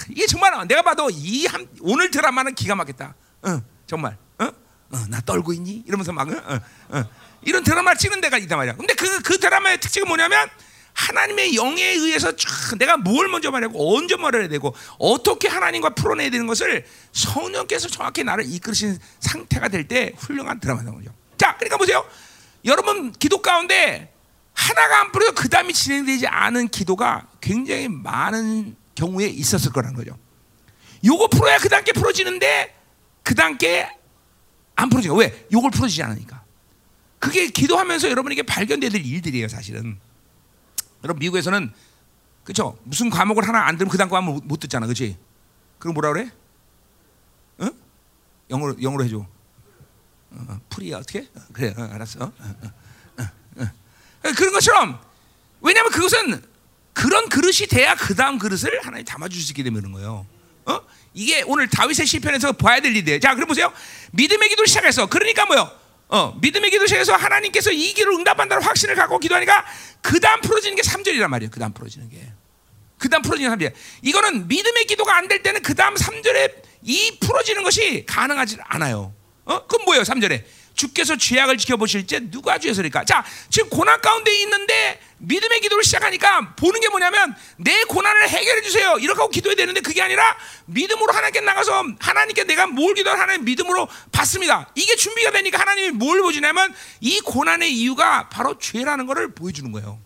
이게 0.10 0.26
정말 0.26 0.68
내가 0.68 0.82
봐도 0.82 1.10
이 1.12 1.46
한, 1.46 1.68
오늘 1.82 2.10
드라마는 2.12 2.56
기가 2.56 2.76
막혔다. 2.76 3.14
응, 3.46 3.62
정말. 3.86 4.18
응? 4.42 4.52
어, 4.92 4.98
나 5.10 5.22
떨고 5.22 5.54
있니? 5.54 5.84
이러면서 5.86 6.12
막 6.12 6.28
응, 6.30 6.42
응, 6.50 6.60
응. 6.94 7.04
이런 7.44 7.64
드라마를 7.64 7.98
찍는 7.98 8.22
데가 8.22 8.38
있단 8.38 8.58
말이야. 8.58 8.76
근데 8.76 8.94
그, 8.96 9.22
그 9.22 9.38
드라마의 9.38 9.80
특징은 9.80 10.08
뭐냐면 10.08 10.50
하나님의 10.94 11.56
영에 11.56 11.84
의해서 11.84 12.36
쫙 12.36 12.76
내가 12.80 12.98
뭘 12.98 13.28
먼저 13.28 13.52
말하고 13.52 13.96
언제 13.96 14.16
말해야 14.16 14.48
되고 14.48 14.76
어떻게 14.98 15.48
하나님과 15.48 15.92
풀어내야 15.92 16.32
되는 16.32 16.48
것을 16.48 16.86
성령께서 17.12 17.88
정확히 17.88 18.24
나를 18.24 18.46
이끌으신 18.48 18.98
상태가 19.20 19.68
될 19.68 19.88
때 19.88 20.14
훌륭한 20.18 20.60
드라마인 20.60 20.92
거죠. 20.92 21.12
자, 21.38 21.56
그러니까 21.58 21.78
보세요. 21.78 22.04
여러분 22.68 23.12
기도 23.14 23.42
가운데 23.42 24.14
하나가 24.54 25.02
안 25.02 25.12
풀어서 25.12 25.34
그 25.34 25.50
다음이 25.50 25.74
진행되지 25.74 26.28
않은 26.28 26.68
기도가 26.68 27.28
굉장히 27.40 27.88
많은 27.88 28.76
경우에 28.96 29.28
있었을 29.28 29.72
거라는 29.72 29.96
거죠. 29.96 30.18
요거 31.06 31.28
풀어야 31.28 31.58
그 31.60 31.70
단계 31.70 31.94
풀어지는데 31.94 32.76
그 33.24 33.36
단계 33.36 33.90
안 34.76 34.90
풀어지고 34.90 35.18
왜? 35.18 35.48
요걸 35.52 35.72
풀어지지 35.72 36.04
않으니까. 36.04 36.44
그게 37.20 37.48
기도하면서 37.48 38.10
여러분에게 38.10 38.44
발견될 38.44 38.96
일들이에요, 38.96 39.48
사실은. 39.48 40.00
여러분 41.04 41.20
미국에서는 41.20 41.72
그렇죠? 42.44 42.78
무슨 42.84 43.10
과목을 43.10 43.48
하나 43.48 43.66
안 43.68 43.78
들으면 43.78 43.92
그 43.92 43.98
다음 43.98 44.10
과목 44.10 44.36
못, 44.36 44.44
못 44.46 44.60
듣잖아, 44.60 44.86
그렇지? 44.86 45.18
그럼 45.80 45.94
뭐라 45.94 46.14
그래? 46.14 46.32
응? 47.62 47.72
영어로 48.50 48.82
영어로 48.82 49.04
해줘. 49.04 49.26
어, 50.32 50.60
풀이야 50.70 50.98
어떻게? 50.98 51.20
어, 51.20 51.42
그래, 51.54 51.74
어, 51.78 51.82
알았어. 51.94 52.26
어, 52.26 52.32
그런 54.36 54.54
것처럼 54.54 55.00
왜냐하면 55.62 55.92
그것은 55.92 56.44
그런 56.94 57.30
그릇이 57.30 57.68
돼야 57.70 57.96
그 57.96 58.16
다음 58.16 58.38
그릇을 58.40 58.86
하나님 58.86 59.06
있게 59.06 59.64
되는 59.64 59.92
거예요. 59.92 60.26
어? 60.66 60.82
이게 61.14 61.44
오늘 61.46 61.68
다윗의 61.68 62.06
시편에서 62.06 62.54
봐야 62.54 62.80
될 62.80 62.96
일이에요. 62.96 63.20
자, 63.20 63.34
그럼 63.36 63.48
보세요. 63.48 63.72
믿음의 64.12 64.50
기도를 64.50 64.68
시작했어. 64.68 65.08
그러니까 65.08 65.46
뭐요? 65.46 65.72
어, 66.10 66.38
믿음의 66.42 66.72
기도 66.72 66.86
시작해서 66.86 67.14
하나님께서 67.16 67.72
이 67.72 67.94
길을 67.94 68.14
응답한다는 68.14 68.64
확신을 68.64 68.96
갖고 68.96 69.20
기도하니까 69.20 69.66
그 70.02 70.20
다음 70.20 70.42
풀어지는 70.42 70.76
게 70.76 70.82
3절이란 70.82 71.28
말이에요. 71.28 71.52
그 71.52 71.60
다음 71.60 71.74
풀어지는 71.74 72.10
게. 72.10 72.32
그 72.98 73.10
다음 73.10 73.22
풀어지는 73.22 73.52
3절. 73.52 73.74
이거는 74.02 74.48
믿음의 74.48 74.86
기도가 74.86 75.16
안 75.18 75.28
될 75.28 75.44
때는 75.44 75.62
그 75.62 75.76
다음 75.76 75.96
3절에 75.96 76.64
이 76.84 77.18
풀어지는 77.20 77.64
것이 77.64 78.06
가능하지 78.06 78.58
않아요. 78.64 79.14
어? 79.48 79.66
그건 79.66 79.86
뭐예요? 79.86 80.04
3절에. 80.04 80.44
주께서 80.74 81.18
죄악을 81.18 81.58
지켜보실 81.58 82.06
때 82.06 82.20
누가 82.30 82.60
죄서일까? 82.60 83.04
자, 83.06 83.26
지금 83.50 83.68
고난 83.70 84.00
가운데 84.00 84.32
있는데 84.42 85.00
믿음의 85.18 85.62
기도를 85.62 85.84
시작하니까 85.84 86.54
보는 86.56 86.80
게 86.80 86.90
뭐냐면 86.90 87.36
내 87.58 87.84
고난을 87.86 88.30
해결해 88.30 88.62
주세요. 88.62 88.98
이렇게 89.00 89.20
하고 89.20 89.32
기도해야 89.32 89.56
되는데 89.56 89.82
그게 89.82 90.04
아니라 90.04 90.38
믿음으로 90.66 91.12
하나님께 91.12 91.42
나가서 91.42 91.84
하나님께 92.00 92.44
내가 92.44 92.68
뭘 92.68 92.94
기도할 92.94 93.20
하나님 93.20 93.44
믿음으로 93.46 93.88
받습니다. 94.12 94.70
이게 94.76 94.96
준비가 94.96 95.32
되니까 95.32 95.60
하나님이 95.60 95.92
뭘 95.92 96.22
보여주냐면 96.22 96.76
이 97.00 97.20
고난의 97.22 97.74
이유가 97.74 98.30
바로 98.30 98.60
죄라는 98.60 99.08
것을 99.08 99.34
보여주는 99.34 99.72
거예요. 99.72 100.00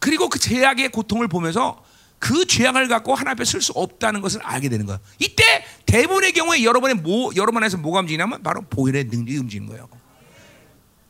그리고 0.00 0.28
그 0.28 0.40
죄악의 0.40 0.88
고통을 0.88 1.28
보면서 1.28 1.84
그 2.18 2.46
죄악을 2.46 2.88
갖고 2.88 3.14
하나 3.14 3.30
앞에 3.32 3.44
쓸수 3.44 3.72
없다는 3.74 4.20
것을 4.20 4.42
알게 4.42 4.68
되는 4.68 4.86
거예요. 4.86 5.00
이때 5.18 5.64
대부분의 5.86 6.32
경우에 6.32 6.64
여러분의 6.64 6.96
뭐 6.96 7.30
여러분 7.36 7.62
안에서 7.62 7.78
뭐가 7.78 8.00
움직이냐면 8.00 8.42
바로 8.42 8.62
보혈의 8.62 9.04
능력이 9.04 9.36
움직이는 9.38 9.68
거예요. 9.68 9.88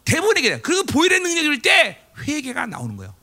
대부분의 0.05 0.43
경우 0.43 0.61
그 0.63 0.85
보혈의 0.85 1.21
능력일 1.21 1.63
때 1.63 1.99
회개가 2.27 2.67
나오는 2.67 2.97
거예요. 2.97 3.15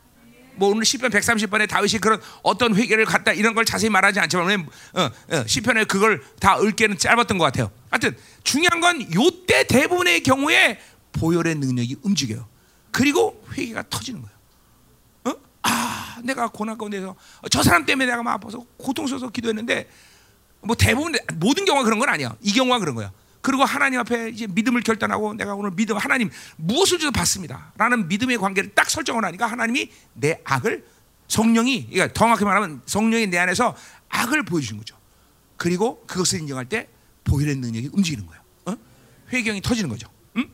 뭐 0.55 0.69
오늘 0.69 0.85
시편 0.85 1.11
130번에 1.11 1.67
다윗이 1.67 1.99
그런 1.99 2.21
어떤 2.41 2.75
회개를 2.75 3.05
갖다 3.05 3.33
이런 3.33 3.53
걸 3.53 3.65
자세히 3.65 3.89
말하지 3.89 4.19
않지만 4.21 4.67
어, 4.93 5.09
어, 5.31 5.43
시편에 5.45 5.83
그걸 5.83 6.23
다 6.39 6.57
읽기는 6.57 6.97
짧았던 6.97 7.37
것 7.37 7.45
같아요. 7.45 7.71
하여튼 7.89 8.15
중요한 8.43 8.79
건 8.79 9.13
요때 9.13 9.67
대부분의 9.67 10.23
경우에 10.23 10.79
보혈의 11.11 11.55
능력이 11.55 11.97
움직여요. 12.03 12.47
그리고 12.91 13.45
회개가 13.53 13.83
터지는 13.89 14.21
거예요. 14.21 14.35
아, 15.67 16.04
내가 16.25 16.47
고난 16.47 16.77
가운데서 16.77 17.15
저 17.51 17.63
사람 17.63 17.85
때문에 17.85 18.05
내가 18.09 18.23
막 18.23 18.33
아파서 18.33 18.65
고통스러워서 18.77 19.29
기도했는데 19.29 19.89
뭐 20.61 20.75
대부분 20.75 21.13
모든 21.35 21.65
경우가 21.65 21.83
그런 21.85 21.99
건 21.99 22.09
아니야. 22.09 22.35
이 22.41 22.51
경우가 22.51 22.79
그런 22.79 22.95
거야. 22.95 23.11
그리고 23.41 23.63
하나님 23.63 23.99
앞에 23.99 24.29
이제 24.29 24.47
믿음을 24.47 24.81
결단하고 24.81 25.35
내가 25.35 25.53
오늘 25.53 25.69
믿음 25.71 25.97
하나님 25.97 26.31
무엇을 26.55 26.97
줘도 26.97 27.11
받습니다 27.11 27.73
라는 27.77 28.07
믿음의 28.07 28.39
관계를 28.39 28.73
딱 28.73 28.89
설정을 28.89 29.23
하니까 29.23 29.45
하나님이 29.45 29.91
내 30.13 30.41
악을 30.43 30.83
성령이 31.27 31.89
그러니까 31.91 32.11
정확히 32.13 32.43
말하면 32.43 32.81
성령이 32.87 33.27
내 33.27 33.37
안에서 33.37 33.75
악을 34.09 34.45
보여주는 34.45 34.79
거죠. 34.79 34.97
그리고 35.57 36.03
그것을 36.07 36.39
인정할 36.39 36.65
때 36.65 36.87
보혈의 37.23 37.57
능력이 37.57 37.91
움직이는 37.93 38.25
거예요. 38.25 38.41
어? 38.65 38.75
회경이 39.31 39.61
터지는 39.61 39.89
거죠. 39.91 40.07
응? 40.37 40.49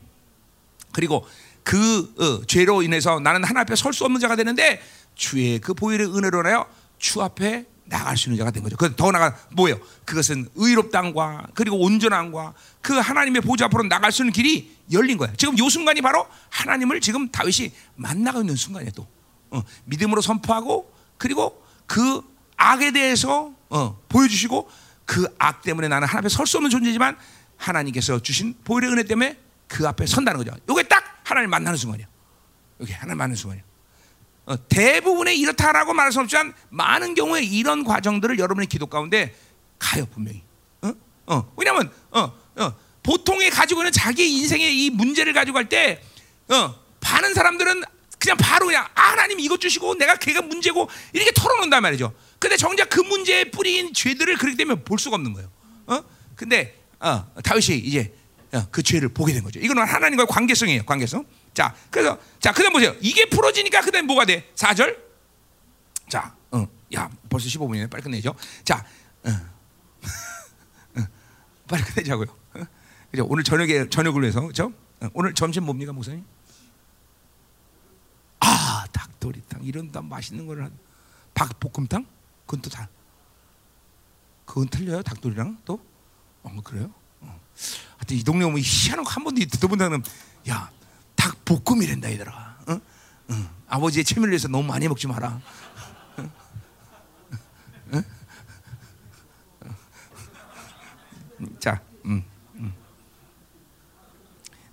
그리고 0.92 1.26
그 1.62 2.12
어, 2.18 2.44
죄로 2.46 2.82
인해서 2.82 3.20
나는 3.20 3.42
하나님 3.44 3.58
앞에 3.58 3.74
설 3.76 3.92
수 3.94 4.04
없는 4.04 4.20
자가 4.20 4.36
되는데 4.36 4.82
주의 5.14 5.58
그 5.58 5.74
보혈의 5.74 6.06
은혜로 6.16 6.40
인하여 6.40 6.66
주 6.98 7.22
앞에 7.22 7.66
나갈 7.84 8.16
수 8.16 8.28
있는 8.28 8.38
자가 8.38 8.50
된 8.50 8.62
거죠. 8.62 8.76
더 8.96 9.10
나가 9.10 9.36
뭐예요? 9.52 9.78
그것은 10.04 10.48
의롭담과 10.54 11.48
그리고 11.54 11.78
온전함과 11.80 12.54
그 12.80 12.94
하나님의 12.94 13.42
보좌 13.42 13.66
앞으로 13.66 13.82
나갈 13.84 14.12
수 14.12 14.22
있는 14.22 14.32
길이 14.32 14.74
열린 14.92 15.18
거야. 15.18 15.32
지금 15.36 15.58
요 15.58 15.68
순간이 15.68 16.00
바로 16.00 16.26
하나님을 16.50 17.00
지금 17.00 17.28
다윗이 17.28 17.72
만나고 17.96 18.40
있는 18.40 18.56
순간이에요. 18.56 18.92
또 18.92 19.06
어, 19.50 19.62
믿음으로 19.84 20.20
선포하고 20.22 20.90
그리고 21.18 21.62
그 21.86 22.22
악에 22.56 22.92
대해서 22.92 23.52
어, 23.68 23.98
보여주시고 24.08 24.70
그 25.04 25.26
악 25.38 25.62
때문에 25.62 25.88
나는 25.88 26.06
하나님 26.08 26.26
앞에 26.26 26.28
설 26.28 26.46
수 26.46 26.56
없는 26.58 26.70
존재지만 26.70 27.16
하나님께서 27.56 28.20
주신 28.20 28.54
보혈의 28.64 28.90
은혜 28.90 29.02
때문에 29.02 29.38
그 29.68 29.86
앞에 29.86 30.06
선다는 30.06 30.38
거죠. 30.42 30.56
이게 30.70 30.82
딱 30.88 31.04
하나님 31.24 31.50
만나는 31.50 31.76
순간이에요. 31.76 32.08
여기 32.80 32.92
하나님 32.92 33.18
만나는 33.18 33.36
순간이에요. 33.36 33.64
어, 33.66 33.71
대부분의 34.68 35.38
이렇다라고 35.38 35.94
말할 35.94 36.12
수 36.12 36.20
없지만 36.20 36.54
많은 36.70 37.14
경우에 37.14 37.42
이런 37.42 37.84
과정들을 37.84 38.38
여러분의 38.38 38.66
기도 38.66 38.86
가운데 38.86 39.34
가요 39.78 40.06
분명히. 40.06 40.42
어? 40.82 40.92
어. 41.26 41.52
왜냐하면 41.56 41.90
어, 42.10 42.32
어. 42.56 42.74
보통에 43.02 43.50
가지고 43.50 43.80
있는 43.80 43.92
자기 43.92 44.38
인생의 44.38 44.84
이 44.84 44.90
문제를 44.90 45.32
가지고 45.32 45.54
갈 45.54 45.68
때, 45.68 46.00
어, 46.48 46.74
많은 47.00 47.34
사람들은 47.34 47.82
그냥 48.18 48.36
바로 48.36 48.66
그냥 48.66 48.86
아, 48.94 49.10
하나님 49.10 49.40
이것 49.40 49.60
주시고 49.60 49.96
내가 49.96 50.14
걔가 50.16 50.42
문제고 50.42 50.88
이렇게 51.12 51.32
털어놓는단 51.32 51.82
말이죠. 51.82 52.14
근데 52.38 52.56
정작 52.56 52.88
그 52.88 53.00
문제의 53.00 53.50
뿌리인 53.50 53.92
죄들을 53.92 54.36
그렇기 54.36 54.56
때문에 54.56 54.82
볼 54.82 54.98
수가 54.98 55.16
없는 55.16 55.32
거예요. 55.32 55.50
어? 55.86 56.04
근데 56.36 56.78
어, 57.00 57.26
다윗이 57.42 57.78
이제 57.78 58.14
어, 58.52 58.66
그 58.70 58.82
죄를 58.82 59.08
보게 59.08 59.32
된 59.32 59.42
거죠. 59.42 59.58
이거는 59.58 59.84
하나님과의 59.84 60.26
관계성이에요. 60.28 60.84
관계성. 60.84 61.24
자, 61.54 61.74
그래서 61.90 62.18
자, 62.40 62.52
그다음 62.52 62.72
보세요. 62.72 62.94
이게 63.00 63.28
풀어지니까 63.28 63.80
그다음 63.82 64.06
뭐가 64.06 64.24
돼? 64.24 64.50
4절. 64.54 64.96
자, 66.08 66.34
어, 66.50 66.66
야, 66.94 67.10
벌써 67.28 67.46
15분이네. 67.48 67.90
빨리 67.90 68.02
끝내죠. 68.02 68.34
자, 68.64 68.84
어, 69.24 69.30
어, 70.98 71.06
빨리 71.68 71.82
끝내자고요. 71.82 72.26
어? 72.54 72.64
그죠? 73.10 73.26
오늘 73.28 73.44
저녁에 73.44 73.88
저녁을 73.88 74.22
위해서 74.22 74.40
그죠? 74.46 74.72
어, 75.00 75.08
오늘 75.14 75.34
점심 75.34 75.64
뭡니까, 75.64 75.92
목사님? 75.92 76.24
아, 78.40 78.84
닭도리탕 78.92 79.62
이런 79.64 79.92
다 79.92 80.00
맛있는 80.02 80.46
거를 80.46 80.64
한 80.64 80.78
닭볶음탕? 81.34 82.06
그건 82.46 82.62
또 82.62 82.70
다. 82.70 82.88
그건 84.44 84.68
틀려요, 84.68 85.02
닭도리랑 85.02 85.62
또? 85.64 85.80
어, 86.42 86.60
그래요? 86.64 86.92
어. 87.20 87.40
하여튼 87.98 88.16
이 88.16 88.24
동네 88.24 88.44
오면 88.44 88.58
희한한 88.62 89.04
거 89.04 89.10
한 89.10 89.22
번도 89.24 89.44
듣어본 89.44 89.78
다는 89.78 90.02
야, 90.48 90.70
닭볶음이란다 91.22 92.10
얘들아. 92.12 92.58
어? 92.66 92.72
어. 92.72 93.50
아버지의 93.68 94.04
체면을 94.04 94.30
위해서 94.30 94.48
너무 94.48 94.66
많이 94.66 94.88
먹지 94.88 95.06
마라. 95.06 95.40
어? 97.92 98.02
자, 101.60 101.80
음, 102.04 102.24
음. 102.56 102.74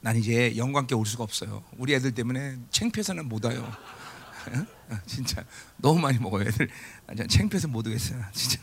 난 0.02 0.16
이제 0.16 0.56
영광께 0.58 0.96
올 0.96 1.06
수가 1.06 1.24
없어요. 1.24 1.64
우리 1.78 1.94
애들 1.94 2.14
때문에 2.14 2.58
창피해서는 2.72 3.28
못 3.28 3.46
와요. 3.46 3.72
진짜 5.06 5.44
너무 5.78 6.00
많이 6.00 6.18
먹어요. 6.18 6.48
애들 6.48 6.70
창피해서 7.28 7.68
못 7.68 7.86
오겠어요. 7.86 8.24
진짜. 8.34 8.60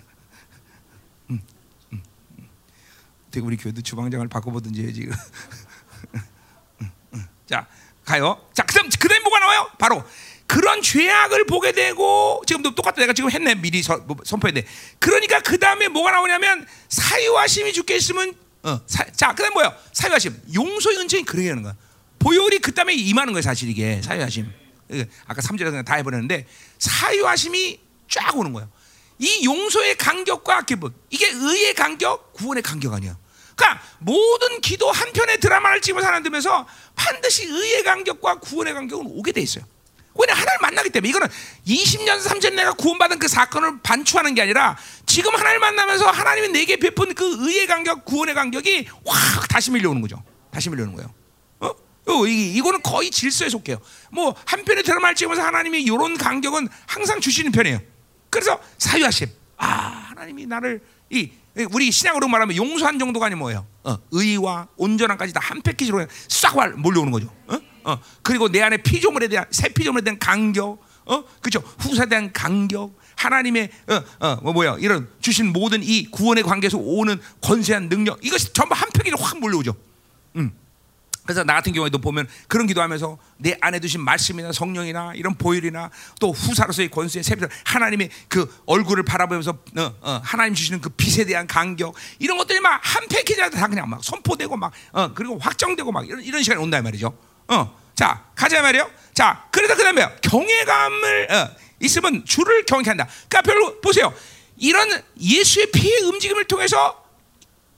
어떻게 3.28 3.40
우리 3.40 3.56
교회 3.56 3.72
주방장을 3.72 4.26
바꿔보든지 4.28 4.82
해야지. 4.82 5.08
자 7.46 7.66
가요. 8.04 8.40
자 8.52 8.62
그다음 8.64 8.88
그다음 8.88 9.22
뭐가 9.22 9.38
나와요? 9.38 9.70
바로 9.78 10.04
그런 10.46 10.80
죄악을 10.80 11.46
보게 11.46 11.72
되고 11.72 12.42
지금도 12.46 12.74
똑같아 12.74 12.96
내가 12.96 13.12
지금 13.12 13.30
했네 13.30 13.56
미리 13.56 13.82
서, 13.82 13.98
뭐, 13.98 14.16
선포했네. 14.24 14.64
그러니까 14.98 15.40
그 15.40 15.58
다음에 15.58 15.88
뭐가 15.88 16.12
나오냐면 16.12 16.66
사유하심이 16.88 17.72
죽게 17.72 17.96
있으면 17.96 18.34
어, 18.62 18.80
사, 18.86 19.04
자 19.12 19.34
그다음 19.34 19.54
뭐요? 19.54 19.72
사유하심 19.92 20.42
용서의 20.54 20.98
은총이 20.98 21.24
그러게 21.24 21.48
하는 21.48 21.62
거야. 21.62 21.74
보혈이 22.18 22.58
그 22.58 22.72
다음에 22.74 22.94
임하는 22.94 23.32
거예요 23.32 23.42
사실 23.42 23.68
이게 23.68 24.00
사유하심. 24.02 24.50
아까 25.26 25.42
3절에 25.42 25.64
그냥 25.64 25.84
다 25.84 25.96
해버렸는데 25.96 26.46
사유하심이 26.78 27.80
쫙 28.08 28.36
오는 28.36 28.52
거예요. 28.52 28.68
이 29.18 29.44
용서의 29.44 29.96
간격과 29.96 30.62
기분 30.62 30.94
이게 31.10 31.28
의의 31.28 31.74
간격, 31.74 32.32
구원의 32.34 32.62
간격 32.62 32.92
아니야. 32.92 33.16
그러니까 33.56 33.82
모든 33.98 34.60
기도 34.60 34.90
한 34.92 35.12
편의 35.12 35.40
드라마를 35.40 35.80
찍으면서 35.80 36.08
하나 36.08 36.20
들면서 36.20 36.66
반드시 36.94 37.46
의의 37.46 37.82
간격과 37.82 38.36
구원의 38.36 38.74
간격은 38.74 39.06
오게 39.08 39.32
돼 39.32 39.40
있어요. 39.40 39.64
왜냐 40.18 40.32
하나님을 40.32 40.58
만나기 40.62 40.90
때문에 40.90 41.08
이거는 41.10 41.28
20년 41.66 42.22
3년 42.22 42.54
내가 42.54 42.72
구원받은 42.72 43.18
그 43.18 43.28
사건을 43.28 43.80
반추하는 43.82 44.34
게 44.34 44.42
아니라 44.42 44.76
지금 45.04 45.34
하나님을 45.34 45.58
만나면서 45.58 46.10
하나님이 46.10 46.48
내게 46.48 46.76
베푼 46.76 47.14
그 47.14 47.46
의의 47.46 47.66
간격, 47.66 48.04
구원의 48.04 48.34
간격이 48.34 48.88
확 49.04 49.48
다시 49.48 49.70
밀려오는 49.70 50.00
거죠. 50.00 50.22
다시 50.50 50.70
밀려오는 50.70 50.94
거예요. 50.94 51.12
어? 51.60 51.70
어, 52.12 52.26
이, 52.26 52.54
이거는 52.54 52.82
거의 52.82 53.10
질서에 53.10 53.48
속해요. 53.48 53.78
뭐 54.10 54.34
한편의 54.46 54.84
드라마를 54.84 55.14
찍으면서 55.14 55.42
하나님이 55.42 55.82
이런 55.82 56.16
간격은 56.16 56.68
항상 56.86 57.20
주시는 57.20 57.52
편이에요. 57.52 57.80
그래서 58.30 58.60
사유하심. 58.78 59.28
아 59.58 59.66
하나님이 60.10 60.46
나를 60.46 60.82
이 61.10 61.30
우리 61.72 61.90
신약으로 61.90 62.28
말하면 62.28 62.56
용서한 62.56 62.98
정도가 62.98 63.26
아니 63.26 63.34
뭐예요? 63.34 63.66
어, 63.84 63.96
의와 64.10 64.68
온전함까지 64.76 65.32
다 65.32 65.40
한 65.46 65.62
패키지로 65.62 66.06
싹 66.28 66.54
몰려오는 66.78 67.12
거죠. 67.12 67.32
어? 67.46 67.58
어, 67.84 68.00
그리고 68.22 68.48
내 68.48 68.60
안에 68.62 68.78
피조물에 68.78 69.28
대한 69.28 69.46
새 69.50 69.68
피조물에 69.68 70.02
대한 70.02 70.18
간격, 70.18 70.78
어, 71.06 71.24
그죠? 71.40 71.60
후사에 71.78 72.06
대한 72.06 72.32
간격, 72.32 72.98
하나님의 73.14 73.70
어, 73.88 74.26
어, 74.26 74.36
뭐 74.42 74.52
뭐야 74.52 74.76
이런 74.80 75.08
주신 75.20 75.52
모든 75.52 75.82
이 75.82 76.10
구원의 76.10 76.42
관계에서 76.42 76.78
오는 76.78 77.20
권세한 77.40 77.88
능력, 77.88 78.18
이것이 78.24 78.52
전부 78.52 78.74
한 78.74 78.88
패키지로 78.92 79.16
확 79.22 79.38
몰려오죠. 79.38 79.74
음. 80.36 80.50
그래서 81.26 81.44
나 81.44 81.54
같은 81.54 81.72
경우에도 81.72 81.98
보면 81.98 82.26
그런 82.48 82.66
기도하면서 82.66 83.18
내 83.38 83.56
안에 83.60 83.80
두신 83.80 84.00
말씀이나 84.00 84.52
성령이나 84.52 85.12
이런 85.14 85.34
보혈이나 85.34 85.90
또 86.20 86.32
후사로서의 86.32 86.88
권수의 86.88 87.24
세비들 87.24 87.48
하나님의 87.64 88.10
그 88.28 88.62
얼굴을 88.66 89.04
바라보면서 89.04 89.50
어, 89.50 89.94
어, 90.00 90.20
하나님 90.24 90.54
주시는 90.54 90.80
그 90.80 90.88
빛에 90.90 91.24
대한 91.24 91.46
간격 91.46 91.94
이런 92.18 92.38
것들이 92.38 92.60
막 92.60 92.76
한 92.86 93.08
패키지라 93.08 93.50
다 93.50 93.66
그냥 93.66 93.90
막 93.90 94.02
선포되고 94.02 94.56
막 94.56 94.72
어, 94.92 95.12
그리고 95.12 95.38
확정되고 95.38 95.90
막 95.90 96.06
이런, 96.06 96.22
이런 96.22 96.42
시간이 96.42 96.62
온다 96.62 96.80
말이죠. 96.80 97.16
어, 97.48 97.78
자 97.94 98.24
가자 98.34 98.62
말이요. 98.62 98.88
자 99.12 99.44
그래서 99.50 99.74
그다음에 99.74 100.06
경외감을 100.22 101.32
어, 101.32 101.50
있으면 101.80 102.24
주를 102.24 102.64
경외한다. 102.64 103.08
그러니까 103.28 103.42
별로 103.42 103.80
보세요. 103.80 104.14
이런 104.56 104.88
예수의 105.20 105.70
피의 105.72 106.02
움직임을 106.02 106.44
통해서 106.46 107.04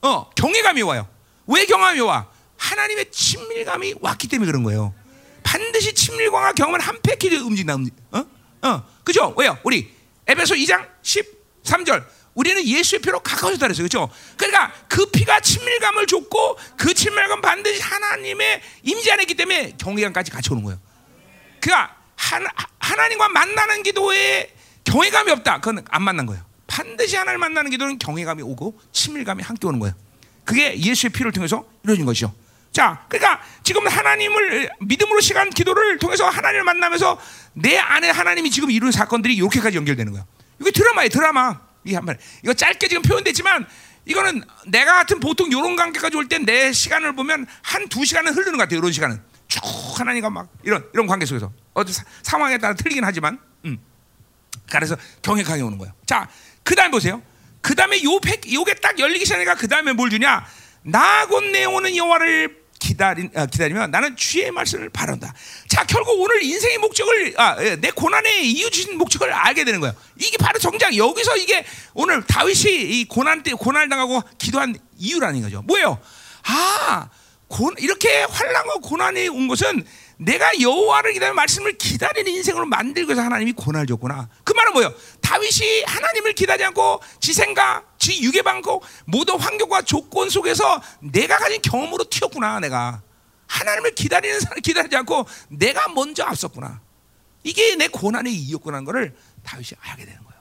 어, 0.03 0.31
경외감이 0.31 0.83
와요. 0.83 1.09
왜 1.47 1.65
경외감이 1.65 2.01
와? 2.01 2.29
하나님의 2.59 3.11
친밀감이 3.11 3.95
왔기 4.01 4.29
때문에 4.29 4.51
그런 4.51 4.63
거예요. 4.65 4.95
반드시 5.43 5.95
친밀감과 5.95 6.53
경험은 6.53 6.81
한 6.81 6.99
패키지 7.03 7.37
움직인다. 7.37 7.75
움직. 7.75 7.95
어? 8.11 8.25
어. 8.63 8.85
그죠? 9.05 9.33
왜요? 9.39 9.59
우리 9.65 9.91
에베소 10.27 10.55
2장 10.57 10.87
13절. 11.03 12.05
우리는 12.35 12.65
예수의 12.65 13.01
피로 13.01 13.19
가까워졌다 13.21 13.67
그랬어요. 13.67 13.85
그죠? 13.85 14.09
그러니까 14.37 14.73
그 14.89 15.07
피가 15.07 15.41
친밀감을 15.41 16.07
줬고 16.07 16.57
그 16.77 16.95
친밀감 16.95 17.41
반드시 17.41 17.81
하나님의 17.81 18.61
임재 18.83 19.11
안에 19.13 19.23
있기 19.23 19.35
때문에 19.35 19.73
경외감까지 19.79 20.31
같이 20.31 20.53
오는 20.53 20.63
거예요. 20.63 20.79
그러니까 21.61 21.97
하나, 22.15 22.49
하나님과 22.79 23.29
만나는 23.31 23.83
기도에 23.83 24.55
경외감이 24.85 25.33
없다. 25.33 25.61
그건 25.61 25.85
안 25.89 26.03
만난 26.03 26.27
거예요. 26.27 26.45
반드시 26.67 27.17
하나님 27.17 27.41
만나는 27.41 27.71
기도는 27.71 27.99
경외감이 27.99 28.43
오고 28.43 28.79
친밀감이 28.93 29.43
함께 29.43 29.67
오는 29.67 29.81
거예요. 29.81 29.95
그게 30.45 30.79
예수의 30.79 31.11
피를 31.11 31.33
통해서 31.33 31.67
이루어진 31.83 32.07
것이죠. 32.07 32.33
자, 32.73 33.05
그러니까 33.09 33.41
지금 33.63 33.87
하나님을 33.87 34.71
믿음으로 34.81 35.21
시간 35.21 35.51
기도를 35.51 35.99
통해서 35.99 36.29
하나님을 36.29 36.65
만나면서 36.65 37.19
내 37.55 37.77
안에 37.79 38.11
하나님이 38.11 38.51
지금 38.51 38.71
이룬 38.71 38.93
사건들이 38.93 39.35
이렇게까지 39.37 39.77
연결되는 39.77 40.13
거예요. 40.13 40.27
이거 40.61 40.71
드라마예요, 40.71 41.09
드라마. 41.09 41.61
이 41.85 41.95
한 41.95 42.05
말. 42.05 42.19
이거 42.43 42.53
짧게 42.53 42.89
지금 42.89 43.03
표현됐지만 43.03 43.67
이거는 44.05 44.43
내가 44.67 44.95
같은 44.95 45.21
보통 45.21 45.49
이런 45.49 45.75
관계까지 45.77 46.17
올 46.17 46.29
때 46.29 46.39
내 46.39 46.73
시간을 46.73 47.15
보면 47.15 47.47
한 47.63 47.89
두 47.89 48.05
시간은 48.05 48.33
흐르는 48.35 48.53
것 48.59 48.65
같아요. 48.65 48.79
이런 48.79 48.93
시간은 48.93 49.21
쭉 49.49 49.63
하나님과 49.99 50.29
막 50.31 50.49
이런 50.63 50.85
이런 50.93 51.07
관계 51.07 51.25
속에서 51.25 51.51
어떤 51.73 51.95
상황에 52.23 52.59
따라 52.59 52.75
틀리긴 52.75 53.05
하지만, 53.05 53.39
음. 53.65 53.79
그래서 54.71 54.97
경외감이 55.23 55.63
오는 55.63 55.79
거예요. 55.79 55.95
자, 56.05 56.29
그다음 56.63 56.91
보세요. 56.91 57.23
그 57.63 57.75
다음에 57.75 58.03
요 58.05 58.21
팩, 58.21 58.41
요게 58.53 58.75
딱 58.77 58.99
열리기 58.99 59.25
시작하니까 59.25 59.55
그 59.55 59.67
다음에 59.69 59.93
뭘 59.93 60.11
주냐? 60.11 60.45
나곧 60.83 61.45
내 61.53 61.65
오는 61.65 61.95
여호와를 61.97 62.69
기다리, 62.79 63.29
아, 63.35 63.47
기다리면 63.47 63.91
나는 63.91 64.17
주의 64.17 64.51
말씀을 64.51 64.89
바란다. 64.89 65.35
자, 65.69 65.85
결국 65.85 66.21
오늘 66.21 66.43
인생의 66.43 66.79
목적을, 66.79 67.35
아, 67.37 67.57
예, 67.61 67.77
내 67.77 67.91
고난의 67.91 68.51
이유 68.51 68.71
주신 68.71 68.97
목적을 68.97 69.33
알게 69.33 69.65
되는 69.65 69.81
거예요. 69.81 69.95
이게 70.17 70.37
바로 70.39 70.59
정작 70.59 70.97
여기서 70.97 71.37
이게 71.37 71.65
오늘 71.95 72.25
다윗이 72.25 73.01
이 73.01 73.05
고난 73.09 73.43
때 73.43 73.53
고난을 73.53 73.89
당하고 73.89 74.23
기도한 74.39 74.77
이유라는 74.97 75.43
거죠. 75.43 75.63
뭐예요? 75.63 75.99
아, 76.45 77.09
고, 77.49 77.71
이렇게 77.79 78.23
환란과 78.23 78.75
고난이 78.83 79.29
온 79.29 79.49
것은 79.49 79.85
내가 80.19 80.49
여호와를 80.61 81.13
기다리는 81.13 81.35
말씀을 81.37 81.79
기다리는 81.79 82.31
인생으로 82.31 82.67
만들기 82.67 83.09
위해서 83.09 83.23
하나님이 83.23 83.53
고난을 83.53 83.87
줬구나. 83.87 84.29
그 84.45 84.53
말은 84.53 84.73
뭐예요? 84.73 84.95
다윗이 85.21 85.85
하나님을 85.87 86.33
기다리지 86.35 86.65
않고 86.67 87.01
지 87.21 87.33
생각, 87.33 87.88
지 87.99 88.23
유괴 88.23 88.43
방고 88.43 88.83
모든 89.05 89.39
환경과 89.39 89.83
조건 89.83 90.31
속에서 90.31 90.81
내가 91.01 91.37
가진 91.39 91.61
경험으로 91.63 92.05
튀었구나. 92.05 92.61
내가 92.61 93.03
하나님을 93.47 93.95
기다리는 93.95 94.41
사람 94.41 94.61
기다리지 94.61 94.97
않고 94.97 95.27
내가 95.49 95.89
먼저 95.89 96.25
앞섰구나. 96.25 96.81
이게 97.43 97.75
내 97.77 97.89
고난의 97.89 98.35
이유구나 98.35 98.83
거를 98.83 99.17
다윗이 99.43 99.71
알게 99.81 100.05
되는 100.05 100.19
거예요. 100.25 100.39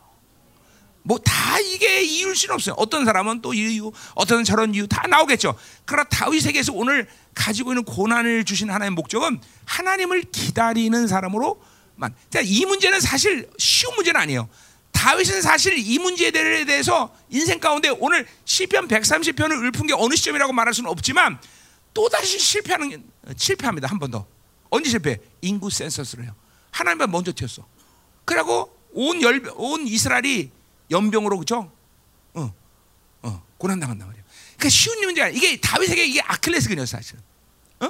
뭐 1.04 1.18
다 1.20 1.60
이게 1.60 2.02
이유일 2.02 2.36
수는 2.36 2.56
없어요. 2.56 2.76
어떤 2.78 3.06
사람은 3.06 3.42
또 3.42 3.54
이유, 3.54 3.92
어떤 4.16 4.44
저런 4.44 4.76
이유 4.76 4.88
다 4.88 5.08
나오겠죠. 5.08 5.58
그러나 5.86 6.08
다윗에게서 6.10 6.74
오늘 6.74 7.08
가지고 7.34 7.72
있는 7.72 7.84
고난을 7.86 8.44
주신 8.44 8.70
하나님의 8.70 8.96
목적은 8.96 9.40
하나님을 9.66 10.24
기다리는 10.32 11.08
사람으로만. 11.08 12.14
이 12.44 12.66
문제는 12.66 13.00
사실 13.00 13.50
쉬운 13.58 13.96
문제는 13.96 14.20
아니에요. 14.20 14.50
다윗은 14.98 15.44
사실 15.44 15.78
이 15.78 16.00
문제에 16.00 16.32
대해서 16.32 17.16
인생 17.30 17.60
가운데 17.60 17.90
오늘 17.90 18.28
시편 18.46 18.88
130편을 18.88 19.52
읊은 19.76 19.86
게 19.88 19.94
어느 19.94 20.16
시점이라고 20.16 20.52
말할 20.54 20.74
수는 20.74 20.90
없지만 20.90 21.40
또 21.94 22.10
다시 22.10 22.40
실패하는 22.40 23.04
실패합니다 23.38 23.88
한 23.88 24.00
번 24.00 24.10
더. 24.12 24.26
언제 24.70 24.90
실패? 24.90 25.20
인구 25.42 25.70
센서스를 25.70 26.24
해요. 26.26 26.36
하나님보다 26.72 27.12
먼저 27.12 27.32
튀었어. 27.32 27.66
그리고 28.26 28.76
온 28.92 29.22
열, 29.22 29.42
온 29.56 29.88
이스라엘이 29.88 30.50
연병으로 30.90 31.38
그죠? 31.40 31.72
어, 32.34 32.54
어, 33.22 33.44
고난 33.58 33.80
당한단 33.80 34.08
말이에요. 34.08 34.26
그러니까 34.58 34.70
쉬운 34.70 35.00
문제가 35.06 35.30
이게 35.30 35.62
다윗에게 35.62 36.06
이게 36.06 36.22
아킬레스건이었어 36.22 36.98
사실. 36.98 37.18
어? 37.82 37.90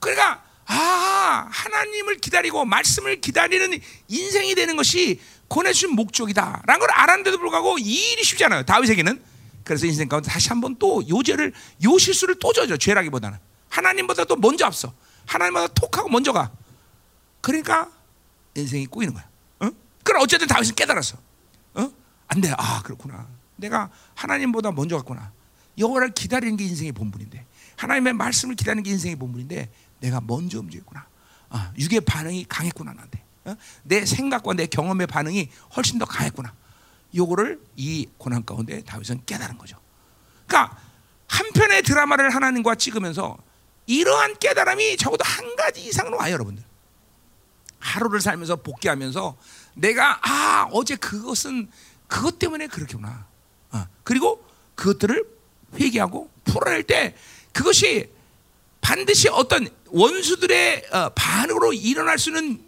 그러니까 0.00 0.42
아 0.64 1.46
하나님을 1.50 2.16
기다리고 2.16 2.64
말씀을 2.64 3.20
기다리는 3.20 3.78
인생이 4.08 4.54
되는 4.54 4.74
것이 4.76 5.20
권해주신 5.48 5.94
목적이다라는 5.94 6.80
걸 6.80 6.90
알았는데도 6.90 7.38
불구하고 7.38 7.78
이 7.78 8.12
일이 8.12 8.24
쉽지 8.24 8.44
않아요 8.44 8.64
다윗에게는. 8.64 9.22
그래서 9.64 9.86
인생 9.86 10.08
가운데 10.08 10.30
다시 10.30 10.48
한번 10.48 10.76
또 10.78 11.02
요죄를 11.08 11.52
요 11.84 11.98
실수를 11.98 12.36
또 12.38 12.52
져죠 12.52 12.76
죄라기보다는 12.76 13.38
하나님보다 13.68 14.24
또 14.24 14.36
먼저 14.36 14.64
앞서 14.64 14.94
하나님보다 15.26 15.68
톡하고 15.74 16.08
먼저 16.08 16.32
가. 16.32 16.52
그러니까 17.40 17.90
인생이 18.54 18.86
꼬이는 18.86 19.12
거야. 19.12 19.28
어? 19.60 19.70
그럼 20.04 20.22
어쨌든 20.22 20.46
다윗은 20.46 20.74
깨달았어. 20.74 21.18
어? 21.74 21.90
안 22.28 22.40
돼. 22.40 22.52
아 22.56 22.82
그렇구나. 22.82 23.26
내가 23.56 23.90
하나님보다 24.14 24.70
먼저 24.72 24.96
갔구나. 24.96 25.32
여호와를 25.78 26.10
기다리는 26.14 26.56
게 26.56 26.64
인생의 26.64 26.92
본분인데 26.92 27.44
하나님의 27.76 28.14
말씀을 28.14 28.54
기다리는 28.54 28.82
게 28.82 28.90
인생의 28.90 29.16
본분인데 29.16 29.70
내가 30.00 30.20
먼저 30.20 30.60
움직였구나. 30.60 31.06
아, 31.48 31.72
육의 31.78 32.00
반응이 32.00 32.46
강했구나 32.48 32.92
나한테. 32.92 33.25
어? 33.46 33.56
내 33.82 34.04
생각과 34.04 34.54
내 34.54 34.66
경험의 34.66 35.06
반응이 35.06 35.50
훨씬 35.76 35.98
더 35.98 36.04
강했구나. 36.04 36.52
요거를 37.14 37.60
이 37.76 38.08
고난 38.18 38.44
가운데 38.44 38.82
다윗은 38.82 39.22
깨달은 39.24 39.56
거죠. 39.58 39.78
그러니까 40.46 40.78
한 41.28 41.50
편의 41.52 41.82
드라마를 41.82 42.34
하나님과 42.34 42.74
찍으면서 42.74 43.38
이러한 43.86 44.38
깨달음이 44.38 44.96
적어도 44.96 45.24
한 45.24 45.56
가지 45.56 45.84
이상으로 45.86 46.18
와요, 46.18 46.32
여러분들. 46.32 46.64
하루를 47.78 48.20
살면서 48.20 48.56
복귀하면서 48.56 49.36
내가 49.74 50.18
아 50.22 50.68
어제 50.72 50.96
그것은 50.96 51.70
그것 52.08 52.38
때문에 52.38 52.66
그렇게구나. 52.66 53.26
어, 53.70 53.86
그리고 54.02 54.44
그것들을 54.74 55.24
회개하고 55.78 56.30
풀어낼 56.44 56.82
때 56.82 57.16
그것이 57.52 58.10
반드시 58.80 59.28
어떤 59.28 59.68
원수들의 59.88 60.88
어, 60.92 61.08
반응으로 61.10 61.72
일어날 61.72 62.18
수는 62.18 62.65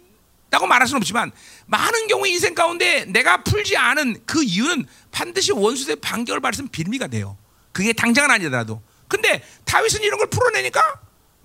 있다고 0.49 0.67
말할 0.67 0.87
수는 0.87 0.97
없지만 1.01 1.31
많은 1.67 2.07
경우 2.07 2.27
인생 2.27 2.53
가운데 2.55 3.05
내가 3.05 3.43
풀지 3.43 3.77
않은 3.77 4.23
그 4.25 4.43
이유는 4.43 4.85
반드시 5.11 5.51
원수들의 5.51 5.97
반격을 6.01 6.41
받으면 6.41 6.69
빌미가 6.69 7.07
돼요. 7.07 7.37
그게 7.71 7.93
당장은 7.93 8.31
아니더라도. 8.31 8.81
근데 9.07 9.43
다윗은 9.65 10.01
이런 10.03 10.17
걸 10.19 10.29
풀어내니까 10.29 10.81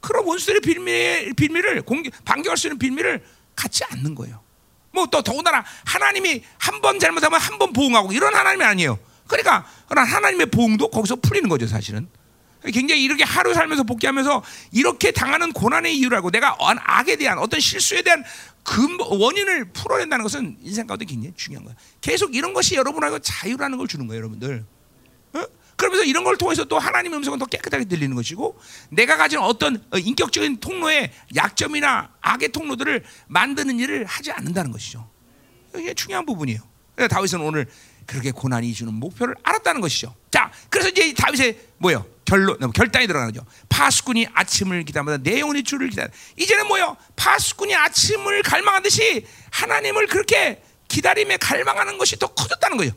그런 0.01 0.25
원수들의 0.27 0.61
빌미, 0.61 1.33
빌미를 1.35 1.83
공격, 1.83 2.13
반격할 2.25 2.57
수 2.57 2.67
있는 2.67 2.79
빌미를 2.79 3.25
갖지 3.57 3.85
않는 3.85 4.15
거예요. 4.15 4.43
뭐 4.93 5.07
또 5.07 5.23
더군다나 5.23 5.65
하나님이 5.85 6.43
한 6.59 6.81
번 6.81 6.99
잘못하면 6.99 7.41
한 7.41 7.59
번 7.59 7.73
보응하고 7.73 8.13
이런 8.13 8.35
하나님이 8.35 8.65
아니에요. 8.65 8.99
그러니까 9.27 9.67
그런 9.89 10.07
하나님의 10.07 10.47
보응도 10.47 10.91
거기서 10.91 11.17
풀리는 11.17 11.49
거죠, 11.49 11.67
사실은. 11.67 12.09
굉장히 12.73 13.03
이렇게 13.03 13.25
하루 13.25 13.53
살면서 13.53 13.83
복귀하면서 13.85 14.43
이렇게 14.73 15.11
당하는 15.11 15.53
고난의 15.53 15.97
이유를 15.99 16.17
알고 16.17 16.31
내가 16.31 16.57
악에 16.59 17.17
대한 17.17 17.39
어떤 17.39 17.61
실수에 17.61 18.03
대한 18.03 18.25
근 18.63 18.99
원인을 18.99 19.67
풀어낸다는 19.73 20.23
것은 20.23 20.57
인생 20.63 20.87
가운데 20.87 21.05
굉장히 21.05 21.35
중요한 21.37 21.65
거예요. 21.65 21.77
계속 22.01 22.35
이런 22.35 22.55
것이 22.55 22.77
여러분하고 22.77 23.19
자유라는 23.19 23.77
걸 23.77 23.87
주는 23.87 24.07
거예요, 24.07 24.21
여러분들. 24.21 24.65
어? 25.35 25.45
그러면서 25.77 26.05
이런 26.05 26.25
걸 26.25 26.37
통해서 26.37 26.65
또 26.65 26.79
하나님의 26.79 27.19
음성은 27.19 27.39
더 27.39 27.47
깨끗하게 27.47 27.85
들리는 27.85 28.15
것이고 28.15 28.59
내가 28.91 29.17
가진 29.17 29.41
어떤 29.41 29.85
어, 29.91 29.99
인격적인 29.99 30.61
통로의 30.61 31.13
약점이나 31.35 32.11
악의 32.21 32.51
통로들을 32.53 33.05
만드는 33.27 33.79
일을 33.81 34.07
하지 34.07 34.33
않는다는 34.33 34.71
것이죠. 34.73 35.11
이게 35.77 35.93
중요한 35.93 36.25
부분이에요. 36.25 36.61
그래서 36.95 37.09
다윗은 37.09 37.41
오늘 37.41 37.67
그렇게 38.07 38.31
고난이 38.31 38.73
주는 38.75 38.93
목표를 38.95 39.35
알았다는 39.43 39.81
것이죠. 39.81 40.15
자, 40.31 40.51
그래서 40.69 40.89
이제 40.89 41.15
다윗의 41.15 41.59
뭐요? 41.79 42.07
결론, 42.25 42.59
결단이 42.73 43.07
들어가는 43.07 43.33
거죠. 43.33 43.47
파수꾼이 43.69 44.29
아침을 44.33 44.85
기다리다 44.85 45.19
내 45.19 45.41
영혼이 45.41 45.63
주를 45.63 45.91
기다려. 45.91 46.09
이제는 46.37 46.67
뭐요? 46.67 46.97
파수꾼이 47.17 47.75
아침을 47.75 48.43
갈망하듯이 48.43 49.27
하나님을 49.51 50.07
그렇게 50.07 50.63
기다림에 50.89 51.37
갈망하는 51.37 51.99
것이 51.99 52.19
더 52.19 52.29
커졌다는 52.29 52.77
거예요. 52.79 52.93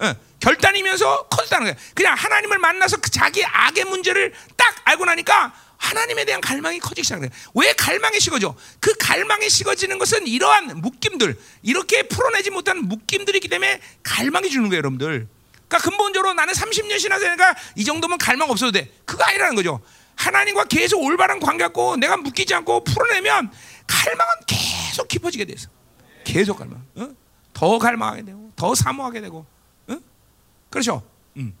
어, 0.00 0.14
결단이면서 0.40 1.28
커졌다는 1.28 1.64
거예요. 1.66 1.76
그냥 1.94 2.14
하나님을 2.14 2.58
만나서 2.58 2.96
그 2.98 3.10
자기 3.10 3.44
악의 3.44 3.84
문제를 3.84 4.32
딱 4.56 4.74
알고 4.84 5.04
나니까 5.04 5.54
하나님에 5.84 6.24
대한 6.24 6.40
갈망이 6.40 6.78
커지기 6.78 7.02
시작해요. 7.04 7.28
왜 7.54 7.72
갈망이 7.74 8.18
식어져? 8.18 8.56
그 8.80 8.94
갈망이 8.98 9.50
식어지는 9.50 9.98
것은 9.98 10.26
이러한 10.26 10.80
묶임들, 10.80 11.38
이렇게 11.62 12.08
풀어내지 12.08 12.50
못한 12.50 12.88
묶임들이기 12.88 13.48
때문에 13.48 13.80
갈망이 14.02 14.48
주는 14.48 14.68
거예요, 14.70 14.78
여러분들. 14.78 15.28
그러니까 15.68 15.90
근본적으로 15.90 16.32
나는 16.32 16.54
30년 16.54 16.98
신앙생활가 16.98 17.54
이 17.76 17.84
정도면 17.84 18.16
갈망 18.18 18.50
없어도 18.50 18.72
돼. 18.72 18.90
그거 19.04 19.22
아니라는 19.24 19.54
거죠. 19.56 19.80
하나님과 20.16 20.64
계속 20.64 21.02
올바른 21.02 21.38
관계 21.40 21.64
갖고 21.64 21.96
내가 21.96 22.16
묶이지 22.16 22.54
않고 22.54 22.84
풀어내면 22.84 23.50
갈망은 23.86 24.34
계속 24.46 25.08
깊어지게 25.08 25.44
돼서 25.44 25.68
계속 26.24 26.58
갈망. 26.58 26.82
어? 26.94 27.08
더 27.52 27.78
갈망하게 27.78 28.24
되고 28.24 28.52
더 28.56 28.74
사모하게 28.74 29.20
되고. 29.20 29.44
어? 29.88 29.96
그렇죠? 30.70 31.02
음. 31.36 31.54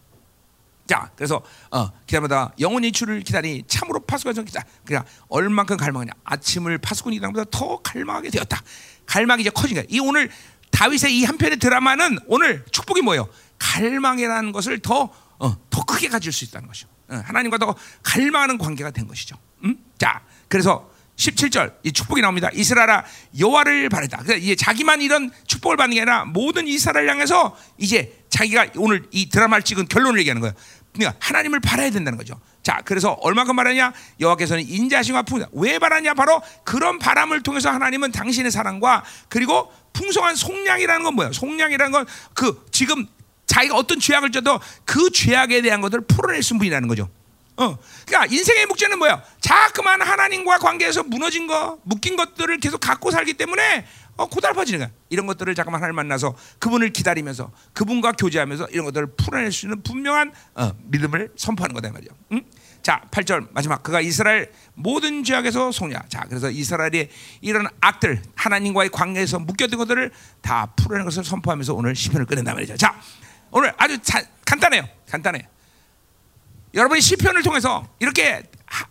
자, 0.86 1.10
그래서 1.16 1.42
어, 1.70 1.90
기다마다 2.06 2.52
영원히 2.60 2.92
주를 2.92 3.22
기다리 3.22 3.64
참으로 3.66 4.00
파수꾼 4.00 4.44
기다. 4.44 4.64
그냥 4.84 5.04
얼만큼 5.28 5.76
갈망하냐. 5.76 6.12
아침을 6.24 6.78
파수꾼이 6.78 7.16
기다보다 7.16 7.44
더 7.50 7.80
갈망하게 7.82 8.30
되었다. 8.30 8.60
갈망이 9.06 9.40
이제 9.42 9.50
커진 9.50 9.76
거야. 9.76 9.84
이 9.88 9.98
오늘 10.00 10.30
다윗의 10.70 11.16
이 11.18 11.24
한 11.24 11.38
편의 11.38 11.58
드라마는 11.58 12.18
오늘 12.26 12.64
축복이 12.70 13.00
뭐예요? 13.02 13.28
갈망이라는 13.58 14.52
것을 14.52 14.80
더, 14.80 15.10
어, 15.38 15.56
더 15.70 15.84
크게 15.84 16.08
가질 16.08 16.32
수 16.32 16.44
있다는 16.44 16.68
것이죠. 16.68 16.88
어, 17.08 17.22
하나님과 17.24 17.58
더 17.58 17.74
갈망하는 18.02 18.58
관계가 18.58 18.90
된 18.90 19.06
것이죠. 19.06 19.36
음? 19.64 19.76
자, 19.98 20.22
그래서 20.48 20.90
17절 21.16 21.74
이 21.84 21.92
축복이 21.92 22.20
나옵니다. 22.20 22.50
이스라엘아 22.52 23.04
여호와를 23.38 23.88
바랬다. 23.88 24.18
그러니까 24.18 24.36
이제 24.36 24.56
자기만 24.56 25.00
이런 25.00 25.30
축복을 25.46 25.76
받는 25.76 25.94
게 25.94 26.00
아니라 26.00 26.24
모든 26.24 26.66
이스라엘 26.66 27.08
향해서 27.08 27.56
이제 27.78 28.24
자기가 28.30 28.66
오늘 28.76 29.04
이 29.12 29.28
드라마를 29.28 29.62
찍은 29.62 29.86
결론을 29.88 30.18
얘기하는 30.20 30.40
거예요. 30.40 30.54
그러니까 30.92 31.16
하나님을 31.20 31.60
바라야 31.60 31.90
된다는 31.90 32.16
거죠. 32.16 32.40
자, 32.62 32.80
그래서 32.84 33.12
얼마큼 33.20 33.56
바라냐? 33.56 33.92
여호와께서는 34.20 34.66
인자심과 34.66 35.22
풍성. 35.22 35.48
왜 35.52 35.78
바라냐? 35.78 36.14
바로 36.14 36.40
그런 36.64 36.98
바람을 36.98 37.42
통해서 37.42 37.70
하나님은 37.70 38.12
당신의 38.12 38.50
사랑과 38.50 39.04
그리고 39.28 39.72
풍성한 39.92 40.34
속량이라는 40.36 41.04
건 41.04 41.14
뭐예요? 41.14 41.32
속량이라는 41.32 41.92
건 41.92 42.06
그 42.34 42.64
지금 42.70 43.06
자기가 43.46 43.76
어떤 43.76 44.00
죄악을 44.00 44.32
져도 44.32 44.58
그 44.84 45.10
죄악에 45.10 45.62
대한 45.62 45.80
것들을 45.80 46.04
풀어낼 46.06 46.42
수 46.42 46.56
분이라는 46.56 46.88
거죠. 46.88 47.08
어, 47.56 47.78
그러니까 48.06 48.34
인생의 48.34 48.66
목적은 48.66 48.98
뭐야? 48.98 49.22
자꾸만 49.40 50.02
하나님과 50.02 50.58
관계에서 50.58 51.04
무너진 51.04 51.46
거, 51.46 51.78
묶인 51.84 52.16
것들을 52.16 52.58
계속 52.58 52.78
갖고 52.78 53.10
살기 53.10 53.34
때문에 53.34 53.86
어, 54.16 54.26
고달퍼지는 54.26 54.80
거야. 54.80 54.90
이런 55.10 55.26
것들을 55.26 55.54
잠깐만 55.54 55.80
하나님 55.80 55.96
만나서 55.96 56.36
그분을 56.58 56.90
기다리면서 56.90 57.50
그분과 57.72 58.12
교제하면서 58.12 58.68
이런 58.70 58.84
것들을 58.86 59.08
풀어낼 59.16 59.50
수 59.52 59.66
있는 59.66 59.82
분명한 59.82 60.32
어, 60.54 60.70
믿음을 60.84 61.32
선포하는 61.36 61.74
거다 61.74 61.90
말이죠. 61.90 62.14
응? 62.32 62.42
자, 62.82 63.00
8절 63.10 63.48
마지막 63.52 63.82
그가 63.82 64.00
이스라엘 64.00 64.52
모든 64.74 65.24
죄악에서 65.24 65.72
속냐. 65.72 66.02
자, 66.08 66.26
그래서 66.28 66.50
이스라엘의 66.50 67.08
이런 67.40 67.66
악들 67.80 68.22
하나님과의 68.34 68.90
관계에서 68.90 69.38
묶였던 69.38 69.78
것들을 69.78 70.10
다 70.42 70.66
풀어내는 70.76 71.06
것을 71.06 71.24
선포하면서 71.24 71.74
오늘 71.74 71.96
시편을 71.96 72.26
끝낸다 72.26 72.52
말이죠. 72.52 72.76
자, 72.76 73.00
오늘 73.50 73.72
아주 73.78 73.98
자, 74.02 74.22
간단해요. 74.44 74.86
간단해. 75.08 75.48
여러분이 76.74 77.00
시편을 77.00 77.42
통해서 77.42 77.86
이렇게 78.00 78.42
하, 78.66 78.84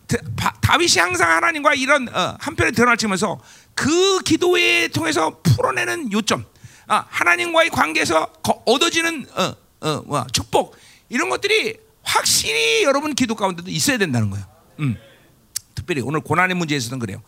다윗이 0.61 0.99
항상 0.99 1.29
하나님과 1.29 1.73
이런 1.73 2.07
어, 2.09 2.37
한편에 2.39 2.71
드러날 2.71 2.97
치면서 2.97 3.39
그 3.75 4.19
기도에 4.21 4.87
통해서 4.87 5.41
풀어내는 5.41 6.11
요점, 6.11 6.45
아, 6.87 7.05
하나님과의 7.09 7.69
관계에서 7.69 8.31
얻어지는 8.65 9.27
어, 9.35 9.55
어, 9.87 10.01
뭐, 10.05 10.25
축복 10.31 10.77
이런 11.09 11.29
것들이 11.29 11.77
확실히 12.03 12.83
여러분 12.83 13.13
기도 13.15 13.35
가운데도 13.35 13.69
있어야 13.69 13.97
된다는 13.97 14.29
거예요. 14.29 14.45
음. 14.79 14.97
특별히 15.75 16.01
오늘 16.01 16.21
고난의 16.21 16.55
문제에 16.55 16.77
있어서는 16.77 16.99
그래요. 16.99 17.21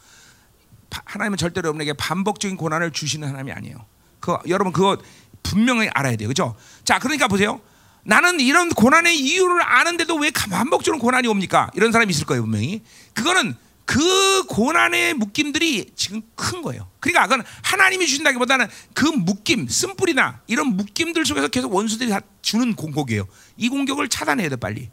하나님은 0.90 1.38
절대로 1.38 1.68
여러분에게 1.68 1.94
반복적인 1.94 2.56
고난을 2.56 2.92
주시는 2.92 3.28
하나님이 3.28 3.52
아니에요. 3.52 3.86
그 4.20 4.38
여러분 4.48 4.72
그거 4.72 4.98
분명히 5.44 5.90
알아야 5.94 6.16
돼요. 6.16 6.30
그죠? 6.30 6.56
자, 6.84 7.00
그러니까 7.00 7.28
보세요. 7.28 7.60
나는 8.06 8.40
이런 8.40 8.70
고난의 8.70 9.20
이유를 9.20 9.62
아는데도 9.64 10.16
왜 10.16 10.30
반복적으로 10.32 11.02
고난이 11.02 11.28
옵니까? 11.28 11.72
이런 11.74 11.92
사람이 11.92 12.12
있을 12.12 12.26
거예요, 12.26 12.44
분명히. 12.44 12.82
그거는 13.14 13.56
그 13.86 14.44
고난의 14.46 15.16
묶임들이 15.16 15.92
지금 15.96 16.22
큰 16.36 16.62
거예요. 16.62 16.88
그러니까 17.00 17.24
그건 17.24 17.44
하나님이 17.64 18.06
주신다기보다는 18.06 18.68
그 18.94 19.06
묶임, 19.06 19.68
쓴뿌리나 19.68 20.42
이런 20.46 20.78
묶임들 20.78 21.26
속에서 21.26 21.48
계속 21.48 21.74
원수들이 21.74 22.12
주는 22.44 22.76
공격이에요. 22.76 23.28
이 23.58 23.70
공격을 23.70 24.08
차단해야 24.08 24.50
돼, 24.50 24.56
빨리. 24.56 24.90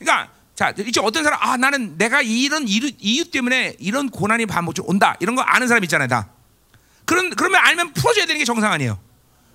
그러니까 0.00 0.32
자, 0.56 0.74
이제 0.76 1.00
어떤 1.00 1.22
사람, 1.22 1.38
아, 1.40 1.56
나는 1.56 1.96
내가 1.96 2.20
이런 2.22 2.66
이유, 2.66 2.90
이유 2.98 3.30
때문에 3.30 3.76
이런 3.78 4.08
고난이 4.08 4.46
반복적으로 4.46 4.90
온다. 4.90 5.16
이런 5.20 5.36
거 5.36 5.42
아는 5.42 5.68
사람 5.68 5.84
있잖아요, 5.84 6.08
다. 6.08 6.30
그런, 7.04 7.30
그러면 7.30 7.60
알면 7.64 7.92
풀어줘야 7.92 8.26
되는 8.26 8.40
게 8.40 8.44
정상 8.44 8.72
아니에요. 8.72 8.98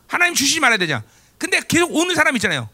하나님 0.08 0.34
주시지 0.34 0.62
말아야 0.62 0.78
되냐. 0.78 1.04
근데 1.38 1.60
계속 1.68 1.94
오는 1.94 2.16
사람 2.16 2.34
있잖아요. 2.38 2.70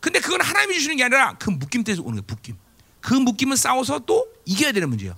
근데 0.00 0.20
그건 0.20 0.40
하나님이 0.40 0.74
주시는 0.74 0.96
게 0.96 1.04
아니라 1.04 1.36
그 1.38 1.50
묶임 1.50 1.84
때문에 1.84 2.02
오는 2.02 2.16
거예요, 2.16 2.24
묶임. 2.26 2.56
그 3.00 3.14
묶임은 3.14 3.56
싸워서 3.56 4.00
또 4.00 4.26
이겨야 4.44 4.72
되는 4.72 4.88
문제예요. 4.88 5.16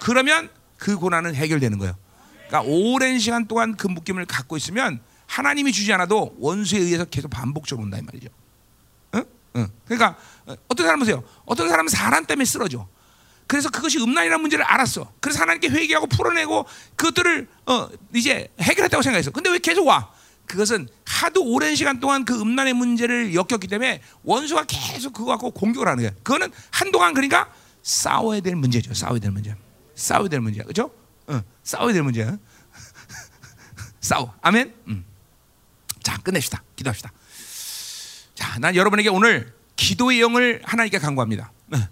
그러면 0.00 0.48
그 0.76 0.96
고난은 0.96 1.34
해결되는 1.34 1.78
거예요. 1.78 1.96
그러니까 2.48 2.62
오랜 2.72 3.18
시간 3.18 3.46
동안 3.46 3.76
그 3.76 3.86
묶임을 3.86 4.26
갖고 4.26 4.56
있으면 4.56 5.00
하나님이 5.26 5.72
주지 5.72 5.92
않아도 5.92 6.34
원수에 6.38 6.78
의해서 6.78 7.04
계속 7.04 7.28
반복적으로 7.28 7.84
온다 7.84 7.98
이 7.98 8.02
말이죠. 8.02 8.28
응? 9.14 9.24
응. 9.56 9.68
그러니까 9.84 10.16
어떤 10.68 10.86
사람 10.86 10.98
보세요. 10.98 11.22
어떤 11.44 11.68
사람은 11.68 11.88
사람 11.88 12.24
때문에 12.24 12.44
쓰러져. 12.44 12.88
그래서 13.46 13.70
그것이 13.70 13.98
음란이라는 13.98 14.40
문제를 14.40 14.64
알았어. 14.64 15.12
그래서 15.20 15.40
하나님께 15.40 15.68
회개하고 15.68 16.06
풀어내고 16.06 16.66
그것들을 16.96 17.48
어, 17.66 17.88
이제 18.14 18.48
해결했다고 18.60 19.02
생각했어. 19.02 19.30
근데 19.30 19.50
왜 19.50 19.58
계속 19.58 19.86
와? 19.86 20.10
그것은 20.48 20.88
하도 21.04 21.44
오랜 21.44 21.76
시간 21.76 22.00
동안 22.00 22.24
그 22.24 22.40
음란의 22.40 22.72
문제를 22.72 23.34
엮였기 23.34 23.68
때문에 23.68 24.02
원수가 24.22 24.64
계속 24.64 25.12
그거 25.12 25.26
갖고 25.26 25.50
공격을 25.50 25.86
하는 25.86 26.02
거야. 26.02 26.12
그거는 26.22 26.50
한동안 26.70 27.14
그러니까 27.14 27.52
싸워야 27.82 28.40
될 28.40 28.56
문제죠. 28.56 28.94
싸워야 28.94 29.20
될 29.20 29.30
문제. 29.30 29.54
싸워야 29.94 30.28
될 30.28 30.40
문제야. 30.40 30.64
그죠? 30.64 30.90
어, 31.26 31.42
싸워야 31.62 31.92
될 31.92 32.02
문제야. 32.02 32.36
싸워. 34.00 34.34
아멘? 34.40 34.74
음. 34.88 35.04
자, 36.02 36.16
끝냅시다. 36.18 36.62
기도합시다. 36.76 37.12
자, 38.34 38.58
난 38.58 38.74
여러분에게 38.74 39.10
오늘 39.10 39.52
기도의 39.76 40.20
영을 40.20 40.62
하나님께 40.64 40.98
간구합니다. 40.98 41.52
어. 41.74 41.88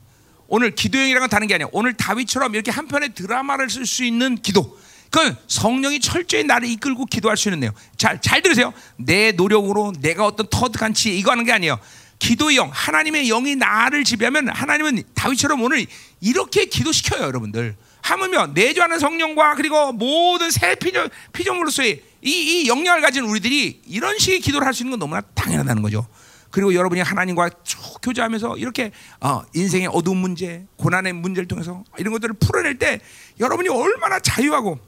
오늘 0.48 0.74
기도의 0.74 1.04
영이라는 1.04 1.24
건 1.24 1.30
다른 1.30 1.46
게 1.46 1.54
아니야. 1.54 1.68
오늘 1.72 1.94
다윗처럼 1.94 2.54
이렇게 2.54 2.70
한 2.70 2.86
편의 2.88 3.14
드라마를 3.14 3.68
쓸 3.68 3.84
수 3.84 4.04
있는 4.04 4.36
기도. 4.36 4.78
그건 5.10 5.36
성령이 5.46 6.00
철저히 6.00 6.44
나를 6.44 6.68
이끌고 6.68 7.06
기도할 7.06 7.36
수 7.36 7.48
있는 7.48 7.60
내용. 7.60 7.74
잘, 7.96 8.20
잘 8.20 8.42
들으세요. 8.42 8.72
내 8.96 9.32
노력으로 9.32 9.92
내가 10.00 10.26
어떤 10.26 10.46
터득한 10.50 10.94
치 10.94 11.16
이거 11.16 11.30
하는 11.30 11.44
게 11.44 11.52
아니에요. 11.52 11.78
기도의 12.18 12.56
영, 12.56 12.70
하나님의 12.72 13.26
영이 13.28 13.56
나를 13.56 14.04
지배하면 14.04 14.48
하나님은 14.48 15.02
다윗처럼 15.14 15.62
오늘 15.62 15.86
이렇게 16.20 16.64
기도시켜요, 16.64 17.22
여러분들. 17.22 17.76
하물며 18.02 18.48
내주하는 18.54 18.98
성령과 18.98 19.54
그리고 19.56 19.92
모든 19.92 20.50
새 20.50 20.76
피조, 20.76 21.08
피조물로서의 21.32 22.02
이, 22.22 22.30
이 22.30 22.68
영향을 22.68 23.00
가진 23.02 23.24
우리들이 23.24 23.82
이런 23.86 24.18
식의 24.18 24.40
기도를 24.40 24.66
할 24.66 24.72
수 24.72 24.82
있는 24.82 24.92
건 24.92 25.00
너무나 25.00 25.20
당연하다는 25.34 25.82
거죠. 25.82 26.06
그리고 26.50 26.72
여러분이 26.72 27.00
하나님과 27.02 27.50
쭉 27.64 27.78
교제하면서 28.00 28.56
이렇게 28.56 28.92
어, 29.20 29.42
인생의 29.54 29.88
어두운 29.92 30.16
문제, 30.18 30.64
고난의 30.76 31.12
문제를 31.12 31.48
통해서 31.48 31.84
이런 31.98 32.12
것들을 32.14 32.36
풀어낼 32.40 32.78
때 32.78 33.00
여러분이 33.40 33.68
얼마나 33.68 34.20
자유하고 34.20 34.78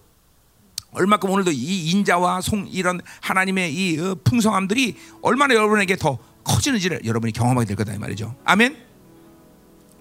얼마큼 0.92 1.30
오늘도 1.30 1.50
이 1.50 1.90
인자와 1.90 2.40
송 2.40 2.66
이런 2.70 3.00
하나님의 3.20 3.74
이 3.74 4.00
어, 4.00 4.16
풍성함들이 4.24 4.96
얼마나 5.22 5.54
여러분에게 5.54 5.96
더 5.96 6.18
커지는지를 6.44 7.02
여러분이 7.04 7.32
경험하게 7.32 7.66
될 7.66 7.76
거다 7.76 7.94
이 7.94 7.98
말이죠. 7.98 8.34
아멘. 8.44 8.76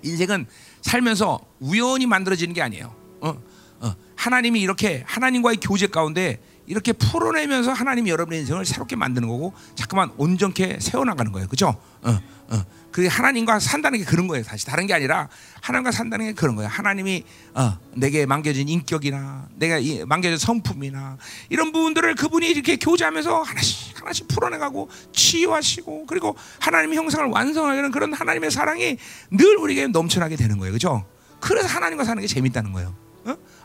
인생은 0.04 0.46
살면서 0.82 1.40
우연히 1.60 2.06
만들어지는 2.06 2.54
게 2.54 2.62
아니에요. 2.62 2.96
어, 3.22 3.42
어. 3.82 3.96
하나님이 4.16 4.62
이렇게 4.62 5.04
하나님과의 5.06 5.58
교제 5.62 5.88
가운데 5.88 6.40
이렇게 6.66 6.94
풀어내면서 6.94 7.72
하나님이 7.72 8.10
여러분의 8.10 8.42
인생을 8.42 8.66
새롭게 8.66 8.96
만드는 8.96 9.28
거고 9.28 9.54
자꾸만 9.76 10.12
온전케 10.18 10.78
세워나가는 10.80 11.32
거예요. 11.32 11.48
그죠? 11.48 11.76
어, 12.02 12.20
어. 12.50 12.64
그게 12.98 13.08
하나님과 13.10 13.60
산다는 13.60 14.00
게 14.00 14.06
그런 14.06 14.26
거예요. 14.26 14.44
사실 14.44 14.68
다른 14.68 14.88
게 14.88 14.94
아니라 14.96 15.30
하나님과 15.62 15.92
산다는 15.92 16.26
게 16.26 16.34
그런 16.34 16.56
거예요. 16.56 16.68
하나님이 16.68 17.24
어, 17.54 17.78
내게 17.94 18.26
망겨진 18.26 18.68
인격이나 18.68 19.50
내가 19.54 19.78
이, 19.78 20.04
망겨진 20.04 20.40
성품이나 20.40 21.20
이런 21.50 21.72
부분들을 21.72 22.16
그분이 22.16 22.50
이렇게 22.50 22.78
교제하면서 22.78 23.44
하나씩 23.44 24.02
하나씩 24.02 24.28
풀어내가고 24.30 24.90
치유하시고 25.12 26.08
그리고 26.08 26.36
하나님의 26.60 26.98
형상을 26.98 27.30
완성하려는 27.30 27.92
그런 27.92 28.14
하나님의 28.14 28.50
사랑이 28.50 28.98
늘 29.30 29.58
우리에게 29.58 29.86
넘쳐나게 29.90 30.36
되는 30.36 30.58
거예요. 30.58 30.74
그죠? 30.74 31.06
그래서 31.40 31.68
하나님과 31.68 32.04
사는 32.04 32.20
게 32.20 32.26
재밌다는 32.26 32.72
거예요. 32.72 32.96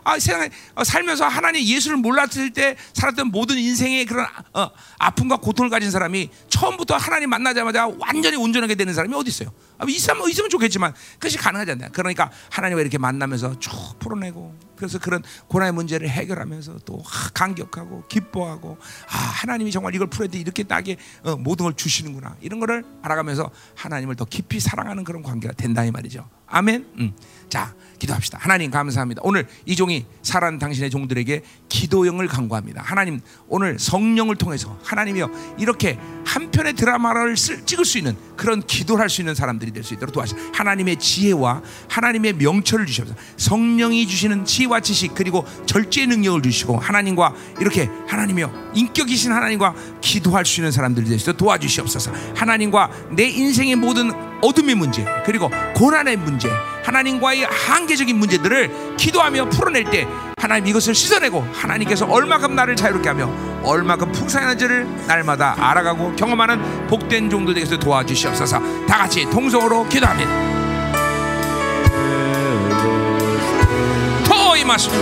어? 0.05 0.11
아, 0.11 0.19
세상에 0.19 0.49
어, 0.75 0.83
살면서 0.83 1.27
하나님 1.27 1.63
예수를 1.63 1.97
몰랐을 1.97 2.51
때 2.53 2.75
살았던 2.93 3.27
모든 3.27 3.57
인생의 3.57 4.05
그런 4.05 4.25
어, 4.53 4.69
아픔과 4.99 5.37
고통을 5.37 5.69
가진 5.69 5.91
사람이 5.91 6.29
처음부터 6.49 6.95
하나님 6.95 7.29
만나자마자 7.29 7.87
완전히 7.99 8.37
온전하게 8.37 8.75
되는 8.75 8.93
사람이 8.93 9.13
어디 9.15 9.29
있어요? 9.29 9.51
아, 9.77 9.85
있으면, 9.87 10.29
있으면 10.29 10.49
좋겠지만 10.49 10.93
그것이 11.13 11.37
가능하지 11.37 11.71
않다. 11.71 11.89
그러니까 11.89 12.31
하나님과 12.51 12.81
이렇게 12.81 12.97
만나면서 12.97 13.59
쭉 13.59 13.71
풀어내고 13.99 14.73
그래서 14.75 14.99
그런 14.99 15.23
고난의 15.47 15.73
문제를 15.73 16.09
해결하면서 16.09 16.79
또 16.85 17.01
감격하고 17.33 18.07
기뻐하고 18.07 18.77
아 19.09 19.17
하나님이 19.17 19.71
정말 19.71 19.95
이걸 19.95 20.07
풀어야 20.07 20.29
돼 20.29 20.39
이렇게 20.39 20.63
나게 20.63 20.97
어, 21.23 21.35
모든 21.37 21.63
걸 21.63 21.73
주시는구나 21.73 22.35
이런 22.41 22.59
거를 22.59 22.83
알아가면서 23.01 23.49
하나님을 23.75 24.15
더 24.15 24.25
깊이 24.25 24.59
사랑하는 24.59 25.03
그런 25.03 25.23
관계가 25.23 25.53
된다 25.53 25.85
이 25.85 25.91
말이죠. 25.91 26.29
아멘. 26.47 26.87
음. 26.99 27.13
자. 27.49 27.73
기도합시다. 28.03 28.37
하나님 28.41 28.69
감사합니다. 28.69 29.21
오늘 29.23 29.47
이 29.65 29.75
종이 29.75 30.05
살아난 30.21 30.59
당신의 30.59 30.89
종들에게 30.89 31.41
기도형을 31.69 32.27
강구합니다. 32.27 32.81
하나님 32.83 33.21
오늘 33.47 33.79
성령을 33.79 34.35
통해서 34.35 34.77
하나님이여 34.83 35.29
이렇게 35.57 35.97
한 36.25 36.51
편의 36.51 36.73
드라마를 36.73 37.37
쓸, 37.37 37.65
찍을 37.65 37.85
수 37.85 37.97
있는 37.97 38.15
그런 38.35 38.61
기도를 38.61 39.01
할 39.01 39.09
수 39.13 39.21
있는 39.21 39.35
사람들이 39.35 39.71
될 39.71 39.83
수 39.83 39.93
있도록 39.93 40.11
도와주시오. 40.13 40.37
하나님의 40.53 40.97
지혜와 40.97 41.61
하나님의 41.89 42.33
명철을 42.33 42.85
주시옵소서. 42.87 43.19
성령이 43.37 44.07
주시는 44.07 44.45
지혜와 44.45 44.79
지식 44.81 45.13
그리고 45.13 45.45
절제의 45.65 46.07
능력을 46.07 46.41
주시고 46.41 46.77
하나님과 46.77 47.33
이렇게 47.59 47.89
하나님이여 48.07 48.71
인격이신 48.73 49.31
하나님과 49.31 49.75
기도할 50.01 50.45
수 50.45 50.59
있는 50.61 50.71
사람들이 50.71 51.07
될 51.07 51.19
수 51.19 51.23
있도록 51.29 51.37
도와주시옵소서. 51.37 52.11
하나님과 52.35 52.89
내 53.11 53.27
인생의 53.29 53.75
모든 53.75 54.11
어둠의 54.41 54.75
문제 54.75 55.05
그리고 55.25 55.49
고난의 55.75 56.17
문제 56.17 56.49
하나님과의 56.83 57.45
한계적인 57.45 58.17
문제들을 58.17 58.95
기도하며 58.97 59.49
풀어낼 59.49 59.85
때 59.85 60.07
하나님 60.37 60.67
이것을 60.67 60.93
씻어내고 60.93 61.47
하나님께서 61.53 62.05
얼마큼 62.05 62.55
나를 62.55 62.75
자유롭게 62.75 63.07
하며 63.07 63.31
얼마큼 63.63 64.11
풍성한지를 64.11 65.07
날마다 65.07 65.55
알아가고 65.57 66.15
경험하는 66.17 66.87
복된 66.87 67.29
종들 67.29 67.53
되게서 67.53 67.77
도와주시옵소서. 67.77 68.85
다 68.85 68.97
같이 68.97 69.25
동성으로 69.29 69.87
기도합니다. 69.87 70.29
더 74.25 74.57
임하소서 74.57 74.93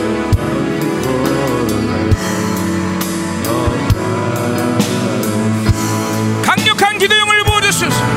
강력한 6.44 6.98
기도용을 7.00 7.44
부어주소서 7.46 8.11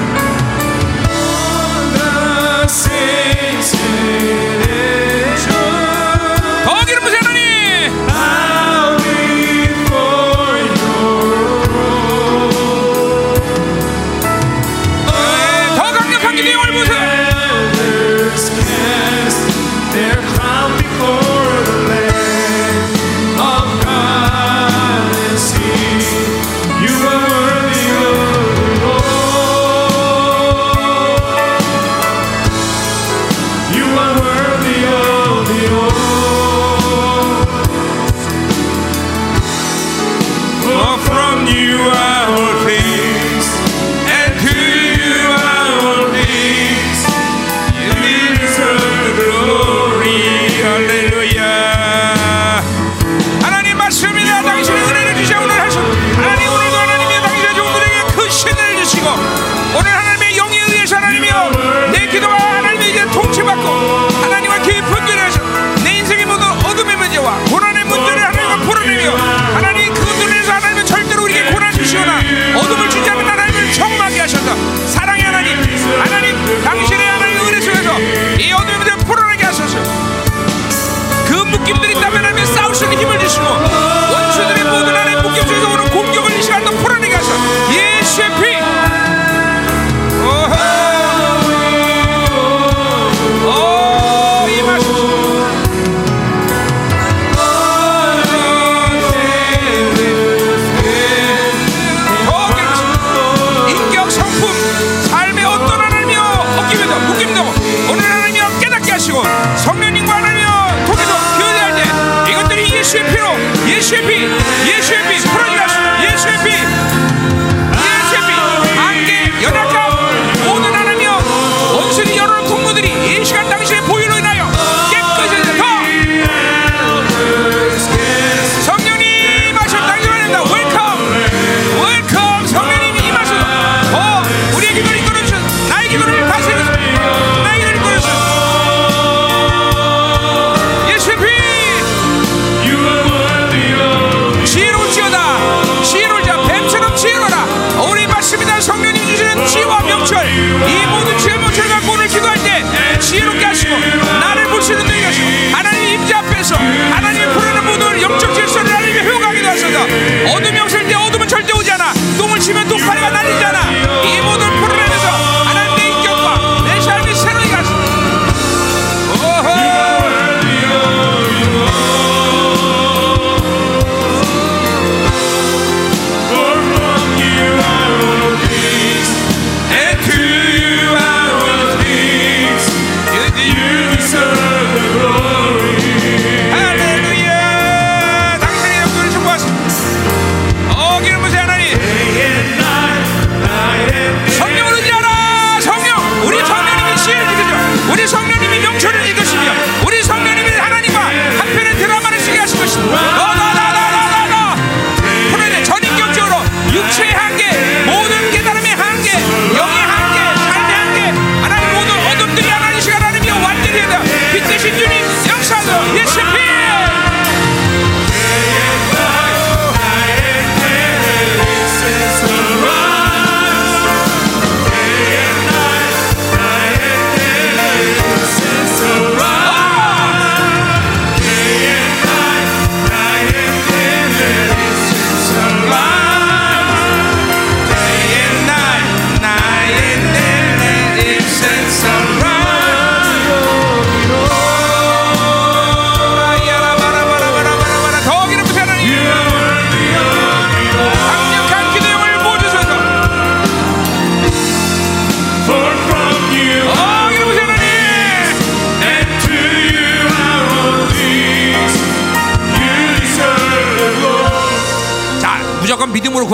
더 2.74 4.53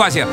구하세요. 0.01 0.25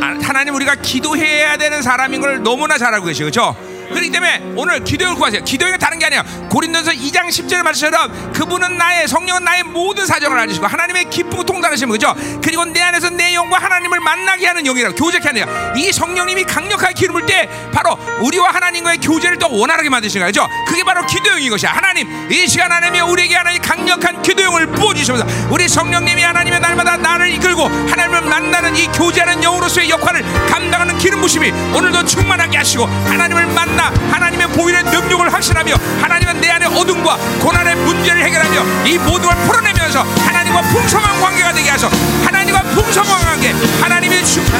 아, 0.00 0.16
하나님 0.22 0.54
우리가 0.54 0.76
기도해야 0.76 1.56
되는 1.56 1.82
사람인 1.82 2.20
걸 2.20 2.44
너무나 2.44 2.78
잘 2.78 2.94
알고 2.94 3.06
계시죠. 3.06 3.24
그렇죠? 3.24 3.75
그렇기 3.96 4.10
때문에 4.10 4.52
오늘 4.56 4.84
기도를 4.84 5.14
구하세요. 5.14 5.42
기도가 5.42 5.78
다른 5.78 5.98
게 5.98 6.04
아니야. 6.04 6.22
고린도서 6.50 6.90
2장 6.92 7.28
10절의 7.28 7.62
말씀처럼 7.62 8.32
그분은 8.32 8.76
나의 8.76 9.08
성령은 9.08 9.42
나의 9.42 9.62
모든 9.62 10.04
사정을 10.06 10.38
알으시고 10.38 10.66
하나님의 10.66 11.08
기쁘고 11.08 11.44
통달하시는 11.44 11.88
거죠. 11.88 12.14
그리고 12.42 12.66
내 12.66 12.82
안에서 12.82 13.08
내 13.08 13.34
영과 13.34 13.56
하나님을 13.58 14.00
만나게 14.00 14.46
하는 14.46 14.64
영이라고 14.64 14.94
교제케 14.94 15.28
하는 15.28 15.40
영. 15.40 15.76
이 15.76 15.90
성령님이 15.92 16.44
강력하게 16.44 16.92
기름을 16.92 17.24
때 17.24 17.48
바로 17.72 17.98
우리와 18.20 18.50
하나님과의 18.50 18.98
교제를 18.98 19.38
더 19.38 19.48
원활하게 19.48 19.88
만드시는 19.88 20.26
거죠. 20.26 20.46
그게 20.66 20.84
바로 20.84 21.06
기도영인 21.06 21.50
것이야. 21.50 21.70
하나님 21.70 22.30
이 22.30 22.46
시간 22.46 22.70
하나님이 22.70 23.00
우리에게 23.00 23.34
하나님 23.34 23.62
강력한 23.62 24.20
기도영을 24.20 24.66
부어주시면서 24.72 25.48
우리 25.50 25.68
성령님이 25.68 26.22
하나님의 26.22 26.60
날마다 26.60 26.98
나를 26.98 27.32
이끌고 27.32 27.64
하나님을 27.64 28.20
만나는 28.22 28.76
이 28.76 28.86
교제하는 28.88 29.42
영으로서의 29.42 29.88
역할을 29.88 30.22
감당하는 30.50 30.98
기름 30.98 31.22
부심이 31.22 31.50
오늘도 31.50 32.04
충만하게 32.04 32.58
하시고 32.58 32.84
하나님을 32.84 33.46
만나 33.46 33.85
하나님의 34.10 34.48
보일의 34.48 34.82
능력을 34.84 35.32
확신하며 35.32 35.74
하나님은 36.00 36.40
내 36.40 36.50
안의 36.50 36.68
어둠과 36.68 37.16
고난의 37.40 37.76
문제를 37.76 38.24
해결하며 38.24 38.86
이 38.86 38.98
모든 38.98 39.28
걸 39.28 39.36
풀어내면서 39.46 40.02
하나님과 40.02 40.62
풍성한 40.62 41.20
관계가 41.20 41.52
되게 41.52 41.70
하셔 41.70 41.90
하나님과 42.24 42.62
풍성한 42.62 43.24
관계. 43.24 43.54
하나님이 43.80 44.16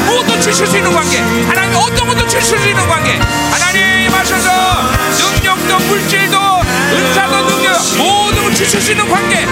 무엇도 0.07 0.41
주실 0.41 0.66
수 0.66 0.77
있는 0.77 0.93
관계. 0.93 1.20
하나님 1.47 1.74
어떤 1.77 2.07
것도 2.07 2.27
주실 2.29 2.59
수 2.59 2.68
있는 2.68 2.87
관계. 2.89 3.18
하나님 3.51 4.12
하셔서 4.12 4.51
능력도 5.18 5.79
물질도 5.87 6.39
은사도 6.93 7.47
능력 7.49 7.79
모든 7.99 8.43
걸 8.43 8.55
주실 8.55 8.81
수 8.81 8.93
있는 8.93 9.09
관계. 9.09 9.47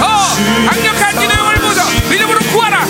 어 0.00 0.36
강력한 0.68 1.18
기도형을 1.18 1.56
모셔 1.58 1.82
믿음으로 2.10 2.38
구하라 2.52 2.86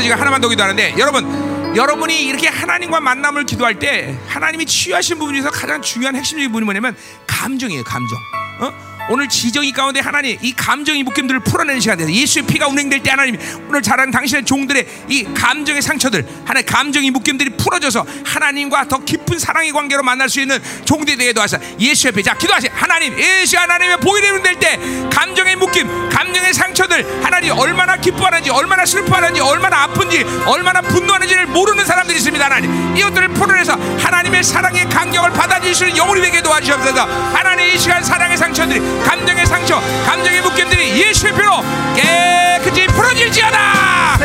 성령께서 0.00 0.02
지금 0.02 0.18
하나만 0.18 0.40
더 0.40 0.48
기도하는데 0.48 0.94
여러분 0.98 1.76
여러분이 1.76 2.24
이렇게 2.24 2.48
하나님과 2.48 3.00
만남을 3.00 3.44
기도할 3.44 3.78
때 3.78 4.18
하나님이 4.26 4.66
치유하신 4.66 5.18
부분 5.18 5.34
중에서 5.34 5.50
가장 5.50 5.80
중요한 5.82 6.16
핵심적인 6.16 6.48
부분이 6.48 6.64
뭐냐면 6.64 6.96
감정이에요 7.26 7.84
감정 7.84 8.18
어? 8.60 8.72
오늘 9.10 9.28
지정이 9.28 9.72
가운데 9.72 9.98
하나님 9.98 10.38
이 10.40 10.52
감정의 10.52 11.02
묶임들을 11.02 11.40
풀어내는 11.40 11.80
시간 11.80 11.98
되서 11.98 12.12
예수의 12.12 12.46
피가 12.46 12.68
운행될 12.68 13.02
때 13.02 13.10
하나님 13.10 13.36
오늘 13.68 13.82
잘하는 13.82 14.12
당신의 14.12 14.44
종들의 14.44 14.86
이 15.08 15.24
감정의 15.34 15.82
상처들 15.82 16.24
하나님 16.44 16.64
감정의 16.64 17.10
묶임들이 17.10 17.50
풀어져서 17.56 18.06
하나님과 18.24 18.86
더 18.86 18.98
깊은 18.98 19.40
사랑의 19.40 19.72
관계로 19.72 20.04
만날 20.04 20.28
수 20.28 20.40
있는 20.40 20.60
종들이 20.84 21.16
되게 21.16 21.32
도와서 21.32 21.58
예수의 21.80 22.12
피. 22.12 22.22
자 22.22 22.34
기도하세요 22.34 22.70
하나님 22.72 23.18
예수 23.18 23.58
하나님의 23.58 23.96
보일이 23.96 24.28
운행될 24.28 24.60
때 24.60 24.78
감정의 25.10 25.56
묶임 25.56 25.88
감정의 26.08 26.54
상처들 26.54 27.24
하나님 27.24 27.58
얼마나 27.58 27.96
기뻐하는지 27.96 28.50
얼마나 28.50 28.86
슬퍼하는지 28.86 29.40
얼마나 29.40 29.82
아픈지 29.84 30.22
얼마나 30.46 30.80
분노하는지를 30.82 31.46
모르는 31.46 31.84
사람들이 31.84 32.18
있습니다 32.18 32.44
하나님 32.44 32.96
이것들을 32.96 33.28
풀어내서 33.30 33.72
하나님의 33.72 34.44
사랑의 34.44 34.88
간격을 34.88 35.32
받아들일 35.32 35.74
수 35.74 35.84
있는 35.84 35.96
영혼이 35.96 36.20
되게 36.20 36.40
도와주시옵소서 36.40 37.04
하나님 37.34 37.74
이 37.74 37.78
시간 37.78 38.04
사랑의 38.04 38.36
상처들이 38.36 38.99
감정의 39.04 39.46
상처 39.46 39.80
감정의 40.06 40.40
묶임들이 40.42 41.00
예수의 41.00 41.34
피로 41.34 41.62
깨끗이 41.94 42.86
풀어질지어다 42.88 44.18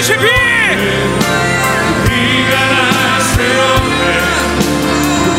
예수의 0.00 0.18
피. 0.18 0.24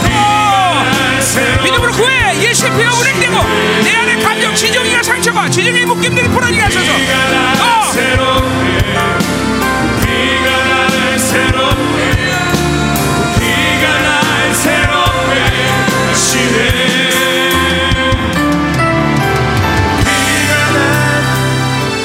오! 0.05 1.63
믿음으로 1.63 1.91
구해. 1.93 2.35
예수의 2.43 2.71
피가 2.77 2.93
운행되고 2.93 3.35
내 3.83 3.95
안에 3.95 4.21
감정 4.21 4.53
지정이나 4.53 5.01
상처가 5.01 5.49
지정의 5.49 5.85
묶임들이 5.85 6.27
풀어지게 6.27 6.61
하소서. 6.61 6.91
어! 7.63 7.91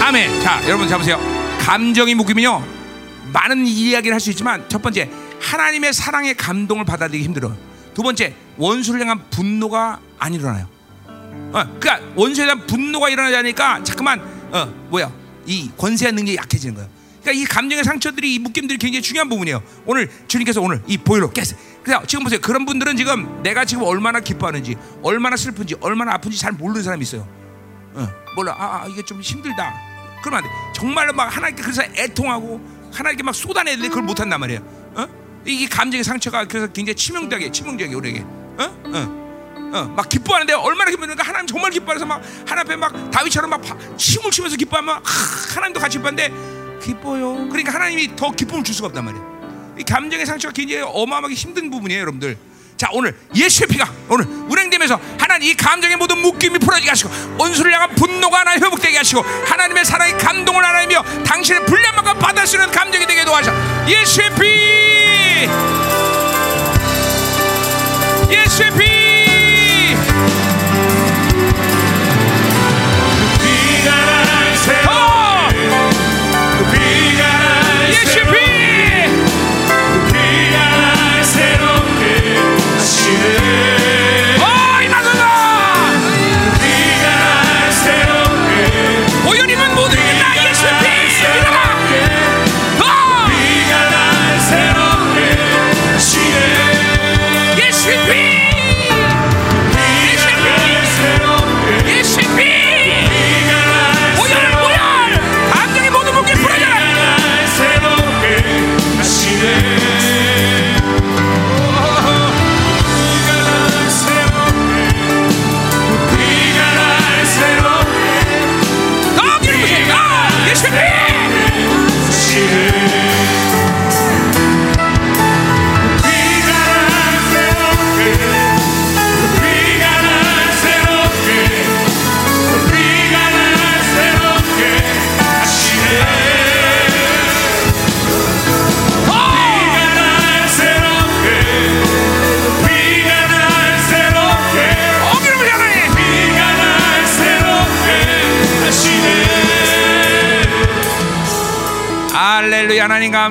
아멘. 0.02 0.40
자, 0.40 0.62
여러분 0.66 0.88
잡으세요. 0.88 1.18
감정이 1.60 2.14
묶이면요. 2.14 2.62
많은 3.32 3.66
이야기를 3.66 4.14
할 4.14 4.20
수 4.20 4.30
있지만 4.30 4.64
첫 4.68 4.80
번째 4.82 5.10
하나님의 5.40 5.92
사랑의 5.92 6.34
감동을 6.34 6.84
받아들이기 6.84 7.24
힘들어. 7.24 7.52
두 7.94 8.02
번째 8.02 8.34
원수를 8.56 9.00
향한 9.00 9.22
분노가 9.30 10.00
안 10.18 10.34
일어나요. 10.34 10.68
어, 11.08 11.64
그러니까 11.80 12.00
원수에 12.14 12.44
대한 12.44 12.66
분노가 12.66 13.08
일어나자니까 13.08 13.82
자꾸만 13.84 14.20
어 14.52 14.66
뭐야 14.90 15.10
이 15.46 15.70
권세한 15.76 16.14
능력이 16.14 16.36
약해지는 16.36 16.74
거예요. 16.74 16.88
그러니까 17.26 17.32
이 17.32 17.44
감정의 17.44 17.82
상처들이 17.82 18.34
이 18.34 18.38
묶임들이 18.38 18.78
굉장히 18.78 19.02
중요한 19.02 19.28
부분이에요. 19.28 19.60
오늘 19.84 20.08
주님께서 20.28 20.60
오늘 20.60 20.80
이 20.86 20.96
보혈로 20.96 21.32
깼어요. 21.32 21.56
그래서 21.82 22.06
지금 22.06 22.22
보세요. 22.22 22.40
그런 22.40 22.64
분들은 22.64 22.96
지금 22.96 23.42
내가 23.42 23.64
지금 23.64 23.82
얼마나 23.82 24.20
기뻐하는지, 24.20 24.76
얼마나 25.02 25.36
슬픈지, 25.36 25.74
얼마나 25.80 26.14
아픈지 26.14 26.38
잘 26.38 26.52
모르는 26.52 26.84
사람이 26.84 27.02
있어요. 27.02 27.26
어, 27.94 28.08
몰라. 28.36 28.54
아, 28.56 28.82
아, 28.82 28.86
이게 28.88 29.02
좀 29.04 29.20
힘들다. 29.20 29.74
그러면 30.22 30.44
안 30.44 30.44
돼. 30.44 30.50
정말로 30.72 31.12
막 31.12 31.36
하나님께 31.36 31.62
그래서 31.62 31.82
애통하고 31.82 32.60
하나님께 32.92 33.24
막 33.24 33.34
쏟아내는데 33.34 33.88
그걸 33.88 34.04
못 34.04 34.20
한단 34.20 34.38
말이에요. 34.38 34.60
어? 34.94 35.08
이게 35.44 35.66
감정의 35.66 36.04
상처가 36.04 36.44
그래서 36.46 36.68
굉장히 36.68 36.94
치명적이에요. 36.94 37.50
치명적이에요, 37.50 37.98
우리에게. 37.98 38.20
어? 38.20 38.80
어. 38.84 39.26
어, 39.74 39.84
막 39.96 40.08
기뻐하는데 40.08 40.52
얼마나 40.52 40.92
기뻐하니까 40.92 41.24
하나님 41.26 41.48
정말 41.48 41.72
기뻐해서 41.72 42.06
막 42.06 42.22
하나님 42.46 42.60
앞에 42.70 42.76
막 42.76 43.10
다윗처럼 43.10 43.50
막 43.50 43.60
바- 43.62 43.76
침을 43.96 44.30
치면서 44.30 44.56
기뻐하면 44.56 44.94
하, 45.02 45.54
하나님도 45.56 45.80
같이 45.80 45.98
기뻐하는데 45.98 46.55
기뻐요. 46.78 47.48
그러니까 47.48 47.74
하나님이 47.74 48.16
더 48.16 48.30
기쁨을 48.30 48.64
줄 48.64 48.74
수가 48.74 48.88
없단 48.88 49.04
말이에요. 49.04 49.76
이 49.78 49.82
감정의 49.82 50.24
상처가 50.24 50.52
굉장히 50.52 50.82
어마어마하게 50.82 51.34
힘든 51.34 51.70
부분이에요, 51.70 52.00
여러분들. 52.00 52.36
자 52.76 52.88
오늘 52.92 53.16
예수의 53.34 53.68
피가 53.68 53.90
오늘 54.08 54.26
운행되면서 54.26 55.00
하나님 55.18 55.50
이 55.50 55.54
감정의 55.54 55.96
모든 55.96 56.18
묶임이 56.18 56.58
풀어지게 56.58 56.90
하시고 56.90 57.10
원수를 57.38 57.72
향한 57.72 57.94
분노가 57.94 58.40
하나 58.40 58.52
회복되게 58.52 58.98
하시고 58.98 59.22
하나님의 59.22 59.84
사랑의 59.84 60.18
감동을 60.18 60.62
하나이며 60.62 61.02
당신의 61.24 61.64
불량만큼 61.64 62.18
받을 62.18 62.46
수 62.46 62.56
있는 62.56 62.70
감정이 62.70 63.06
되게 63.06 63.24
도와주셔 63.24 63.54
예수의 63.88 64.34
피 64.34 65.48
예수의 68.30 68.70
피 68.72 69.96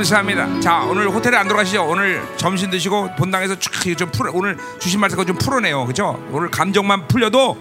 감사합니다. 0.05 0.59
자 0.59 0.83
오늘 0.83 1.09
호텔에 1.09 1.35
안 1.35 1.47
들어가시죠? 1.47 1.83
오늘 1.83 2.21
점심 2.37 2.69
드시고 2.69 3.15
본당에서 3.15 3.57
쫙좀 3.57 4.11
풀어 4.11 4.31
오늘 4.35 4.55
주신 4.79 4.99
말씀 4.99 5.25
좀 5.25 5.35
풀어내요, 5.35 5.83
그죠? 5.87 6.23
오늘 6.31 6.51
감정만 6.51 7.07
풀려도 7.07 7.57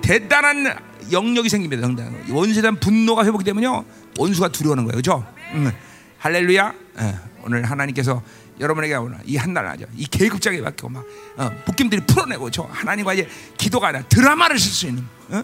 대단한 0.00 0.74
영역이 1.12 1.50
생깁니다. 1.50 1.86
원수에 2.30 2.62
대한 2.62 2.76
분노가 2.76 3.26
회복이 3.26 3.44
되면요 3.44 3.84
원수가 4.18 4.48
두려워하는 4.48 4.84
거예요, 4.84 4.96
그죠? 4.96 5.26
음. 5.52 5.70
할렐루야. 6.18 6.72
예, 7.00 7.14
오늘 7.44 7.64
하나님께서 7.70 8.22
여러분에게 8.58 8.94
오늘 8.94 9.18
이 9.26 9.36
한날 9.36 9.66
아죠. 9.66 9.84
이 9.94 10.06
계급장에 10.06 10.62
맡기고 10.62 10.88
막 10.88 11.04
어, 11.36 11.50
복김들이 11.66 12.06
풀어내고 12.06 12.50
저 12.50 12.62
하나님과 12.72 13.12
이제 13.12 13.28
기도가 13.58 13.88
아니라 13.88 14.02
드라마를 14.08 14.58
쓸 14.58 14.70
수 14.70 14.86
있는 14.86 15.04
어? 15.28 15.42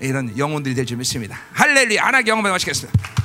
이런 0.00 0.38
영혼들이 0.38 0.76
될 0.76 0.86
줄 0.86 0.98
믿습니다. 0.98 1.36
할렐루야. 1.52 2.04
하나 2.04 2.22
경험해 2.22 2.48
마시겠습니다. 2.48 3.19